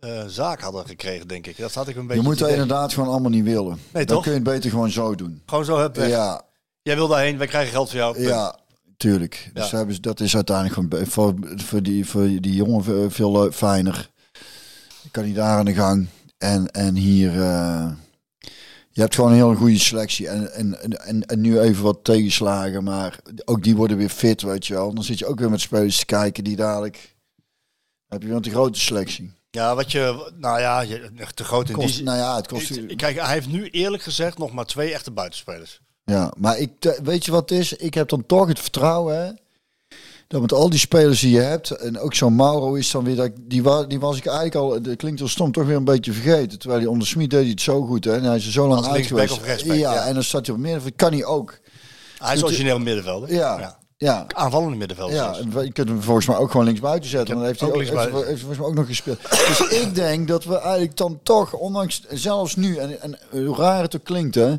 [0.00, 1.56] eh, zaak hadden gekregen, denk ik.
[1.56, 2.22] Dat had ik een beetje.
[2.22, 3.78] je moet dat inderdaad gewoon allemaal niet willen.
[3.92, 4.22] Nee, Dan toch?
[4.22, 5.42] kun je het beter gewoon zo doen.
[5.46, 6.08] Gewoon zo heb weg.
[6.08, 6.42] Ja,
[6.82, 8.20] Jij wil daarheen, wij krijgen geld voor jou.
[8.22, 8.58] ja,
[8.96, 9.50] tuurlijk.
[9.54, 14.10] Dus hebben ze, dat is uiteindelijk gewoon voor, voor, die, voor die jongen veel, fijner.
[15.02, 16.06] Je kan niet daar aan de gang.
[16.38, 17.30] En, en hier...
[17.42, 17.90] eh,
[18.92, 20.28] je hebt gewoon een hele goede selectie.
[20.28, 22.84] En, en, en, en nu even wat tegenslagen.
[22.84, 24.94] Maar ook die worden weer fit, weet je wel.
[24.94, 27.14] Dan zit je ook weer met spelers te kijken die dadelijk...
[28.08, 29.32] Heb je weer een grote selectie.
[29.50, 32.04] Ja, wat je, nou ja, je, echt te groot in Kost, die.
[32.04, 32.70] nou ja, het kost...
[32.70, 35.80] Ik- Kijk, hij heeft nu eerlijk gezegd nog maar twee echte buitenspelers.
[36.04, 36.70] Ja, maar ik,
[37.02, 37.72] weet je wat het is?
[37.72, 39.30] Ik heb dan toch het vertrouwen, hè?
[40.30, 43.16] Dat met al die spelers die je hebt, en ook zo'n Mauro is dan weer,
[43.16, 45.76] dat, ik- die, wa, die was ik eigenlijk al, dat klinkt wel stom, toch weer
[45.76, 46.58] een beetje vergeten.
[46.58, 48.12] Terwijl hij onder Smit deed hij het zo goed, hè?
[48.16, 49.32] En hij is er zo lang uit geweest.
[49.32, 50.06] of ja, ja.
[50.06, 51.58] en dan staat hij op middenveld, kan hij ook.
[52.18, 53.32] Hij is origineel middenvelder.
[53.32, 54.26] Ja, ja.
[54.34, 55.14] Aanvallende middenvelder.
[55.16, 57.34] Ja, en je kunt hem volgens mij ook gewoon linksbuiten zetten.
[57.34, 59.18] Dan heeft hij ook ook, heeft, heeft hij volgens mij ook nog gespeeld.
[59.30, 63.82] Dus ik denk dat we eigenlijk dan toch, ondanks zelfs nu, en, en hoe raar
[63.82, 64.54] het ook klinkt, hè,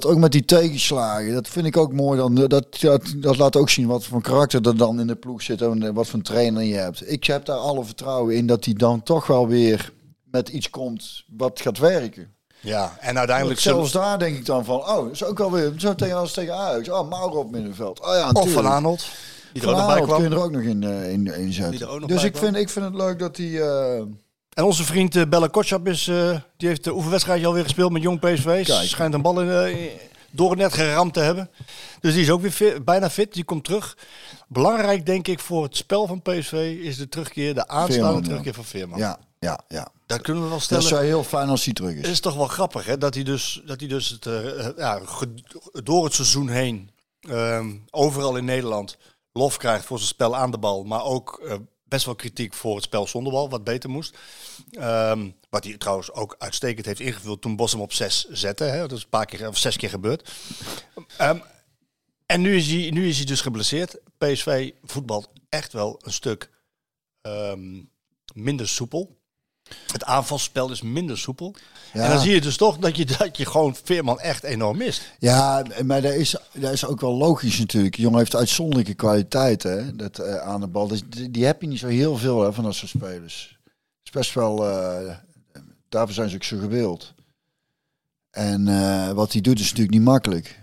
[0.00, 2.18] dat ook met die tegenslagen, dat vind ik ook mooi.
[2.18, 5.42] Dan, dat, dat, dat laat ook zien wat voor karakter er dan in de ploeg
[5.42, 7.10] zit en wat voor trainer je hebt.
[7.10, 9.92] Ik heb daar alle vertrouwen in dat hij dan toch wel weer
[10.30, 12.32] met iets komt wat gaat werken.
[12.60, 15.94] Ja, en uiteindelijk Zelfs daar denk ik dan van, oh, is ook wel weer zo
[15.94, 16.88] tegen als tegen Ajax.
[16.88, 18.00] Oh, Mauro op middenveld.
[18.00, 18.66] Oh ja, Of Van natuurlijk.
[18.66, 19.06] Arnold.
[19.52, 20.20] Die er Van ook nog bij Aanholt kwam.
[20.20, 22.06] kun je er ook nog in, eh, in, in zetten.
[22.06, 23.60] Dus ik vind, ik vind het leuk dat hij...
[23.60, 24.02] eh,
[24.54, 28.02] En onze vriend eh, Bella Kotschap is, eh, die heeft de oefenwedstrijdje alweer gespeeld met
[28.02, 28.64] Jong PSV.
[28.66, 28.88] Kijk.
[28.88, 29.90] Schijnt een bal in, eh,
[30.30, 31.50] door het net geramd te hebben.
[32.00, 33.32] Dus die is ook weer fit- bijna fit.
[33.32, 33.96] Die komt terug.
[34.48, 38.22] Belangrijk denk ik voor het spel van PSV is de terugkeer, de aanstaande Veerman, ja.
[38.22, 38.98] terugkeer van Veerman.
[38.98, 39.88] ja, ja, ja.
[40.06, 40.84] Daar kunnen we wel Dat stellen.
[40.84, 42.10] is wel heel fijn als hij terug Het is.
[42.10, 44.24] is toch wel grappig hè, dat hij dus, dat hij dus het,
[44.76, 45.00] ja,
[45.82, 46.90] door het seizoen heen
[47.20, 48.96] ehm, overal in Nederland
[49.32, 50.84] lof krijgt voor zijn spel aan de bal.
[50.84, 51.54] Maar ook eh,
[51.94, 54.18] best wel kritiek voor het spel zonder bal, wat beter moest.
[54.70, 58.64] Ehm, wat hij trouwens ook uitstekend heeft ingevuld toen Bos hem op zes zette.
[58.64, 58.80] Hè.
[58.80, 60.30] Dat is een paar keer of zes keer gebeurd.
[61.16, 61.38] Ehm,
[62.26, 63.98] en nu is, hij, nu is hij dus geblesseerd.
[64.18, 66.50] PSV voetbalt echt wel een stuk
[67.20, 67.82] ehm,
[68.34, 69.18] minder soepel.
[69.92, 71.54] Het aanvalspel is minder soepel.
[71.92, 72.02] Ja.
[72.02, 75.02] En dan zie je dus toch dat je, dat je gewoon Veerman echt enorm mist.
[75.18, 77.96] Ja, maar dat is, dat is ook wel logisch natuurlijk.
[77.96, 80.88] De jongen heeft uitzonderlijke kwaliteiten hè, dat, eh, aan de bal.
[80.88, 83.58] Dus die, die heb je niet zo heel veel hè, van dat soort spelers.
[83.62, 83.72] Het
[84.04, 84.70] is best wel...
[84.70, 85.16] eh,
[85.88, 87.14] daarvoor zijn ze ook zo gewild.
[88.30, 90.58] En eh, wat hij doet is natuurlijk niet makkelijk.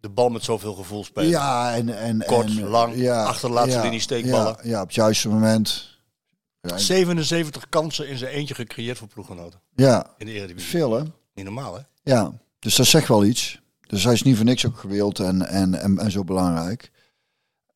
[0.00, 1.30] De bal met zoveel gevoel spelen.
[1.30, 1.98] Ja, en...
[1.98, 4.56] en Kort, en, lang, achter de laatste linie steekballen.
[4.62, 5.92] Ja, ja, op het juiste moment.
[6.66, 9.60] Ja, 77 kansen in zijn eentje gecreëerd voor ploeggenoten.
[9.74, 10.70] ja In de Eredivisie.
[10.70, 11.02] veel hè.
[11.34, 11.80] Niet normaal hè?
[12.02, 13.60] Ja, dus dat zegt wel iets.
[13.86, 16.90] Dus hij is niet voor niks ook gewild en, en, en, en zo belangrijk.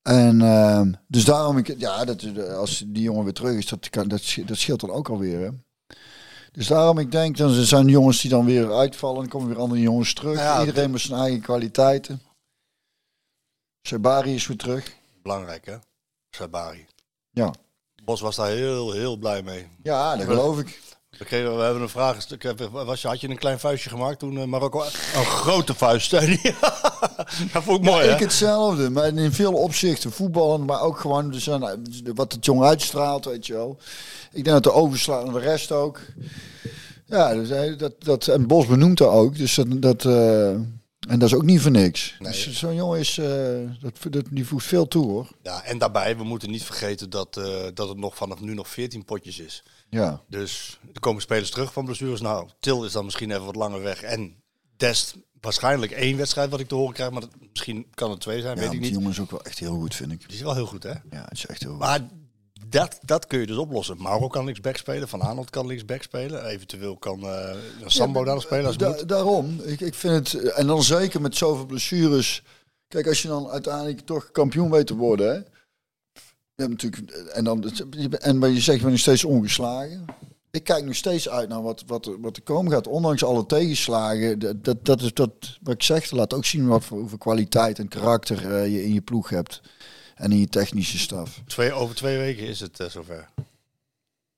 [0.03, 4.09] En ehm, dus daarom, ik, ja, dat, als die jongen weer terug is, dat, kan,
[4.09, 5.41] dat, dat scheelt dan ook alweer.
[5.41, 5.51] Hè?
[6.53, 9.81] Dus daarom, ik denk, dan zijn jongens die dan weer uitvallen, dan komen weer andere
[9.81, 10.39] jongens terug.
[10.39, 12.23] Ja, Iedereen met zijn eigen kwaliteiten.
[13.83, 14.95] Sebari is weer terug.
[15.23, 15.77] Belangrijk hè?
[16.31, 16.87] Sabari.
[17.31, 17.55] Ja,
[18.09, 19.67] Bos was daar heel, heel blij mee.
[19.83, 20.81] ja dat geloof ik.
[21.19, 22.27] We, kregen, we hebben een vraag.
[22.39, 24.83] heb- Was, je- had je een klein vuistje gemaakt toen eh, Marokko?
[25.15, 26.11] Een grote vuist.
[27.53, 28.09] dat vond ik mooi?
[28.09, 30.13] Ik hetzelfde, maar in veel opzichten.
[30.13, 31.83] Voetballen, maar ook gewoon dus aan-
[32.15, 33.79] wat het jong uitstraalt, weet je wel.
[34.33, 36.01] Ik denk dat de overslaat naar de rest ook.
[37.07, 39.37] Ja, dus, dat, dat, en Bos benoemt er ook.
[39.37, 40.55] Dus dat, dat, eh,
[41.09, 42.17] en dat is ook niet voor niks.
[42.19, 42.33] Nee.
[42.33, 43.27] Dus zo'n jongen is, eh,
[43.81, 45.29] dat, dat, die voegt veel toe hoor.
[45.43, 48.69] Ja, en daarbij, we moeten niet vergeten dat, eh, dat het nog vanaf nu nog
[48.69, 49.63] 14 potjes is.
[49.91, 52.21] Ja, Dus er komen spelers terug van blessures.
[52.21, 54.03] Nou, Til is dan misschien even wat langer weg.
[54.03, 54.35] En
[54.77, 57.11] Dest waarschijnlijk één wedstrijd wat ik te horen krijg.
[57.11, 58.99] Maar dat, misschien kan het twee zijn, ja weet ik die niet.
[58.99, 60.21] jongen is ook wel echt heel goed, vind ik.
[60.21, 60.91] Die is wel heel goed, hè?
[60.91, 61.79] Ja, het is echt heel goed.
[61.81, 62.01] Maar
[62.71, 64.03] dat, dat kun je dus oplossen.
[64.03, 65.09] Mauro kan linksback spelen.
[65.09, 66.45] Van Arnold kan linksback spelen.
[66.47, 67.55] Eventueel kan eh
[67.87, 69.09] Sambo daar nog spelen als Da- moet.
[69.09, 72.43] daarom, ik, ik vind het, en dan zeker met zoveel blessures.
[72.89, 75.35] Kijk, als je dan uiteindelijk toch kampioen weet te worden, hè.
[76.55, 77.71] Je hebt natuurlijk, en dan,
[78.19, 80.05] en maar je zegt, je bent nog steeds ongeslagen.
[80.51, 82.87] Ik kijk nog steeds uit naar wat, wat, er- wat er komen gaat.
[82.87, 84.39] Ondanks alle tegenslagen.
[84.39, 85.31] Dat, dat, dat is dat,
[85.63, 88.93] wat ik zeg, laat ook zien wat voor, hoeveel kwaliteit en karakter eh, je in
[88.93, 89.61] je ploeg hebt.
[90.19, 91.41] En in je technische staf.
[91.47, 93.29] Twee, over twee weken is het eh, zover.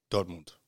[0.08, 0.58] Dortmund.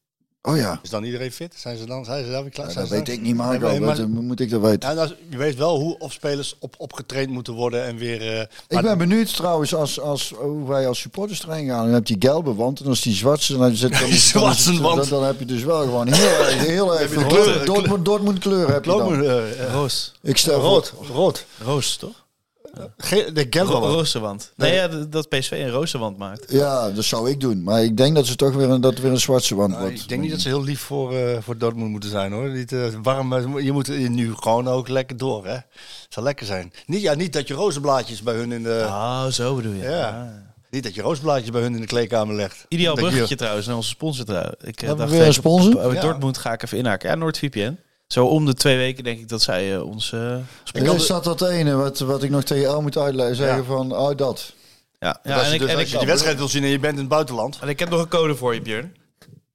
[0.44, 1.54] Oh ja, Is dan iedereen fit?
[1.56, 2.68] Zijn ze dan zijn ze daar weer klaar?
[2.68, 3.78] Ja, dat weet dan- ik niet, Nee, Marco.
[3.78, 4.88] maar- hoe moet ik dat weten?
[4.88, 8.32] Ja, nou, je weet wel hoe of spelers op, opgetraind moeten worden en weer.
[8.38, 11.84] eh, Ik ben benieuwd trouwens als, als, hoe wij als supporters erin gaan.
[11.84, 15.08] Dan heb je die gelbe wand en als die zwarte dan zit dan, zwarte dan,
[15.08, 17.64] dan heb je dus wel gewoon heel erg, heel erg veel kleur- kleur.
[17.66, 19.24] Dortmund, Dortmund kleur heb je dan.
[19.24, 20.12] eh, eh, Roos.
[20.22, 21.46] Ik stel rood, rood.
[21.64, 22.21] Roos, toch?
[22.96, 23.84] Ge- de Ro wand.
[23.94, 24.52] Rozenwand.
[24.56, 26.52] Nee, ja, dat PSV een rozenwand maakt.
[26.52, 27.62] Ja, dat zou ik doen.
[27.62, 30.00] Maar ik denk dat ze toch weer een, dat weer een zwarte wand Nou, wordt.
[30.00, 32.48] ik denk niet dat ze heel lief voor, eh, voor Dortmund moeten zijn hoor.
[32.50, 35.52] Niet eh, warm, eh, je moet nu gewoon ook lekker door hè.
[35.52, 35.64] Het
[36.08, 36.72] zal lekker zijn.
[36.86, 38.82] Niet, ja, niet dat je rozenblaadjes bij hun in de.
[38.86, 39.82] Oh, zo bedoel je.
[39.82, 40.08] Ja.
[40.08, 40.50] Ah.
[40.70, 42.64] Niet dat je rozenblaadjes bij hun in de kleedkamer legt.
[42.68, 44.54] Ideaal je- bruggetje trouwens naar onze sponsor trouwens.
[44.64, 45.76] Ik we dacht weer een sponsor?
[45.76, 46.00] op- op Ja.
[46.00, 47.08] Dortmund ga ik even inhaken.
[47.08, 47.76] Ja, NordVPN.
[48.12, 50.20] Zo om de twee weken denk ik dat zij eh, ons eh
[50.72, 53.36] Er is dat dat ene wat, wat ik nog tegen jou moet uitleggen.
[53.36, 53.62] Zeggen Ja.
[53.64, 54.52] van, oh dat.
[54.98, 56.62] Ja, ja als en, je, ik, dus, en, als ik, je die wedstrijd wil zien
[56.62, 57.58] en je bent in het buitenland.
[57.60, 58.96] en ik heb nog een code voor je, Björn.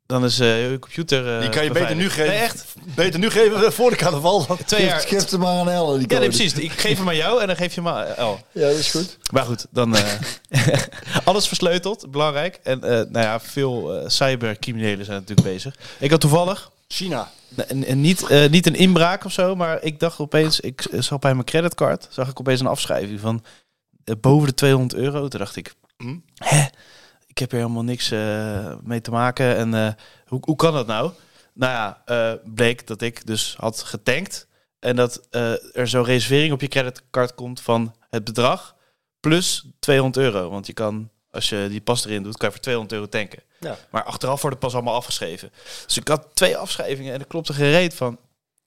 [0.06, 1.34] Dan is eh, je computer.
[1.36, 2.28] eh, Die kan je beter nu geven.
[2.28, 2.66] Nee, echt.
[2.96, 4.46] Beter nu geven voor de carnaval.
[4.66, 5.00] Twee jaar.
[5.00, 5.98] Geef, geef hem maar aan Elle.
[5.98, 6.54] Die Ja, nee, precies.
[6.54, 8.40] Ik geef hem aan jou en dan geef je hem aan El.
[8.52, 9.18] Ja, dat is goed.
[9.32, 10.04] Maar goed, dan eh,
[11.24, 12.60] alles versleuteld, belangrijk.
[12.64, 15.76] En eh, nou ja, veel cybercriminelen zijn natuurlijk bezig.
[16.00, 17.32] Ik had toevallig China.
[17.68, 21.34] En, niet, eh, niet een inbraak of zo, maar ik dacht opeens, ik zag bij
[21.34, 23.44] mijn creditcard, zag ik opeens een afschrijving van
[24.04, 25.28] eh, boven de 200 euro.
[25.28, 26.18] Toen dacht ik, Hm?
[26.36, 26.66] hè,
[27.28, 29.56] ik heb hier helemaal niks eh, mee te maken.
[29.56, 31.12] En hoe, hoe kan dat nou?
[31.54, 34.48] Nou ja, bleek dat ik dus had getankt
[34.80, 35.28] en dat
[35.74, 38.76] er zo'n reservering op je creditcard komt van het bedrag
[39.20, 40.50] plus 200 euro.
[40.50, 43.44] Want je kan, als je die pas erin doet, kan je voor 200 euro tanken.
[43.60, 43.78] Ja.
[43.90, 45.52] Maar achteraf wordt het pas allemaal afgeschreven.
[45.86, 48.20] Dus ik had twee afschrijvingen en er klopte gereed van.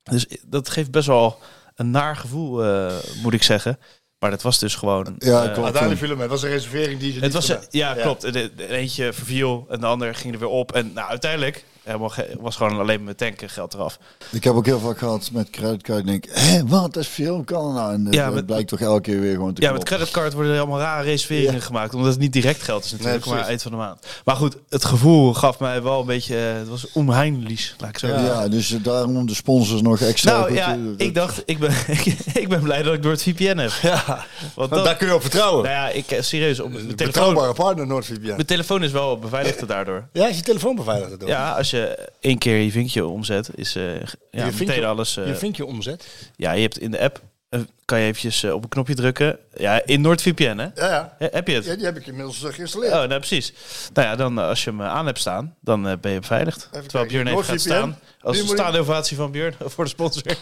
[0.02, 1.38] Dus dat geeft best wel
[1.74, 3.78] een naar gevoel, eh, moet ik zeggen.
[4.18, 5.14] Maar dat was dus gewoon...
[5.18, 5.58] Ja, eh, klopt.
[5.58, 6.28] Uiteindelijk viel het mee.
[6.28, 8.32] Het was een reservering die ze Het niet was, ja, klopt.
[8.32, 10.72] De, de eentje verviel en de ander ging er weer op.
[10.72, 13.98] En nou, uiteindelijk helemaal was gewoon alleen met tanken geld eraf.
[14.30, 15.98] Ik heb ook heel vaak gehad met creditcard.
[15.98, 17.92] Ik denk, hé, wat is veel kan nou?
[17.92, 20.52] En het, Ja, het blijkt toch elke keer weer gewoon te Ja, met creditcard worden
[20.52, 21.94] er allemaal rare reserveringen gemaakt.
[21.94, 24.06] Omdat het niet direct geld is natuurlijk, Nee, maar eind van de maand.
[24.24, 26.36] Maar goed, het gevoel gaf mij wel een beetje...
[26.36, 28.24] eh, het was onheimlich, laat ik zo zeggen.
[28.24, 30.38] Ja, dus eh, daarom de sponsors nog extra.
[30.38, 31.70] Nou ja, eh, ik dacht, ik ben,
[32.42, 33.70] ik ben blij dat ik door het VPN heb.
[33.82, 34.24] Ja,
[34.54, 35.64] Want dat, daar kun je op vertrouwen.
[35.64, 38.26] nou ja, ik eh, serieus, op mijn telefoon, Betrouwbare partner NordVPN.
[38.26, 40.08] mijn telefoon is wel beveiligd daardoor.
[40.12, 41.28] Ja, is je telefoon beveiligd door?
[41.28, 43.84] Ja, als je één keer je vinkje omzet, is eh
[44.30, 45.16] ja, je meteen alles.
[45.16, 46.06] eh, Je vinkje omzet.
[46.36, 49.38] ja, je hebt in de app eh, kan je eventjes op een knopje drukken.
[49.54, 50.68] Ja, in NordVPN, hè?
[50.86, 51.28] Ja, ja.
[51.30, 51.64] Heb je het?
[51.64, 52.92] ja, die heb ik inmiddels geïnstalleerd.
[52.92, 53.52] Oh, nou precies.
[53.92, 56.60] Nou ja, dan als je hem aan hebt staan, dan ben je beveiligd.
[56.72, 57.08] Terwijl kijken.
[57.08, 57.98] Björn even gaat staan.
[58.20, 60.22] Als een staande ovatie van Björn voor de sponsor.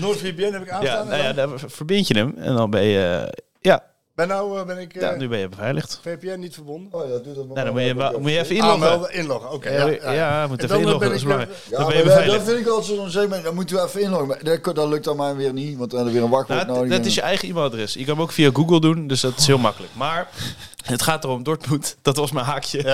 [0.00, 1.08] NordVPN heb ik ja, aanstaan.
[1.08, 3.34] nou ja, dan verbind je hem en dan ben je...
[3.60, 3.82] ja,
[4.18, 5.98] Ben nou, eh, ben ik eh, ja, nu ben je beveiligd.
[6.02, 7.00] VPN niet verbonden?
[7.00, 7.54] Oh ja, doe dat maar.
[7.54, 9.00] Nou, dan moet je, wel- moet je even Ah, inloggen.
[9.00, 9.70] wel inloggen, oké.
[9.70, 10.46] Ja, ja, ja, ja.
[10.46, 11.06] moet En even eh, inloggen.
[11.08, 11.52] Dat is belangrijk.
[11.70, 12.48] Ja, Dan ben je dat, dat beveiligd.
[12.50, 13.42] vind ik altijd zo'n zeker.
[13.42, 14.28] Dan moeten we even inloggen.
[14.28, 16.96] Maar dat, dat lukt dan maar weer niet, want dan weer een wachtwoord Nou, nodig.
[16.96, 17.92] dat is je eigen e-mailadres.
[17.94, 19.92] Je kan hem ook via Google doen, dus dat is heel makkelijk.
[19.96, 20.28] Maar
[20.84, 22.82] het gaat erom, Dortmund, dat was mijn haakje.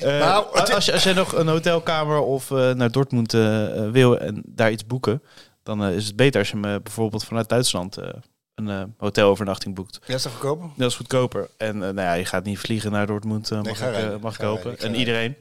[0.00, 3.90] Eh, Nou, als, je, als jij nog een hotelkamer of eh, naar Dortmund eh, eh,
[3.90, 5.22] wil en daar iets boeken,
[5.62, 8.08] dan eh, is het beter als je me bijvoorbeeld vanuit Duitsland eh,
[8.56, 9.98] een eh, hotelovernachting boekt.
[10.06, 10.68] Ja, is dat goedkoper?
[10.76, 11.48] Dat is goedkoper.
[11.56, 14.78] En eh, nou ja, je gaat niet vliegen naar Dortmund, eh, mag, ik, mag rijden.
[14.78, 15.36] ga En iedereen.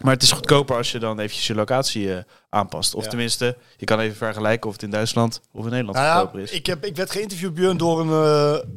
[0.00, 2.10] Maar het is goedkoper als je dan eventjes je locatie
[2.48, 2.94] aanpast.
[2.94, 3.08] Of Ja.
[3.08, 6.40] tenminste, je kan even vergelijken of het in Duitsland of in Nederland Nou ja, goedkoper
[6.40, 6.50] is.
[6.50, 8.10] ik, heb, ik werd geïnterviewd, Björn, door een...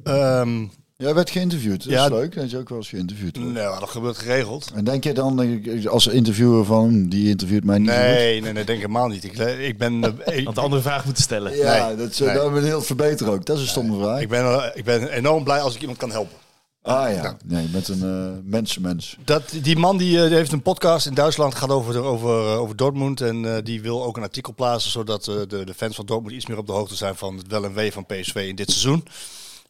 [0.04, 0.68] eh, ehm,
[1.02, 1.84] Jij werd geïnterviewd.
[1.84, 2.04] Dat Ja.
[2.04, 2.36] is leuk.
[2.36, 3.38] Dat is ook wel eens geïnterviewd.
[3.38, 4.72] nou, dat gebeurt geregeld.
[4.76, 7.98] En denk je dan eh, als interviewer van, hm, die interviewt mij niet goed?
[8.00, 9.24] Nee, nee, nee, denk helemaal niet.
[9.24, 10.04] Ik, ik ben...
[10.26, 11.56] eh, ik- Want de andere vraag moeten stellen.
[11.58, 11.96] Ja, Nee.
[11.96, 12.36] dat is, eh, Nee.
[12.36, 13.46] daar ben ik heel verbeteren ook.
[13.46, 14.20] Dat is een stomme vraag.
[14.22, 16.38] Ik ben, eh, ik ben enorm blij als ik iemand kan helpen.
[16.82, 19.18] ah ja, nee, met een eh mensenmens.
[19.26, 22.60] Dat, die man die, eh, die heeft een podcast in Duitsland, gaat over, over, eh,
[22.60, 23.22] over Dortmund.
[23.22, 26.36] En eh, die wil ook een artikel plaatsen, zodat eh, de, de fans van Dortmund
[26.36, 28.70] iets meer op de hoogte zijn van het wel en wee van PSV in dit
[28.72, 29.04] seizoen.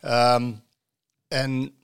[0.01, 0.43] Ehm,
[1.32, 1.75] en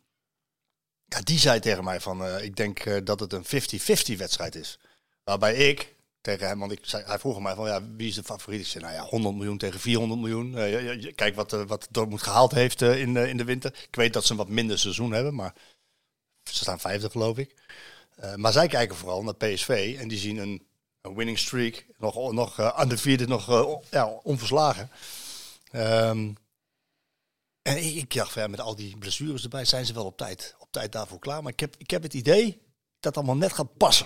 [1.06, 4.56] ja, die zei tegen mij van, eh, ik denk eh, dat het een 50-50 wedstrijd
[4.56, 4.80] is.
[5.24, 8.16] Waarbij ik tegen hem, want ik zei, hij vroeg aan mij van, ja, wie is
[8.16, 8.60] de favoriet?
[8.62, 10.58] Ik zei, nou ja, 100 miljoen tegen 400 miljoen.
[10.58, 13.74] Eh, kijk wat, wat Dortmund gehaald heeft in, in de winter.
[13.88, 15.54] Ik weet dat ze een wat minder seizoen hebben, maar
[16.44, 17.56] ze staan vijfde geloof ik.
[18.36, 20.68] Maar zij kijken vooral naar PSV en die zien een,
[21.02, 24.90] een winning streak, nog, nog uh, undefeated, nog eh, on- ja, onverslagen.
[25.72, 26.32] Ehm,
[27.68, 30.56] en ik, ik dacht, ja, met al die blessures erbij zijn ze wel op tijd,
[30.60, 31.44] op tijd daarvoor klaar.
[31.44, 32.46] Maar ik heb, ik heb het idee
[33.00, 34.06] dat het allemaal net gaat passen.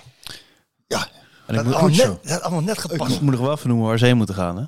[0.86, 1.08] Ja,
[1.46, 2.08] En ik Dat moet, allemaal, zo.
[2.08, 3.24] net, dat allemaal net gaat ik passen.
[3.24, 4.56] moet nog wel even noemen waar ze heen moeten gaan.
[4.56, 4.64] Hè?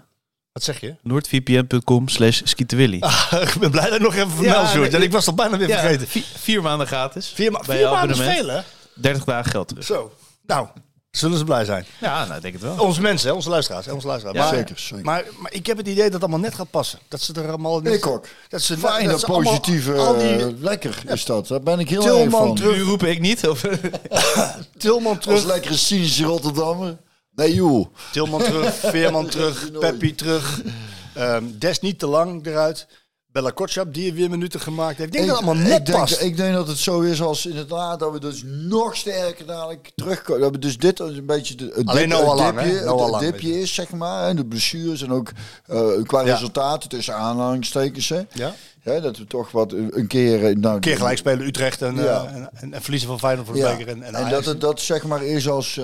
[0.53, 0.97] Wat zeg je?
[1.03, 2.97] Noordvpn.com slash skieterwilly.
[3.49, 5.79] ik ben blij dat ik nog even vermeld Ja, Ik was het bijna weer Ja,
[5.81, 6.07] vergeten.
[6.09, 7.29] vier, vier maanden gratis.
[7.29, 8.61] Vier, ma vier maanden is veel, hè?
[8.95, 9.85] 30 dagen geld terug.
[9.85, 10.13] Zo.
[10.47, 10.69] Nou,
[11.17, 11.87] zullen ze blij zijn.
[12.01, 12.77] Ja, nou, ik denk het wel.
[12.79, 13.87] Onze mensen, hè, onze luisteraars.
[13.87, 14.39] hè, Onze luisteraars.
[14.39, 15.05] Ja, maar, zeker, zeker.
[15.05, 16.99] Maar, maar ik heb het idee dat het allemaal net gaat passen.
[17.09, 17.81] Dat ze er allemaal...
[17.81, 18.27] net- Ik ook.
[18.49, 21.49] Dat ze, Fijn, dat ze allemaal- positieve, al die eh, lekker is dat.
[21.49, 22.55] Daar ben ik heel erg Tilman van.
[22.55, 22.77] terug.
[22.77, 23.49] Nu roep ik niet.
[23.49, 23.65] Of,
[24.79, 26.97] Tilman Als terug, lekkere cynische Rotterdammer.
[27.35, 27.87] Nee joh.
[28.13, 30.61] Tilman terug, Veerman terug, Peppi terug.
[31.15, 32.87] Ehm, Des niet te lang eruit.
[33.35, 35.09] Bella Kotschap, die weer minuten gemaakt heeft.
[35.09, 36.21] Ik denk dat het allemaal net ik denk, past.
[36.21, 40.41] ik denk dat het zo is als inderdaad dat we dus nog sterker dadelijk terugkomen.
[40.43, 42.65] Dat we dus dit een beetje de, het, Alleen dip- Lang, hè?
[42.65, 44.29] dipje, het Lang, dipje is, zeg maar.
[44.29, 45.31] En de blessures en ook
[45.67, 46.33] eh, qua Ja.
[46.33, 48.09] resultaten tussen aanhalingstekens.
[48.09, 48.21] Hè.
[48.33, 48.55] Ja?
[48.83, 50.45] Ja, dat we toch wat een keer...
[50.47, 53.47] eh, Nou, Een keer gelijk spelen Utrecht en, eh, en, en, en verliezen van Feyenoord
[53.47, 53.77] voor de Ja.
[53.77, 53.89] beker.
[53.93, 55.77] En, en, En, dat het dat zeg maar is als,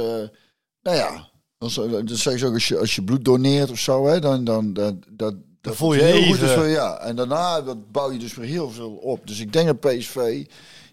[0.82, 1.28] nou ja,
[1.58, 4.44] als, dat zeg je ook als je, als je bloed doneert of zo, hè, dan,
[4.44, 6.98] dan dat, dat, dat voel je heel goed is voor, ja.
[6.98, 9.26] En daarna dat bouw je dus weer heel veel op.
[9.26, 10.44] Dus ik denk dat PSV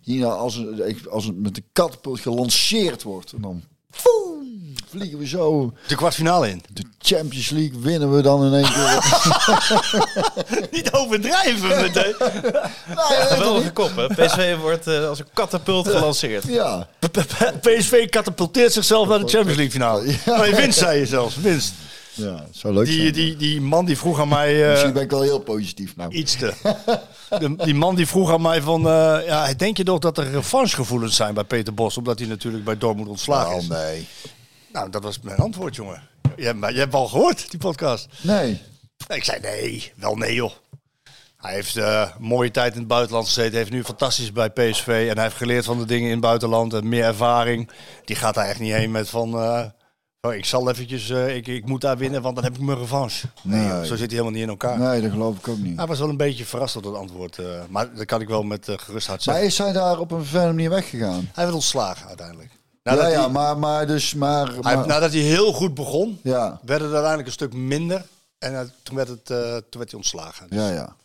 [0.02, 3.64] hier nou als, een, als het met de katapult gelanceerd wordt en dan
[4.90, 6.64] vliegen we zo de kwartfinale in.
[6.74, 9.02] de Champions League winnen we dan in één keer.
[10.72, 12.16] Niet overdrijven meteen.
[12.20, 14.08] nou, ja, geweldige kop, hè?
[14.08, 16.44] PSV wordt eh, als een katapult gelanceerd.
[16.48, 16.88] ja,
[17.62, 20.16] PSV katapulteert zichzelf naar de Champions League finale.
[20.26, 21.36] Maar je winst, zei je zelfs.
[21.36, 21.74] Winst.
[22.18, 23.14] Ja, zou leuk Die, zijn.
[23.14, 24.64] die, die man die vroeg aan mij...
[24.64, 26.12] eh, Misschien ben ik wel heel positief nou.
[26.12, 26.54] iets te...
[27.40, 28.88] De- die man die vroeg aan mij van...
[28.88, 31.98] eh, ja, denk je toch dat er revanchegevoelens zijn bij Peter Bos?
[31.98, 33.68] Omdat hij natuurlijk bij Dortmund ontslagen Oh, is.
[33.68, 34.08] nee.
[34.74, 36.02] Nou, dat was mijn antwoord, jongen.
[36.38, 38.08] Je, hebt- je hebt al gehoord, die podcast.
[38.22, 38.62] Nee.
[39.08, 40.52] Ik zei nee, wel nee joh.
[41.38, 43.58] Hij heeft eh, een mooie tijd in het buitenland gezeten.
[43.58, 44.88] Heeft nu fantastisch bij PSV.
[45.10, 46.74] En hij heeft geleerd van de dingen in het buitenland.
[46.74, 47.70] En meer ervaring.
[48.06, 49.34] Die gaat daar echt niet heen met van...
[49.40, 49.64] eh,
[50.28, 52.78] Oh, ik zal eventjes, eh, ik, ik moet daar winnen, want dan heb ik mijn
[52.78, 53.28] revanche.
[53.44, 54.80] Nee, zo zit hij helemaal niet in elkaar.
[54.80, 55.78] Nee, dat geloof ik ook niet.
[55.78, 57.38] Hij was wel een beetje verrast door dat antwoord.
[57.38, 59.52] eh, maar dat kan ik wel met eh, gerust hart Maar zeggen.
[59.52, 61.30] is hij daar op een vervelende manier weggegaan?
[61.34, 62.50] Hij werd ontslagen uiteindelijk.
[62.84, 64.48] ja, Nadat, ja, hij, maar, maar dus, maar...
[64.48, 68.06] hij- maar- nadat hij heel goed begon, ja, werd het uiteindelijk een stuk minder.
[68.40, 70.48] En toen, werd het, toen werd hij ontslagen.
[70.50, 70.96] Dus- ja, ja.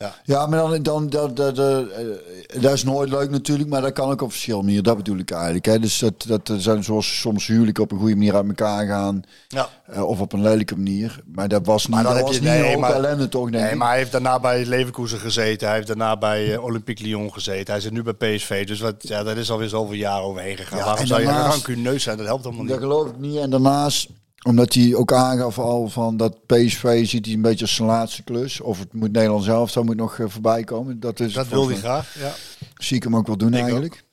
[0.00, 0.14] Ja.
[0.24, 3.92] Ja, maar dan, dan dat, dat, dat, eh, dat is nooit leuk natuurlijk, maar dat
[3.92, 4.88] kan ook op verschillende manieren.
[4.88, 5.64] Dat bedoel ik eigenlijk.
[5.64, 5.78] Hè.
[5.78, 9.22] Dus dat, dat zijn zoals soms huwelijken op een goede manier uit elkaar gaan.
[9.48, 9.68] Ja.
[9.86, 11.20] eh, of op een lelijke manier.
[11.26, 13.50] Maar dat was niet, Maar dan dat heb was je- niet nee, maar- ellende toch,
[13.50, 13.78] denk Nee, ik.
[13.78, 15.66] maar hij heeft daarna bij Leverkusen gezeten.
[15.66, 17.72] Hij heeft daarna bij eh, Olympique Lyon gezeten.
[17.72, 18.66] Hij zit nu bij PSV.
[18.66, 20.78] Dus wat, ja, dat is alweer zoveel jaar overheen gegaan.
[20.78, 22.16] Ja, Waarom zou je daarnaast- rancuneus zijn?
[22.16, 22.84] Dat helpt allemaal Dat niet.
[22.88, 23.36] geloof ik niet.
[23.36, 24.08] En daarnaast,
[24.46, 28.22] omdat hij ook aangaf al van dat PSV ziet hij een beetje als zijn laatste
[28.22, 28.60] klus.
[28.60, 31.00] Of het moet Nederland zelf, dat moet nog eh, voorbij komen.
[31.00, 32.14] Dat, is Dat wil hij graag.
[32.18, 32.32] Ja.
[32.76, 34.04] Zie ik hem ook wel doen Ik eigenlijk.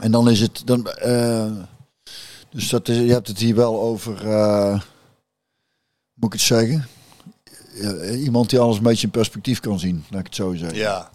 [0.00, 0.86] En dan is het dan.
[0.88, 1.52] eh,
[2.50, 4.28] dus dat is, je hebt het hier wel over.
[4.30, 4.80] eh,
[6.14, 6.86] moet ik het zeggen?
[8.12, 10.78] Iemand die alles een beetje in perspectief kan zien, laat ik het zo zeggen.
[10.78, 11.10] ja.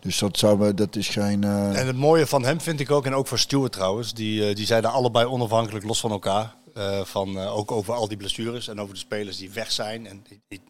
[0.00, 1.44] Dus dat zou dat is geen.
[1.44, 4.66] En het mooie van hem vind ik ook, en ook van Stuart trouwens, die, die
[4.66, 6.54] zeiden allebei onafhankelijk los van elkaar.
[6.80, 10.06] Eh, van, eh, ook over al die blessures en over de spelers die weg zijn.
[10.06, 10.60] En, ik-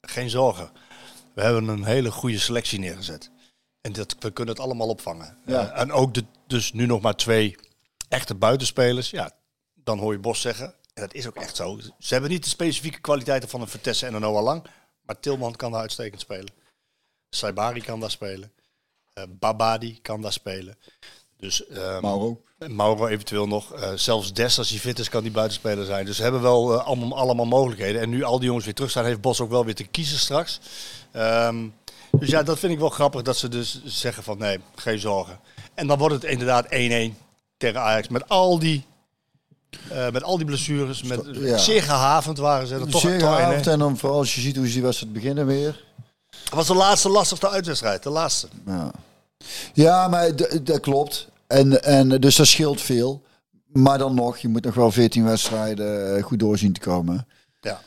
[0.00, 0.70] geen zorgen.
[1.34, 3.30] We hebben een hele goede selectie neergezet.
[3.80, 5.38] En dat, we kunnen het allemaal opvangen.
[5.46, 5.70] Ja.
[5.72, 7.56] Eh, en ook de, dus nu nog maar twee
[8.08, 9.10] echte buitenspelers.
[9.10, 9.32] Ja,
[9.74, 10.66] dan hoor je Bos zeggen.
[10.66, 11.78] En dat is ook echt zo.
[11.98, 14.66] Ze hebben niet de specifieke kwaliteiten van een Vertessen en een Noah Lang.
[15.02, 16.52] Maar Tilman kan daar uitstekend spelen.
[17.30, 18.52] Saibari kan daar spelen.
[19.28, 20.78] Babadi kan daar spelen.
[21.36, 22.42] Dus ehm, Mauro.
[22.66, 23.72] Mauro eventueel nog.
[23.72, 26.04] Eh, zelfs Des, als hij fit is, kan die buitenspeler zijn.
[26.04, 28.00] Dus ze hebben wel eh, allemaal, allemaal mogelijkheden.
[28.00, 30.18] En nu al die jongens weer terug zijn, heeft Bos ook wel weer te kiezen
[30.18, 30.60] straks.
[31.12, 31.66] Ehm,
[32.10, 35.38] dus ja, dat vind ik wel grappig dat ze dus zeggen van nee, geen zorgen.
[35.74, 37.14] En dan wordt het inderdaad 1-1
[37.56, 38.08] tegen Ajax.
[38.08, 38.84] Met al die,
[39.90, 41.02] eh, met al die blessures.
[41.02, 41.58] Met, Ja.
[41.58, 42.78] Zeer gehavend waren ze.
[42.78, 43.72] Dat toch, Zeer gehavend 1-1.
[43.72, 45.84] en dan vooral als je ziet hoe ze die wedstrijd beginnen weer.
[46.44, 48.02] Het was de laatste lastigste uitwedstrijd.
[48.02, 48.48] De laatste.
[48.66, 48.90] Ja,
[49.74, 51.28] ja maar dat klopt.
[51.48, 53.24] En, en dus dat scheelt veel.
[53.72, 57.26] Maar dan nog, je moet nog wel 14 wedstrijden eh, goed doorzien te komen.
[57.60, 57.80] Ja.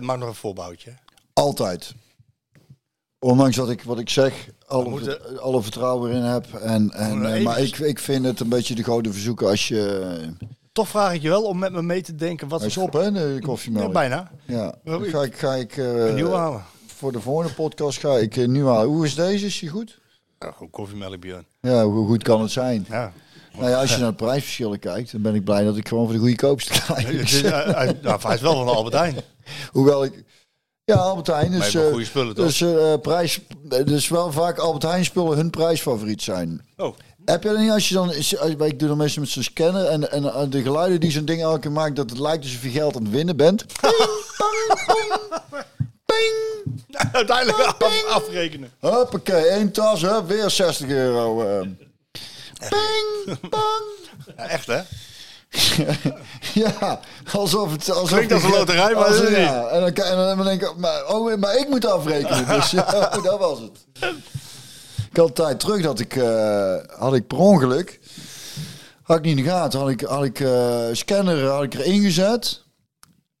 [0.00, 0.94] maakt nog een voorbouwtje.
[1.32, 1.94] Altijd.
[3.18, 6.54] Ondanks dat ik wat ik zeg, alle, moeten- alle vertrouwen erin heb.
[6.54, 10.10] En, en, eh, maar ik, ik vind het een beetje de gouden verzoeken als je...
[10.72, 12.48] Toch vraag ik je wel om met me mee te denken.
[12.48, 13.86] Wat Hij is op, hè, de koffiemelk.
[13.86, 14.30] Ja, bijna.
[14.46, 16.64] Ja, dan ga ik, ga ik eh, Een nieuwe halen.
[16.86, 18.88] voor de volgende podcast ga ik uh, nieuw halen.
[18.88, 19.46] Hoe is deze?
[19.46, 20.00] Is die goed?
[20.42, 21.46] Ja, gewoon koffiemelk, Björn.
[21.60, 22.86] Ja, hoe goed kan het zijn?
[22.88, 23.12] Ja.
[23.58, 26.04] Nou ja, als je naar de prijsverschillen kijkt, dan ben ik blij dat ik gewoon
[26.04, 27.08] voor de goede koopste krijg.
[27.08, 29.16] Is, eh, hij, nou, hij is wel van Albert Heijn.
[29.72, 30.24] Hoewel ik...
[30.84, 31.50] Ja, Albert Heijn.
[31.50, 32.46] Dus, wel eh, goede spullen, toch?
[32.46, 33.40] dus, eh, prijs,
[33.84, 36.66] dus wel vaak Albert Heijn spullen hun prijsfavoriet zijn.
[36.76, 38.12] Oh, Heb je dat niet als je dan...
[38.12, 41.10] is- als- Ik doe dan meestal met zo'n scanner en, en eh, de geluiden die
[41.10, 43.64] zo'n ding elke keer maakt, dat het lijkt alsof je geld aan het winnen bent.
[46.12, 46.80] Ping,
[47.12, 48.70] uiteindelijk af, afrekenen.
[48.80, 51.42] Hoppakee, één tas, hè, weer 60 euro.
[51.42, 51.68] eh.
[52.68, 53.82] Ping, pang.
[54.36, 54.80] Ja, echt, hè?
[56.54, 57.00] Ja,
[57.32, 57.90] alsof het...
[57.90, 60.16] Alsof Klinkt als een loterij, maar als- dat is het ja, En dan, kan- en
[60.36, 62.48] dan denk ik, maar, oh, maar ik moet afrekenen.
[62.48, 62.84] Dus ja,
[63.22, 63.78] dat was het.
[65.10, 68.00] Ik had een tijd terug dat ik, eh, had ik per ongeluk,
[69.02, 72.02] had ik niet in de gaten, had ik, had ik eh, scanner had ik erin
[72.02, 72.61] gezet.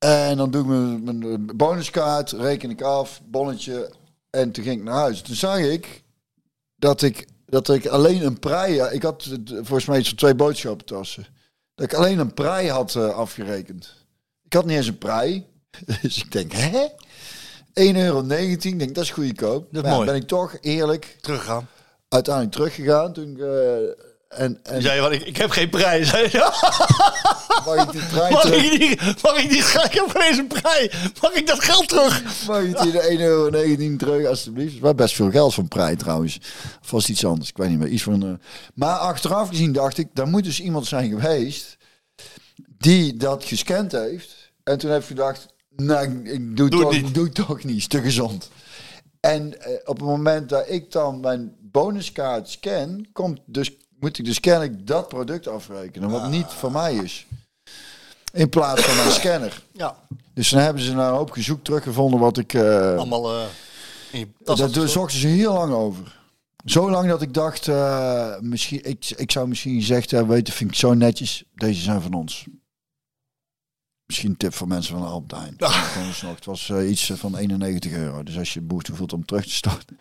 [0.02, 3.90] En dan doe ik mijn, mijn bonuskaart, reken ik af, bonnetje.
[4.30, 5.20] En toen ging ik naar huis.
[5.22, 6.02] Toen zag ik
[6.76, 8.82] dat ik, dat ik alleen een prei...
[8.90, 11.26] Ik had volgens mij zo'n twee boodschappentassen.
[11.74, 13.94] Dat ik alleen een prei had eh, afgerekend.
[14.44, 15.46] Ik had niet eens een prei.
[16.02, 16.86] Dus ik denk, hè?
[17.92, 18.24] 1,19 euro.
[18.28, 19.66] Ik denk, dat is goedkoop.
[19.72, 20.06] Dat is Maar mooi.
[20.06, 21.68] ben ik toch eerlijk Teruggaan.
[22.08, 23.12] uiteindelijk teruggegaan.
[23.12, 24.04] Toen ik, eh,
[24.36, 26.10] en, en Die zei, wat, ik, ik heb geen prijs.
[26.10, 26.18] Hè?
[27.66, 28.72] mag ik die prei Mag terug?
[28.72, 29.22] ik niet?
[29.22, 29.58] Mag ik niet?
[29.84, 30.92] Ik heb geen eens een prijs.
[31.20, 32.22] Mag ik dat geld terug?
[32.46, 34.78] Mag ik die de 1,19 euro terug, alsjeblieft?
[34.78, 36.38] Wel best veel geld voor een prei trouwens.
[36.82, 37.48] Of was iets anders?
[37.48, 37.88] Ik weet niet meer.
[37.88, 38.32] Iets van, eh,
[38.74, 41.76] Maar achteraf gezien dacht ik, daar moet dus iemand zijn geweest
[42.78, 44.52] die dat gescand heeft.
[44.64, 45.46] En toen heb ik gedacht,
[45.76, 47.14] nou, ik doe, Doe het toch, niet.
[47.14, 47.88] doe toch niet.
[47.88, 48.50] Te gezond.
[49.20, 53.70] En eh, op het moment dat ik dan mijn bonuskaart scan, komt dus,
[54.02, 57.26] moet ik dus kennelijk dat product afrekenen, wat niet van mij is.
[58.32, 59.62] In plaats van mijn scanner.
[59.72, 59.96] Ja,
[60.34, 62.54] Dus dan hebben ze na een hoop gezoek teruggevonden wat ik...
[62.54, 63.44] eh, allemaal eh
[64.12, 64.72] in je tas.
[64.72, 66.20] daar zochten ze heel lang over.
[66.64, 70.70] Zo lang dat ik dacht, eh, misschien, ik, ik zou misschien gezegd hebben, weten, vind
[70.70, 72.46] ik zo netjes, deze zijn van ons.
[74.12, 75.54] Misschien een tip voor mensen van Albert Heijn.
[75.58, 76.20] Nog.
[76.20, 78.22] Het was eh, iets van 91 euro.
[78.22, 79.98] Dus als je behoefte voelt om terug te storten.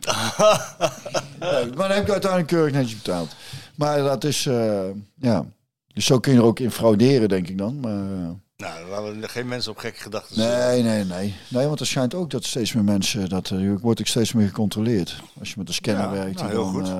[1.40, 3.36] Nee, maar dan heb ik uiteindelijk keurig netjes betaald.
[3.76, 5.46] Maar dat is, eh, ja.
[5.94, 7.80] Dus zo kun je er ook in frauderen, denk ik dan.
[7.80, 11.36] Maar, eh, Nou, laten we geen mensen op gekke gedachten nee, nee, nee.
[11.48, 13.30] Nee, want er schijnt ook dat steeds meer mensen...
[13.30, 15.22] Dat, je wordt ook steeds meer gecontroleerd.
[15.40, 16.42] Als je met de scanner Ja, werkt.
[16.42, 16.94] nou, dan, heel goed.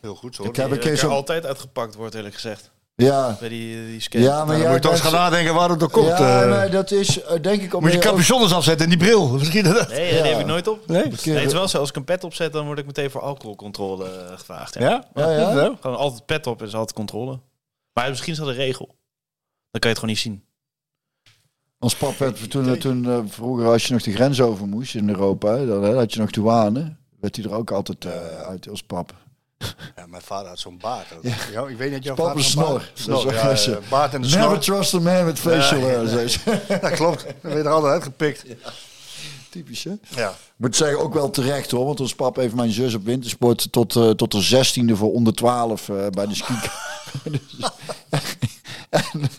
[0.00, 0.44] Heel goed zo.
[0.44, 1.08] ik heb een keer er zo...
[1.08, 2.70] altijd uitgepakt wordt, eerlijk gezegd.
[2.96, 5.70] Ja, Bij die, die ja, maar Dan ja, moet je toch eens gaan nadenken waar
[5.70, 6.06] het door komt.
[6.06, 6.50] Ja, eh.
[6.50, 7.74] maar dat is eh, denk ik...
[7.74, 9.28] om moet je capuchons afzetten en die bril.
[9.38, 9.88] Misschien dat...
[9.88, 10.22] Nee, Ja.
[10.22, 10.86] die heb ik nooit op.
[10.86, 11.02] Nee?
[11.02, 13.20] Nee, het is wel zo, als ik een pet opzet, dan word ik meteen voor
[13.20, 14.74] alcoholcontrole eh, gevraagd.
[14.78, 15.04] Ja.
[15.14, 15.30] Ja?
[15.30, 15.76] Ja?
[15.80, 17.40] Gewoon altijd pet op is altijd controle.
[17.92, 18.86] Maar misschien is dat een regel.
[19.70, 20.44] Dan kan je het gewoon niet zien.
[21.78, 25.08] Ons pap werd toen, toen eh, vroeger als je nog de grens over moest in
[25.08, 26.96] Europa, dan hè, had je nog douane.
[27.20, 29.14] Werd hij er ook altijd eh, uit als pap.
[29.96, 31.06] Ja, mijn vader had zo'n baard.
[31.22, 31.66] Ja.
[31.66, 32.90] ik weet niet, jouw vader een snor.
[33.06, 34.58] Dat ja, eh, baard en Never snor.
[34.58, 36.30] trust a man with facial hair.
[36.80, 37.24] Dat klopt.
[37.24, 38.44] Dan ben je er altijd uitgepikt.
[39.50, 39.92] Typisch, hè?
[40.08, 40.28] Ja.
[40.30, 41.84] Ik moet zeggen, ook wel terecht hoor.
[41.86, 45.34] Want ons pap heeft mijn zus op wintersport tot, eh, tot de zestiende voor onder
[45.34, 46.54] 12 eh, bij de ski.
[47.30, 47.70] Dus-
[48.90, 49.30] en,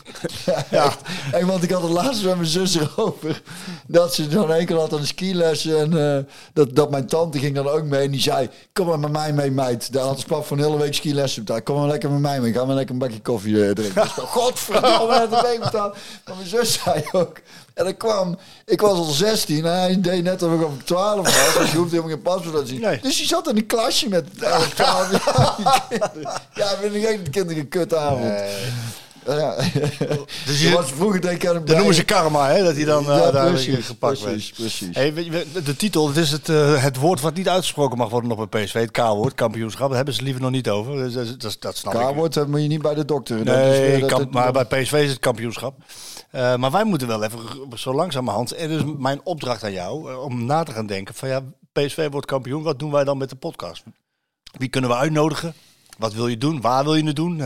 [1.45, 3.41] want ik had het laatst met mijn zus erover.
[3.87, 5.79] Dat ze dan één keer had aan de skilessen.
[5.79, 6.23] En eh,
[6.53, 8.01] dat, dat mijn tante ging dan ook mee.
[8.01, 9.93] En die zei, kom maar met mij mee meid.
[9.93, 11.63] Daar had pap van een hele week skilessen.
[11.63, 12.53] Kom maar lekker met mij mee.
[12.53, 14.01] Ga maar lekker een bakje koffie eh, drinken.
[14.01, 15.95] Dus, Godverdomme, het mee betaald.
[16.25, 17.41] Maar mijn zus zei ook.
[17.77, 21.15] En dat kwam, ik was al 16 en hij deed net of ik op 12
[21.15, 21.57] was.
[21.57, 22.81] Dus je hoeft helemaal geen paspoort te zien.
[22.81, 22.99] Nee.
[23.01, 25.55] Dus die zat in een klasje met 11, 12 jaar.
[26.53, 28.33] Ja, vind ik echt de kinderen kutavond.
[29.35, 29.55] Ja.
[30.45, 32.63] Dus Je was vroeger denk ik aan dat noemen ze karma, hè?
[32.63, 34.59] Dat hij dan eh, Ja, daar precies, gepakt precies, werd.
[34.59, 34.95] precies.
[34.95, 35.13] Hey,
[35.63, 38.49] de titel, het is het, eh, het woord wat niet uitgesproken mag worden op een
[38.63, 38.73] PSV.
[38.73, 39.87] Het K-woord, kampioenschap.
[39.87, 40.95] Daar hebben ze liever nog niet over.
[40.95, 41.99] Dus, dat, dat, dat snap ik.
[41.99, 43.45] K-woord dat moet je niet bij de dokter.
[43.45, 45.75] Dat is Nee, dat- kamp- dat- maar bij PSV is het kampioenschap.
[46.31, 47.39] Eh, maar wij moeten wel even
[47.75, 48.51] zo langzamerhand.
[48.51, 51.41] En dus mijn opdracht aan jou eh, om na te gaan denken: van ja,
[51.71, 52.63] PSV wordt kampioen.
[52.63, 53.83] Wat doen wij dan met de podcast?
[54.57, 55.53] Wie kunnen we uitnodigen?
[55.97, 56.61] Wat wil je doen?
[56.61, 57.41] Waar wil je het doen?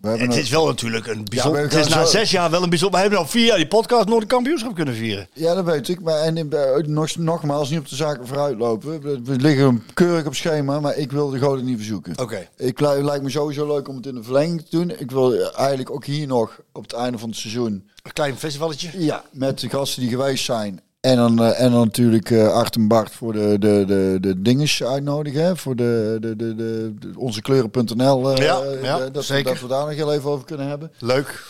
[0.00, 1.62] We het een- is wel natuurlijk een bijzonder.
[1.62, 2.96] het is na zo- zes jaar wel een bijzonder.
[2.96, 5.28] We hebben al vier jaar die podcast nooit een kampioenschap kunnen vieren.
[5.32, 6.00] Ja, dat weet ik.
[6.00, 9.00] Maar en, eh, nog, nogmaals, niet op de zaken vooruitlopen.
[9.02, 12.18] We, we liggen keurig op schema, maar ik wil de goden niet verzoeken.
[12.18, 12.48] Oké.
[12.56, 14.90] Ik li- lijkt me sowieso leuk om het in de verlenging te doen.
[14.98, 17.88] Ik wil eigenlijk ook hier nog op het einde van het seizoen.
[18.02, 18.90] Een klein festivalletje.
[19.04, 20.80] Ja, met de gasten die geweest zijn.
[21.06, 24.42] En dan, eh, en dan natuurlijk eh Art en Bart voor de, de, de, de
[24.42, 25.44] dinges uitnodigen.
[25.44, 28.30] hè, Voor de, de, de, de, de- onze kleuren.nl.
[28.30, 29.52] eh, Ja, ja, dat, we- zeker.
[29.52, 30.92] dat we daar nog heel even over kunnen hebben.
[30.98, 31.44] Leuk.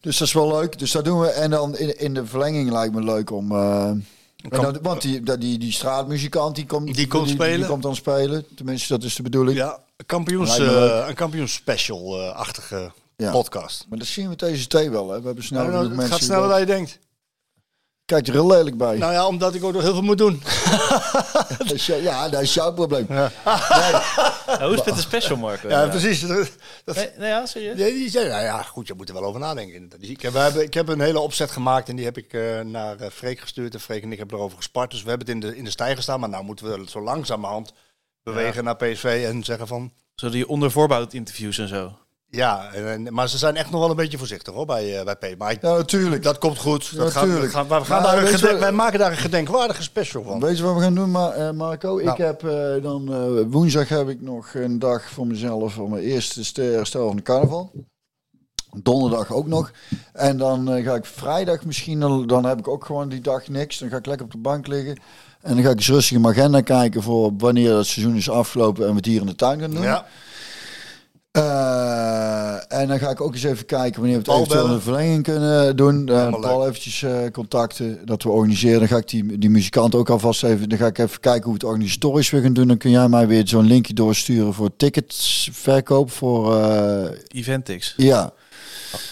[0.00, 0.78] Dus dat is wel leuk.
[0.78, 1.26] Dus dat doen we.
[1.28, 3.48] En dan in, in de verlenging lijkt me leuk om.
[3.48, 7.68] dan- want die, die, die straatmuzikant die komt, Die komt Die, spelen.
[7.68, 8.44] komt dan spelen.
[8.56, 9.56] Tenminste, dat is de bedoeling.
[9.58, 13.30] Ja, een kampioens, een kampioensspecial-achtige Ja.
[13.30, 13.86] podcast.
[13.88, 15.10] Maar dat zien we deze thee wel.
[15.10, 15.20] Hè.
[15.20, 16.14] We hebben snel Nou, genoeg het mensen.
[16.14, 16.98] gaat sneller dan je denkt.
[18.08, 18.96] Kijk er heel lelijk bij.
[18.96, 20.42] Nou ja, omdat ik ook nog heel veel moet doen.
[21.58, 23.06] Dat is, jou- ja, dat is jouw probleem.
[23.08, 23.30] Nou,
[24.60, 25.68] hoe is het met de special, Marco?
[25.68, 26.20] Ja, precies.
[26.20, 26.50] Dat,
[26.84, 27.76] dat- Nee, nee, ja, serieus?
[27.78, 29.88] Nee, die zei, nou ja, goed, je moet er wel over nadenken.
[29.98, 32.32] Dus ik, heb, we hebben, ik heb een hele opzet gemaakt en die heb ik
[32.32, 33.74] eh, naar eh, Freek gestuurd.
[33.74, 34.90] En Freek en ik hebben erover gespart.
[34.90, 36.20] Dus we hebben het in de, in de stijger staan.
[36.20, 37.72] Maar nou moeten we zo langzamerhand
[38.22, 39.92] bewegen naar PSV en zeggen van...
[40.14, 41.98] Zo die onder voorbouw interviews en zo.
[42.30, 45.16] Ja, en, maar ze zijn echt nog wel een beetje voorzichtig hoor, bij, eh, bij
[45.16, 45.38] P.
[45.38, 46.22] Maar ik- Ja, natuurlijk.
[46.22, 46.96] dat komt goed.
[46.96, 49.82] Dat gaat, gaat- maar we gaan Maar daar een gedenk- wij maken daar een gedenkwaardige
[49.82, 50.40] special van.
[50.40, 51.98] Weet je wat we gaan doen, Ma- eh, Marco?
[51.98, 52.22] Ik Nou.
[52.22, 56.56] heb eh, dan woensdag heb ik nog een dag voor mezelf voor mijn eerste st-
[56.56, 57.70] herstel van de carnaval.
[58.82, 59.70] Donderdag ook nog.
[60.12, 63.78] En dan ga ik vrijdag misschien, dan, dan heb ik ook gewoon die dag niks.
[63.78, 64.98] Dan ga ik lekker op de bank liggen.
[65.42, 68.30] En dan ga ik eens rustig in mijn agenda kijken voor wanneer het seizoen is
[68.30, 69.82] afgelopen en we het hier in de tuin gaan doen.
[69.82, 70.06] Ja,
[71.38, 74.76] Eh, en dan ga ik ook eens even kijken wanneer we het Paul eventueel bellen.
[74.76, 76.08] een verlenging kunnen doen.
[76.08, 76.68] Eh Helemaal Paul leuk.
[76.68, 78.78] eventjes eh, contacten dat we organiseren.
[78.78, 80.68] Dan ga ik die, die muzikant ook alvast even.
[80.68, 82.68] Dan ga ik even kijken hoe we het organisatorisch weer gaan doen.
[82.68, 86.10] Dan kun jij mij weer zo'n linkje doorsturen voor ticketsverkoop.
[86.10, 87.94] Voor eh, Eventix.
[87.96, 88.32] ja.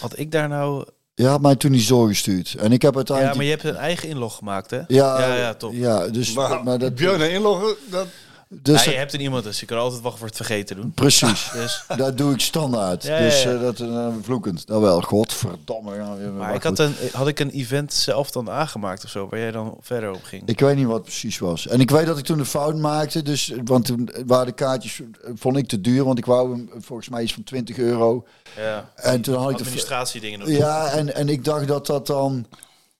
[0.00, 0.84] Had ik daar nou...
[1.14, 2.54] Je had mij toen iets doorgestuurd.
[2.58, 3.36] En ik heb Ja, uiteindelijk.
[3.36, 4.76] maar je hebt een eigen inlog gemaakt, hè?
[4.88, 5.72] ja, ja, ja, top.
[5.74, 8.06] Ja, dus, maar, maar dat, Björn en inloggen, dat...
[8.48, 10.92] dus ja, je hebt er iemand, dus je kan altijd wachten voor het vergeten doen.
[10.94, 11.50] precies.
[11.54, 13.02] Dus, Dat doe ik standaard.
[13.02, 14.66] Ja, ja, dus eh, dat uh, vloekend.
[14.68, 15.94] Nou wel, godverdomme.
[15.94, 19.40] Ja, maar ik had, een, had ik een event zelf dan aangemaakt of zo, waar
[19.40, 20.42] jij dan verder op ging?
[20.46, 21.66] Ik weet niet wat precies was.
[21.66, 23.22] En ik weet dat ik toen een fout maakte.
[23.22, 26.04] Dus, want toen waren de kaartjes, eh, vond ik te duur.
[26.04, 28.26] Want ik wou hem eh, volgens mij iets van 20 euro.
[28.56, 28.90] Ja.
[28.94, 29.62] En toen had ik de...
[29.62, 30.48] Administratiedingen nog.
[30.48, 32.46] Ja, en, en ik dacht dat dat dan...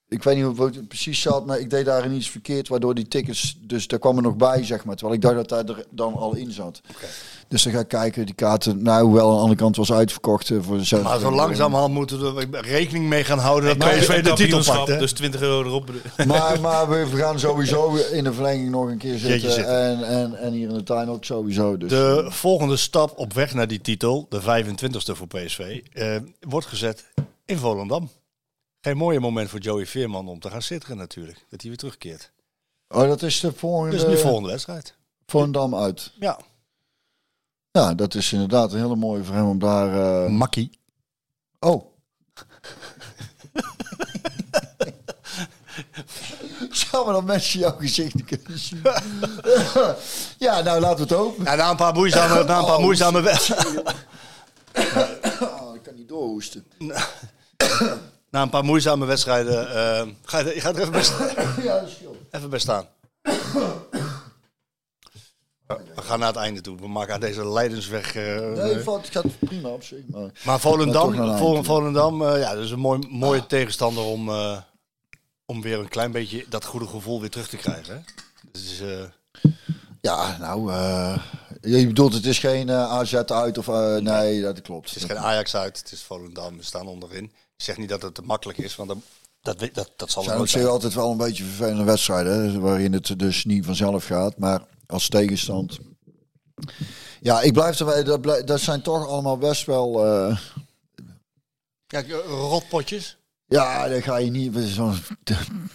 [0.09, 3.07] Ik weet niet hoe het precies zat, maar ik deed daarin iets verkeerd, waardoor die
[3.07, 4.95] tickets, dus daar kwam er nog bij, zeg maar.
[4.95, 6.81] Terwijl ik dacht dat hij er dan al in zat.
[7.47, 10.49] Dus dan ga ik kijken, die kaarten, nou, hoewel aan de andere kant was uitverkocht
[10.49, 14.23] eh, voor de Maar zo langzamerhand moeten we er rekening mee gaan houden dat PSV
[14.23, 14.99] de titel pakt.
[14.99, 15.91] Dus 20 euro erop.
[16.27, 19.51] Maar, maar we we gaan sowieso in de verlenging nog een keer zitten.
[19.51, 19.81] zitten.
[19.81, 21.77] En, en, en hier in de tuin ook sowieso.
[21.77, 21.89] Dus.
[21.89, 27.05] De volgende stap op weg naar die titel, de 25e voor PSV, eh, wordt gezet
[27.45, 28.09] in Volendam.
[28.81, 31.37] Geen mooie moment voor Joey Veerman om te gaan zitten natuurlijk.
[31.49, 32.31] Dat hij weer terugkeert.
[32.87, 33.91] Oh, dat is de volgende.
[33.95, 34.95] Dus nu de volgende wedstrijd.
[35.25, 36.11] Volendam uit.
[36.19, 36.39] Ja.
[37.71, 40.23] Ja, dat is inderdaad een hele mooie voor hem om daar.
[40.25, 40.79] eh, Makkie.
[41.59, 41.85] Oh.
[46.71, 48.81] Zou maar dat mensen jouw gezicht niet kunnen zien.
[50.47, 51.43] ja, nou laten we het hopen.
[51.43, 53.83] Ja, na een paar moeizame, na een paar Oh, moeizame wedstrijden.
[55.41, 56.65] Oh, ik kan niet doorhoesten.
[58.29, 59.69] Na een paar moeizame wedstrijden.
[59.75, 61.33] eh, ga, je, je gaat er even bij, sta-
[61.63, 61.83] ja,
[62.31, 62.87] even bij staan.
[65.67, 66.77] We gaan naar het einde toe.
[66.77, 68.15] We maken aan deze Leidensweg.
[68.15, 69.99] eh, Nee, het gaat prima op zich.
[70.43, 70.59] Maar...
[70.59, 71.63] Volendam, Vol-.
[71.63, 74.29] Volendam eh, ja, dat is een mooi, mooie tegenstander om,
[75.45, 77.93] om weer een klein beetje dat goede gevoel weer terug te krijgen.
[77.95, 77.99] Hè?
[78.51, 78.81] Dus,
[80.01, 80.71] Ja, nou,
[81.61, 83.67] je bedoelt het is geen AZ uit of...
[84.01, 84.89] nee, dat klopt.
[84.89, 86.57] het is geen Ajax uit, het is Volendam.
[86.57, 87.31] We staan onderin.
[87.57, 88.97] Ik zeg niet dat het te makkelijk is, want dat,
[89.41, 90.65] dat, dat, dat zal zijn zich zijn.
[90.65, 94.37] altijd wel een beetje vervelende wedstrijden, waarin het dus niet vanzelf gaat.
[94.37, 95.77] Maar als tegenstand...
[97.21, 100.05] Ja, ik blijf erbij, dat, blij- dat zijn toch allemaal best wel...
[100.05, 100.37] eh,
[101.87, 103.17] Kijk, eh, rotpotjes.
[103.45, 104.95] Ja, dan ga je niet zo'n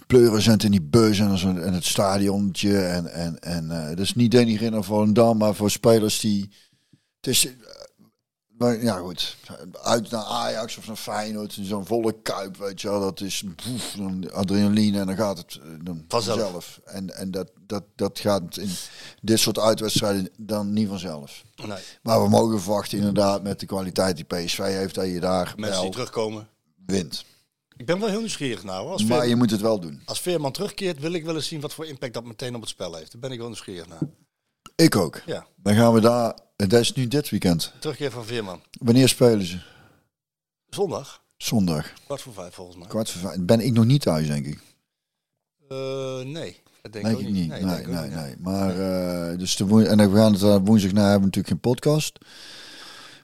[0.07, 2.77] pleuren zijn in die bus en, zo, en het stadiontje.
[2.85, 6.49] En, en, en eh dat is niet denigrerend voor een dam, maar voor spelers die.
[7.21, 7.47] Het is.
[8.57, 9.37] Maar, ja, goed.
[9.83, 11.57] Uit naar Ajax of naar Feyenoord.
[11.61, 12.99] Zo'n volle kuip, weet je wel.
[12.99, 13.43] Dat is
[13.97, 16.39] dan adrenaline en dan gaat het eh, dan Vanzelf.
[16.39, 16.79] vanzelf.
[16.85, 18.69] En, en dat, dat, dat gaat in
[19.21, 21.43] dit soort uitwedstrijden dan niet vanzelf.
[21.65, 25.53] Nee, Maar we mogen verwachten inderdaad met de kwaliteit die PSV heeft, dat je daar
[25.57, 26.47] mensen die terugkomen.
[26.85, 27.25] wint.
[27.77, 28.87] Ik ben wel heel nieuwsgierig nou.
[28.89, 30.01] Als, Maar je moet het wel doen.
[30.05, 32.69] als Veerman terugkeert, wil ik wel eens zien wat voor impact dat meteen op het
[32.69, 33.11] spel heeft.
[33.11, 33.99] Daar ben ik wel nieuwsgierig naar.
[34.75, 35.21] Ik ook.
[35.25, 36.37] Ja, Dan gaan we daar.
[36.55, 37.73] Dat is nu dit weekend.
[37.79, 38.61] terugkeer van Veerman.
[38.79, 39.59] Wanneer spelen ze?
[40.69, 41.93] Zondag, Zondag.
[42.05, 42.87] kwart voor vijf volgens mij.
[42.87, 43.41] Kwart voor vijf.
[43.41, 44.59] Ben ik nog niet thuis, denk ik.
[45.69, 47.47] Eh, nee, dat denk, Denk ik niet.
[47.49, 48.69] Nee, Nee, nee, Maar
[49.31, 51.47] eh, dus de woen- en dan we gaan het eh, woensdag na hebben we natuurlijk
[51.47, 52.17] geen podcast.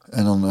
[0.10, 0.42] En dan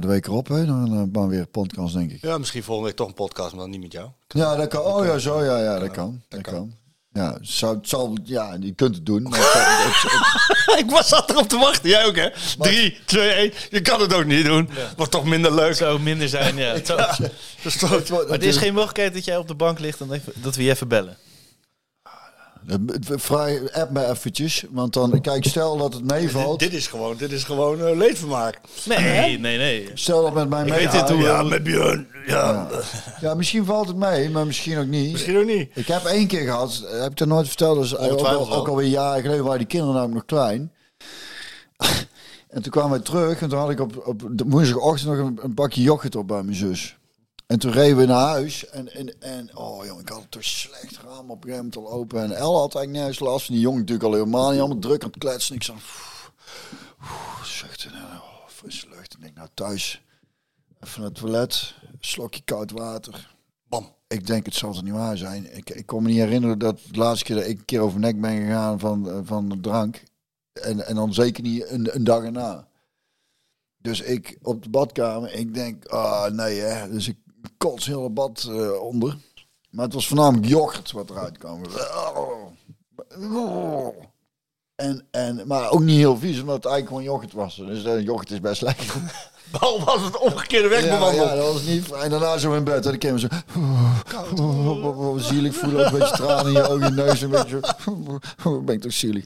[0.00, 2.20] de week erop, hè, dan uh, we weer een podcast, denk ik.
[2.22, 4.10] Ja, misschien volgende week toch een podcast, maar dan niet met jou.
[4.28, 4.82] Ja, dat kan.
[4.82, 6.22] Oh ja, zo ja, ja, dat kan.
[6.28, 6.74] Dat kan.
[7.14, 9.22] Ja, zou, het zal, ja, je kunt het doen.
[9.22, 10.12] Maar het, het-
[10.66, 12.28] het- ik was zat erop te wachten, jij ook hè?
[12.58, 13.52] 3, 2, 1.
[13.70, 14.68] Je kan het ook niet doen.
[14.96, 15.74] Wordt toch minder leuk.
[15.74, 16.72] Zou minder zijn, ja.
[16.74, 17.00] Het zou-
[17.62, 20.56] het wordt- Maar er is geen mogelijkheid dat jij op de bank ligt en dat
[20.56, 21.16] we je even bellen.
[22.68, 22.74] Eh,
[23.16, 26.58] Vrij, app me eventjes, want dan, kijk, stel dat het meevalt.
[26.58, 28.60] Dit is gewoon, dit is gewoon eh, leedvermaak.
[28.84, 29.90] Nee, nee, nee.
[29.94, 31.10] Stel dat met mij weet dit meegaat.
[31.10, 32.06] hoe- Ja, met Björn.
[32.26, 32.68] Ja,
[33.20, 35.12] Ja, misschien valt het mee, maar misschien ook niet.
[35.12, 35.70] misschien ook niet.
[35.74, 38.68] Ik heb één keer gehad, eh, heb ik er nooit verteld, dus ook, al, ook
[38.68, 40.72] alweer jaren geleden waren die kinderen namelijk nog klein.
[42.54, 45.38] en toen kwamen we terug en toen had ik op, op de woensdagochtend nog een,
[45.42, 46.96] een bakje yoghurt op bij mijn zus.
[47.54, 50.44] En toen reden we naar huis en, en, en oh jongen, ik had het toch
[50.44, 52.22] slecht raam op een al open.
[52.22, 55.02] En El had eigenlijk nergens last van die jongen natuurlijk al helemaal niet, allemaal druk
[55.02, 55.54] aan het kletsen.
[55.54, 55.76] Ik zag,
[57.44, 59.16] zuchten, en, oh, frisse lucht.
[59.20, 60.04] En ik nou thuis,
[60.80, 63.34] even het toilet, slokje koud water.
[63.68, 63.94] Bam.
[64.06, 65.56] Ik denk, het zal er niet waar zijn.
[65.56, 68.20] Ik, ik kon me niet herinneren dat laatste keer dat ik een keer over nek
[68.20, 70.02] ben gegaan van, eh, van de drank.
[70.52, 72.68] En, en dan zeker niet een, een dag erna.
[73.78, 76.90] Dus ik op de badkamer, ik denk, ah nee hè.
[76.90, 77.16] Dus ik
[77.56, 79.16] kots heel bad eh, onder.
[79.70, 81.60] Maar het was voornamelijk yoghurt wat eruit kwam.
[84.74, 87.56] En, en, maar ook niet heel vies, omdat het eigenlijk gewoon yoghurt was.
[87.56, 88.86] Dus uh, yoghurt is best lekker.
[89.60, 92.10] Al was het omgekeerde weg Ja, dat was niet fijn.
[92.10, 92.86] Daarna zo in bed.
[92.86, 93.28] En ik kwam zo...
[95.28, 95.86] Zielig voelen.
[95.86, 97.20] Een beetje tranen in je ogen, je neus.
[97.20, 97.60] Een beetje
[98.42, 98.60] zo...
[98.64, 99.24] ben ik toch zielig.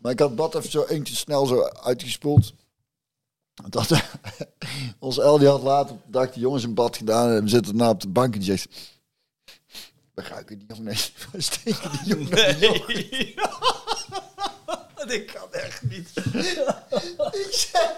[0.00, 2.52] Maar ik had bad even zo eentje snel zo uitgespoeld.
[3.66, 3.90] Dat,
[4.98, 7.30] ons El die had later op de dag de jongens in bad gedaan.
[7.30, 8.68] En we zitten nou op de bank en die zegt...
[10.14, 10.84] We ruiken die jongen.
[10.84, 10.96] Nee,
[11.32, 12.58] we steken die jongen.
[12.60, 13.34] Nee.
[14.94, 16.08] Dat kan echt niet.
[17.32, 17.92] Ik zeg...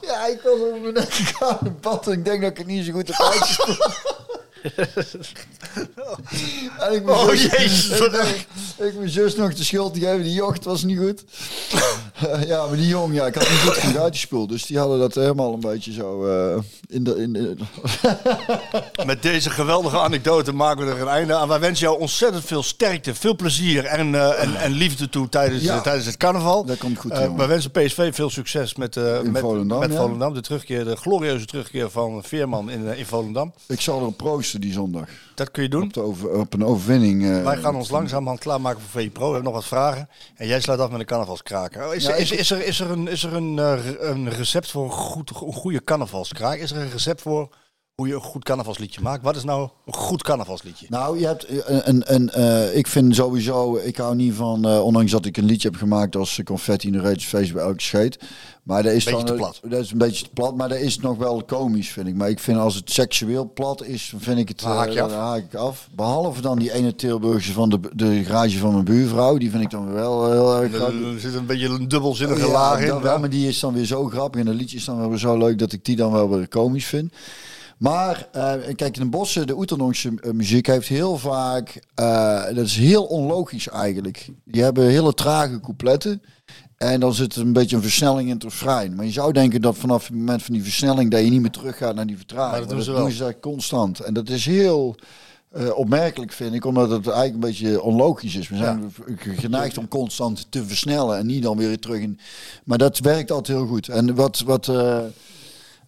[0.00, 2.66] ja, ik was op mijn nek gegaan in bad en ik denk dat ik het
[2.66, 3.92] niet zo goed heb uitgesproken.
[6.78, 8.46] En ik Oh, zus, jezus, ik, dacht,
[8.78, 11.24] ik mijn zus nog de schuld te geven, die jocht was niet goed.
[12.48, 14.48] ja, maar die jong, ja, ik had niet goed genoeg uitgespeeld.
[14.48, 16.58] Dus die hadden dat helemaal een beetje zo eh,
[16.88, 17.16] in de...
[17.16, 17.58] In
[19.06, 21.48] Met deze geweldige anekdote maken we er een einde aan.
[21.48, 25.62] Wij wensen jou ontzettend veel sterkte, veel plezier en, eh, en, en liefde toe tijdens,
[25.62, 25.76] Ja.
[25.76, 26.64] eh, tijdens het carnaval.
[26.64, 27.36] Dat komt goed, jongen.
[27.36, 29.96] wij wensen PSV veel succes met, met, Volendam, met ja.
[29.98, 30.34] Volendam.
[30.34, 33.52] De, terugkeer, de glorieuze terugkeer van Veerman in, in Volendam.
[33.66, 34.16] ik zal er op
[34.48, 35.08] proosten die zondag.
[35.34, 35.82] Dat kun je doen.
[35.82, 37.24] Op, de over, op een overwinning.
[37.24, 39.26] eh, Wij gaan ons langzamerhand klaarmaken voor VI Pro.
[39.26, 40.08] We hebben nog wat vragen.
[40.36, 41.86] En jij sluit af met een carnavalskraker.
[41.86, 44.70] Oh, is, Ja, is, is, er, is er, een, is er een, eh, een recept
[44.70, 46.60] voor een, goed, een goede carnavalskraker?
[46.62, 47.54] Is er een recept voor
[47.98, 49.22] hoe je een goed carnavalsliedje maakt?
[49.22, 50.86] Wat is nou een goed carnavalsliedje?
[50.88, 54.84] Nou, je hebt een, een, een eh, ik vind sowieso, ik hou niet van, eh,
[54.84, 58.18] ondanks dat ik een liedje heb gemaakt als confetti in de reeds bij elke scheet.
[58.68, 59.60] Maar dat is Beetje dan, te eh, plat.
[59.62, 62.14] Dat is een beetje te plat, maar dat is nog wel komisch, vind ik.
[62.14, 65.12] Maar ik vind als het seksueel plat is, vind ik het, haak je eh, af.
[65.12, 65.88] haak ik af.
[65.94, 69.70] Behalve dan die ene Tilburgse van de, de garage van mijn buurvrouw, die vind ik
[69.70, 71.12] dan wel eh, heel erg grappig.
[71.12, 73.00] Er zit een beetje een dubbelzinnige Ja, laag in.
[73.00, 75.18] wel, maar die is dan weer zo grappig en de liedje is dan wel weer
[75.18, 77.12] zo leuk dat ik die dan wel weer komisch vind.
[77.78, 82.64] Maar eh, kijk, in de bossen, de Oeternonkse eh, muziek heeft heel vaak, eh, dat
[82.64, 84.28] is heel onlogisch eigenlijk.
[84.44, 86.22] Die hebben hele trage coupletten.
[86.76, 88.94] En dan zit er een beetje een versnelling in het refrein.
[88.94, 91.50] Maar je zou denken dat vanaf het moment van die versnelling dat je niet meer
[91.50, 92.50] teruggaat naar die vertraging.
[92.50, 93.10] Maar dat doen ze doen wel.
[93.10, 94.00] ze daar constant.
[94.00, 94.96] En dat is heel
[95.48, 98.48] eh, opmerkelijk, vind ik, omdat het eigenlijk een beetje onlogisch is.
[98.48, 98.92] We zijn
[99.36, 102.18] geneigd om constant te versnellen en niet dan weer terug in.
[102.64, 103.88] Maar dat werkt altijd heel goed.
[103.88, 104.98] En wat, wat eh,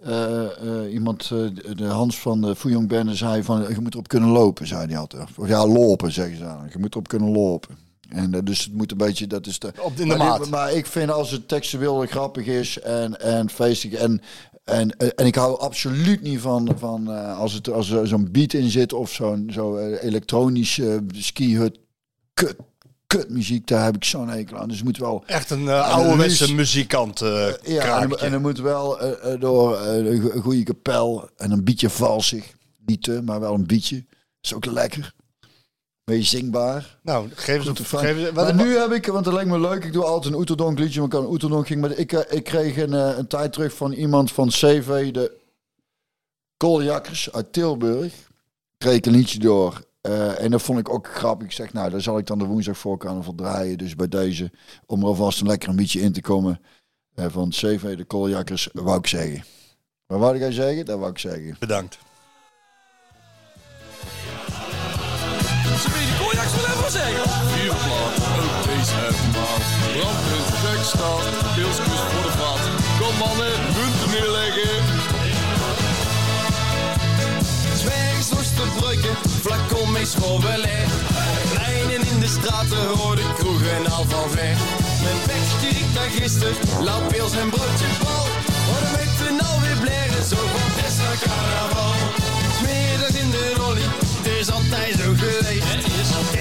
[0.02, 0.44] eh,
[0.84, 4.28] eh, iemand, eh, de- Hans van de Fouillon Bende zei van, je moet erop kunnen
[4.28, 5.28] lopen, zei hij altijd.
[5.36, 6.68] Of ja, lopen, zeggen ze dan.
[6.72, 7.76] Je moet erop kunnen lopen.
[8.08, 9.72] En dus het moet een beetje, dat is de...
[9.82, 10.38] Op in de maar, maat.
[10.40, 14.20] dit- maar ik vind als het textueel grappig is en, en feestig en...
[14.64, 18.70] En, en ik hou absoluut niet van, van als, het, als er zo'n beat in
[18.70, 21.78] zit of zo'n zo elektronische ski-hut
[22.34, 22.56] kut,
[23.18, 24.68] kutmuziek, daar heb ik zo'n hekel aan.
[24.68, 27.20] Dus moet wel Echt een uh, ouderwetse liefst- muzikant.
[27.22, 31.50] eh ja, en, er moet wel eh, eh, door eh, een go- goede kapel en
[31.50, 32.52] een beetje valsig.
[32.86, 34.04] Niet te, maar wel een beetje.
[34.40, 35.12] Is ook lekker.
[36.04, 36.98] Beetje zingbaar.
[37.02, 40.04] nou, geef eens een maar nu heb ik, want dat lijkt me leuk, ik doe
[40.04, 42.76] altijd een Oeterdonk liedje, maar ik kan een Oeterdonk ging, maar ik, eh, ik kreeg
[42.76, 45.38] een, eh, een tijd terug van iemand van CV, de
[46.56, 48.12] Kooljakkers uit Tilburg,
[48.78, 49.82] kreeg een liedje door.
[50.00, 51.46] Eh, en dat vond ik ook grappig.
[51.46, 53.78] Ik zeg, nou, daar zal ik dan de woensdag voor carnaval draaien.
[53.78, 54.50] Dus bij deze,
[54.86, 56.60] om er alvast een lekker een beetje in te komen,
[57.14, 59.44] eh, van CV, de Kooljakkers, wou ik zeggen.
[60.06, 60.84] Maar wat ik jij zeggen?
[60.84, 61.56] Dat wou ik zeggen.
[61.58, 61.98] Bedankt.
[66.70, 67.30] Even zeggen.
[67.48, 69.00] Vier plaat, ook deze.
[69.92, 70.46] Brandpunt,
[72.12, 72.29] voor
[80.00, 80.84] mee schrobbelen.
[81.54, 84.56] Pleinen in de straten, rode kroegen al van ver.
[85.04, 86.54] Mijn bek riekt naar gisteren,
[86.88, 88.26] lauw pils en broodje bal.
[88.96, 91.94] Met de nou weer blaren, zo van test naar carnaval.
[92.58, 93.86] Smiddags in de lolly,
[94.16, 95.64] het is altijd zo geweest.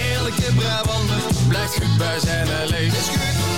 [0.08, 2.94] Eerlijke Brabander, blijft goed bij zijn leeg.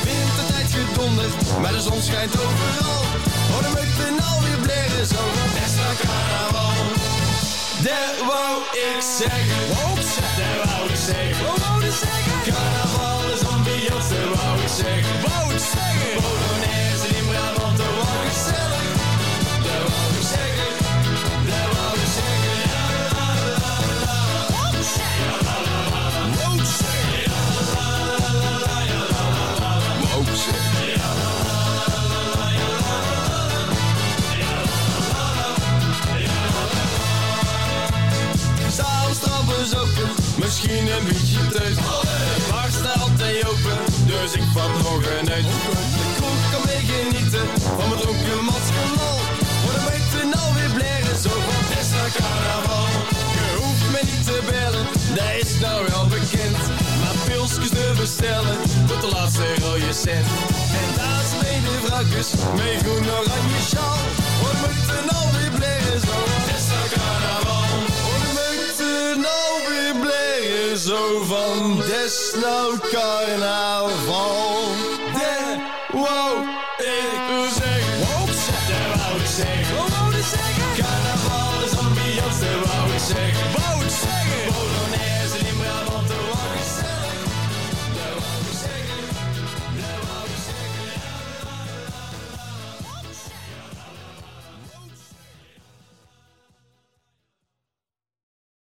[0.07, 3.03] Wintertijd gedonderd, maar de zon schijnt overal.
[3.77, 6.60] Met de nou weer blaren, zo van test naar carnaval.
[7.83, 9.67] Dat wou ik zeggen.
[9.67, 11.45] Dat wou ik zeggen.
[11.45, 12.53] Wou ik zeggen?
[12.53, 13.20] Carnaval
[40.71, 41.39] misschien een beetje.
[41.47, 43.77] De bar staat altijd open,
[44.11, 45.45] dus ik vat nog een uit.
[45.99, 49.17] De kroeg kan mee genieten van mijn dronken matskanal.
[49.61, 52.87] Voor de meter nou weer blaren, zo van test naar carnaval.
[53.37, 54.85] Je hoeft me niet te bellen,
[55.17, 56.61] dat is nou wel bekend.
[57.01, 58.57] Maar pilsjes te bestellen,
[58.89, 60.27] tot de laatste rode cent.
[60.81, 62.29] En daar is mede vrouwtjes,
[62.59, 64.01] mee groen oranje sjaal.
[64.39, 67.65] Voor de meter nou weer blaren, zo van test naar carnaval.
[68.03, 68.95] Voor de meter
[69.25, 69.95] nou weer
[70.77, 74.63] zo van des nou carnaval.
[75.13, 75.57] De
[75.91, 76.50] wou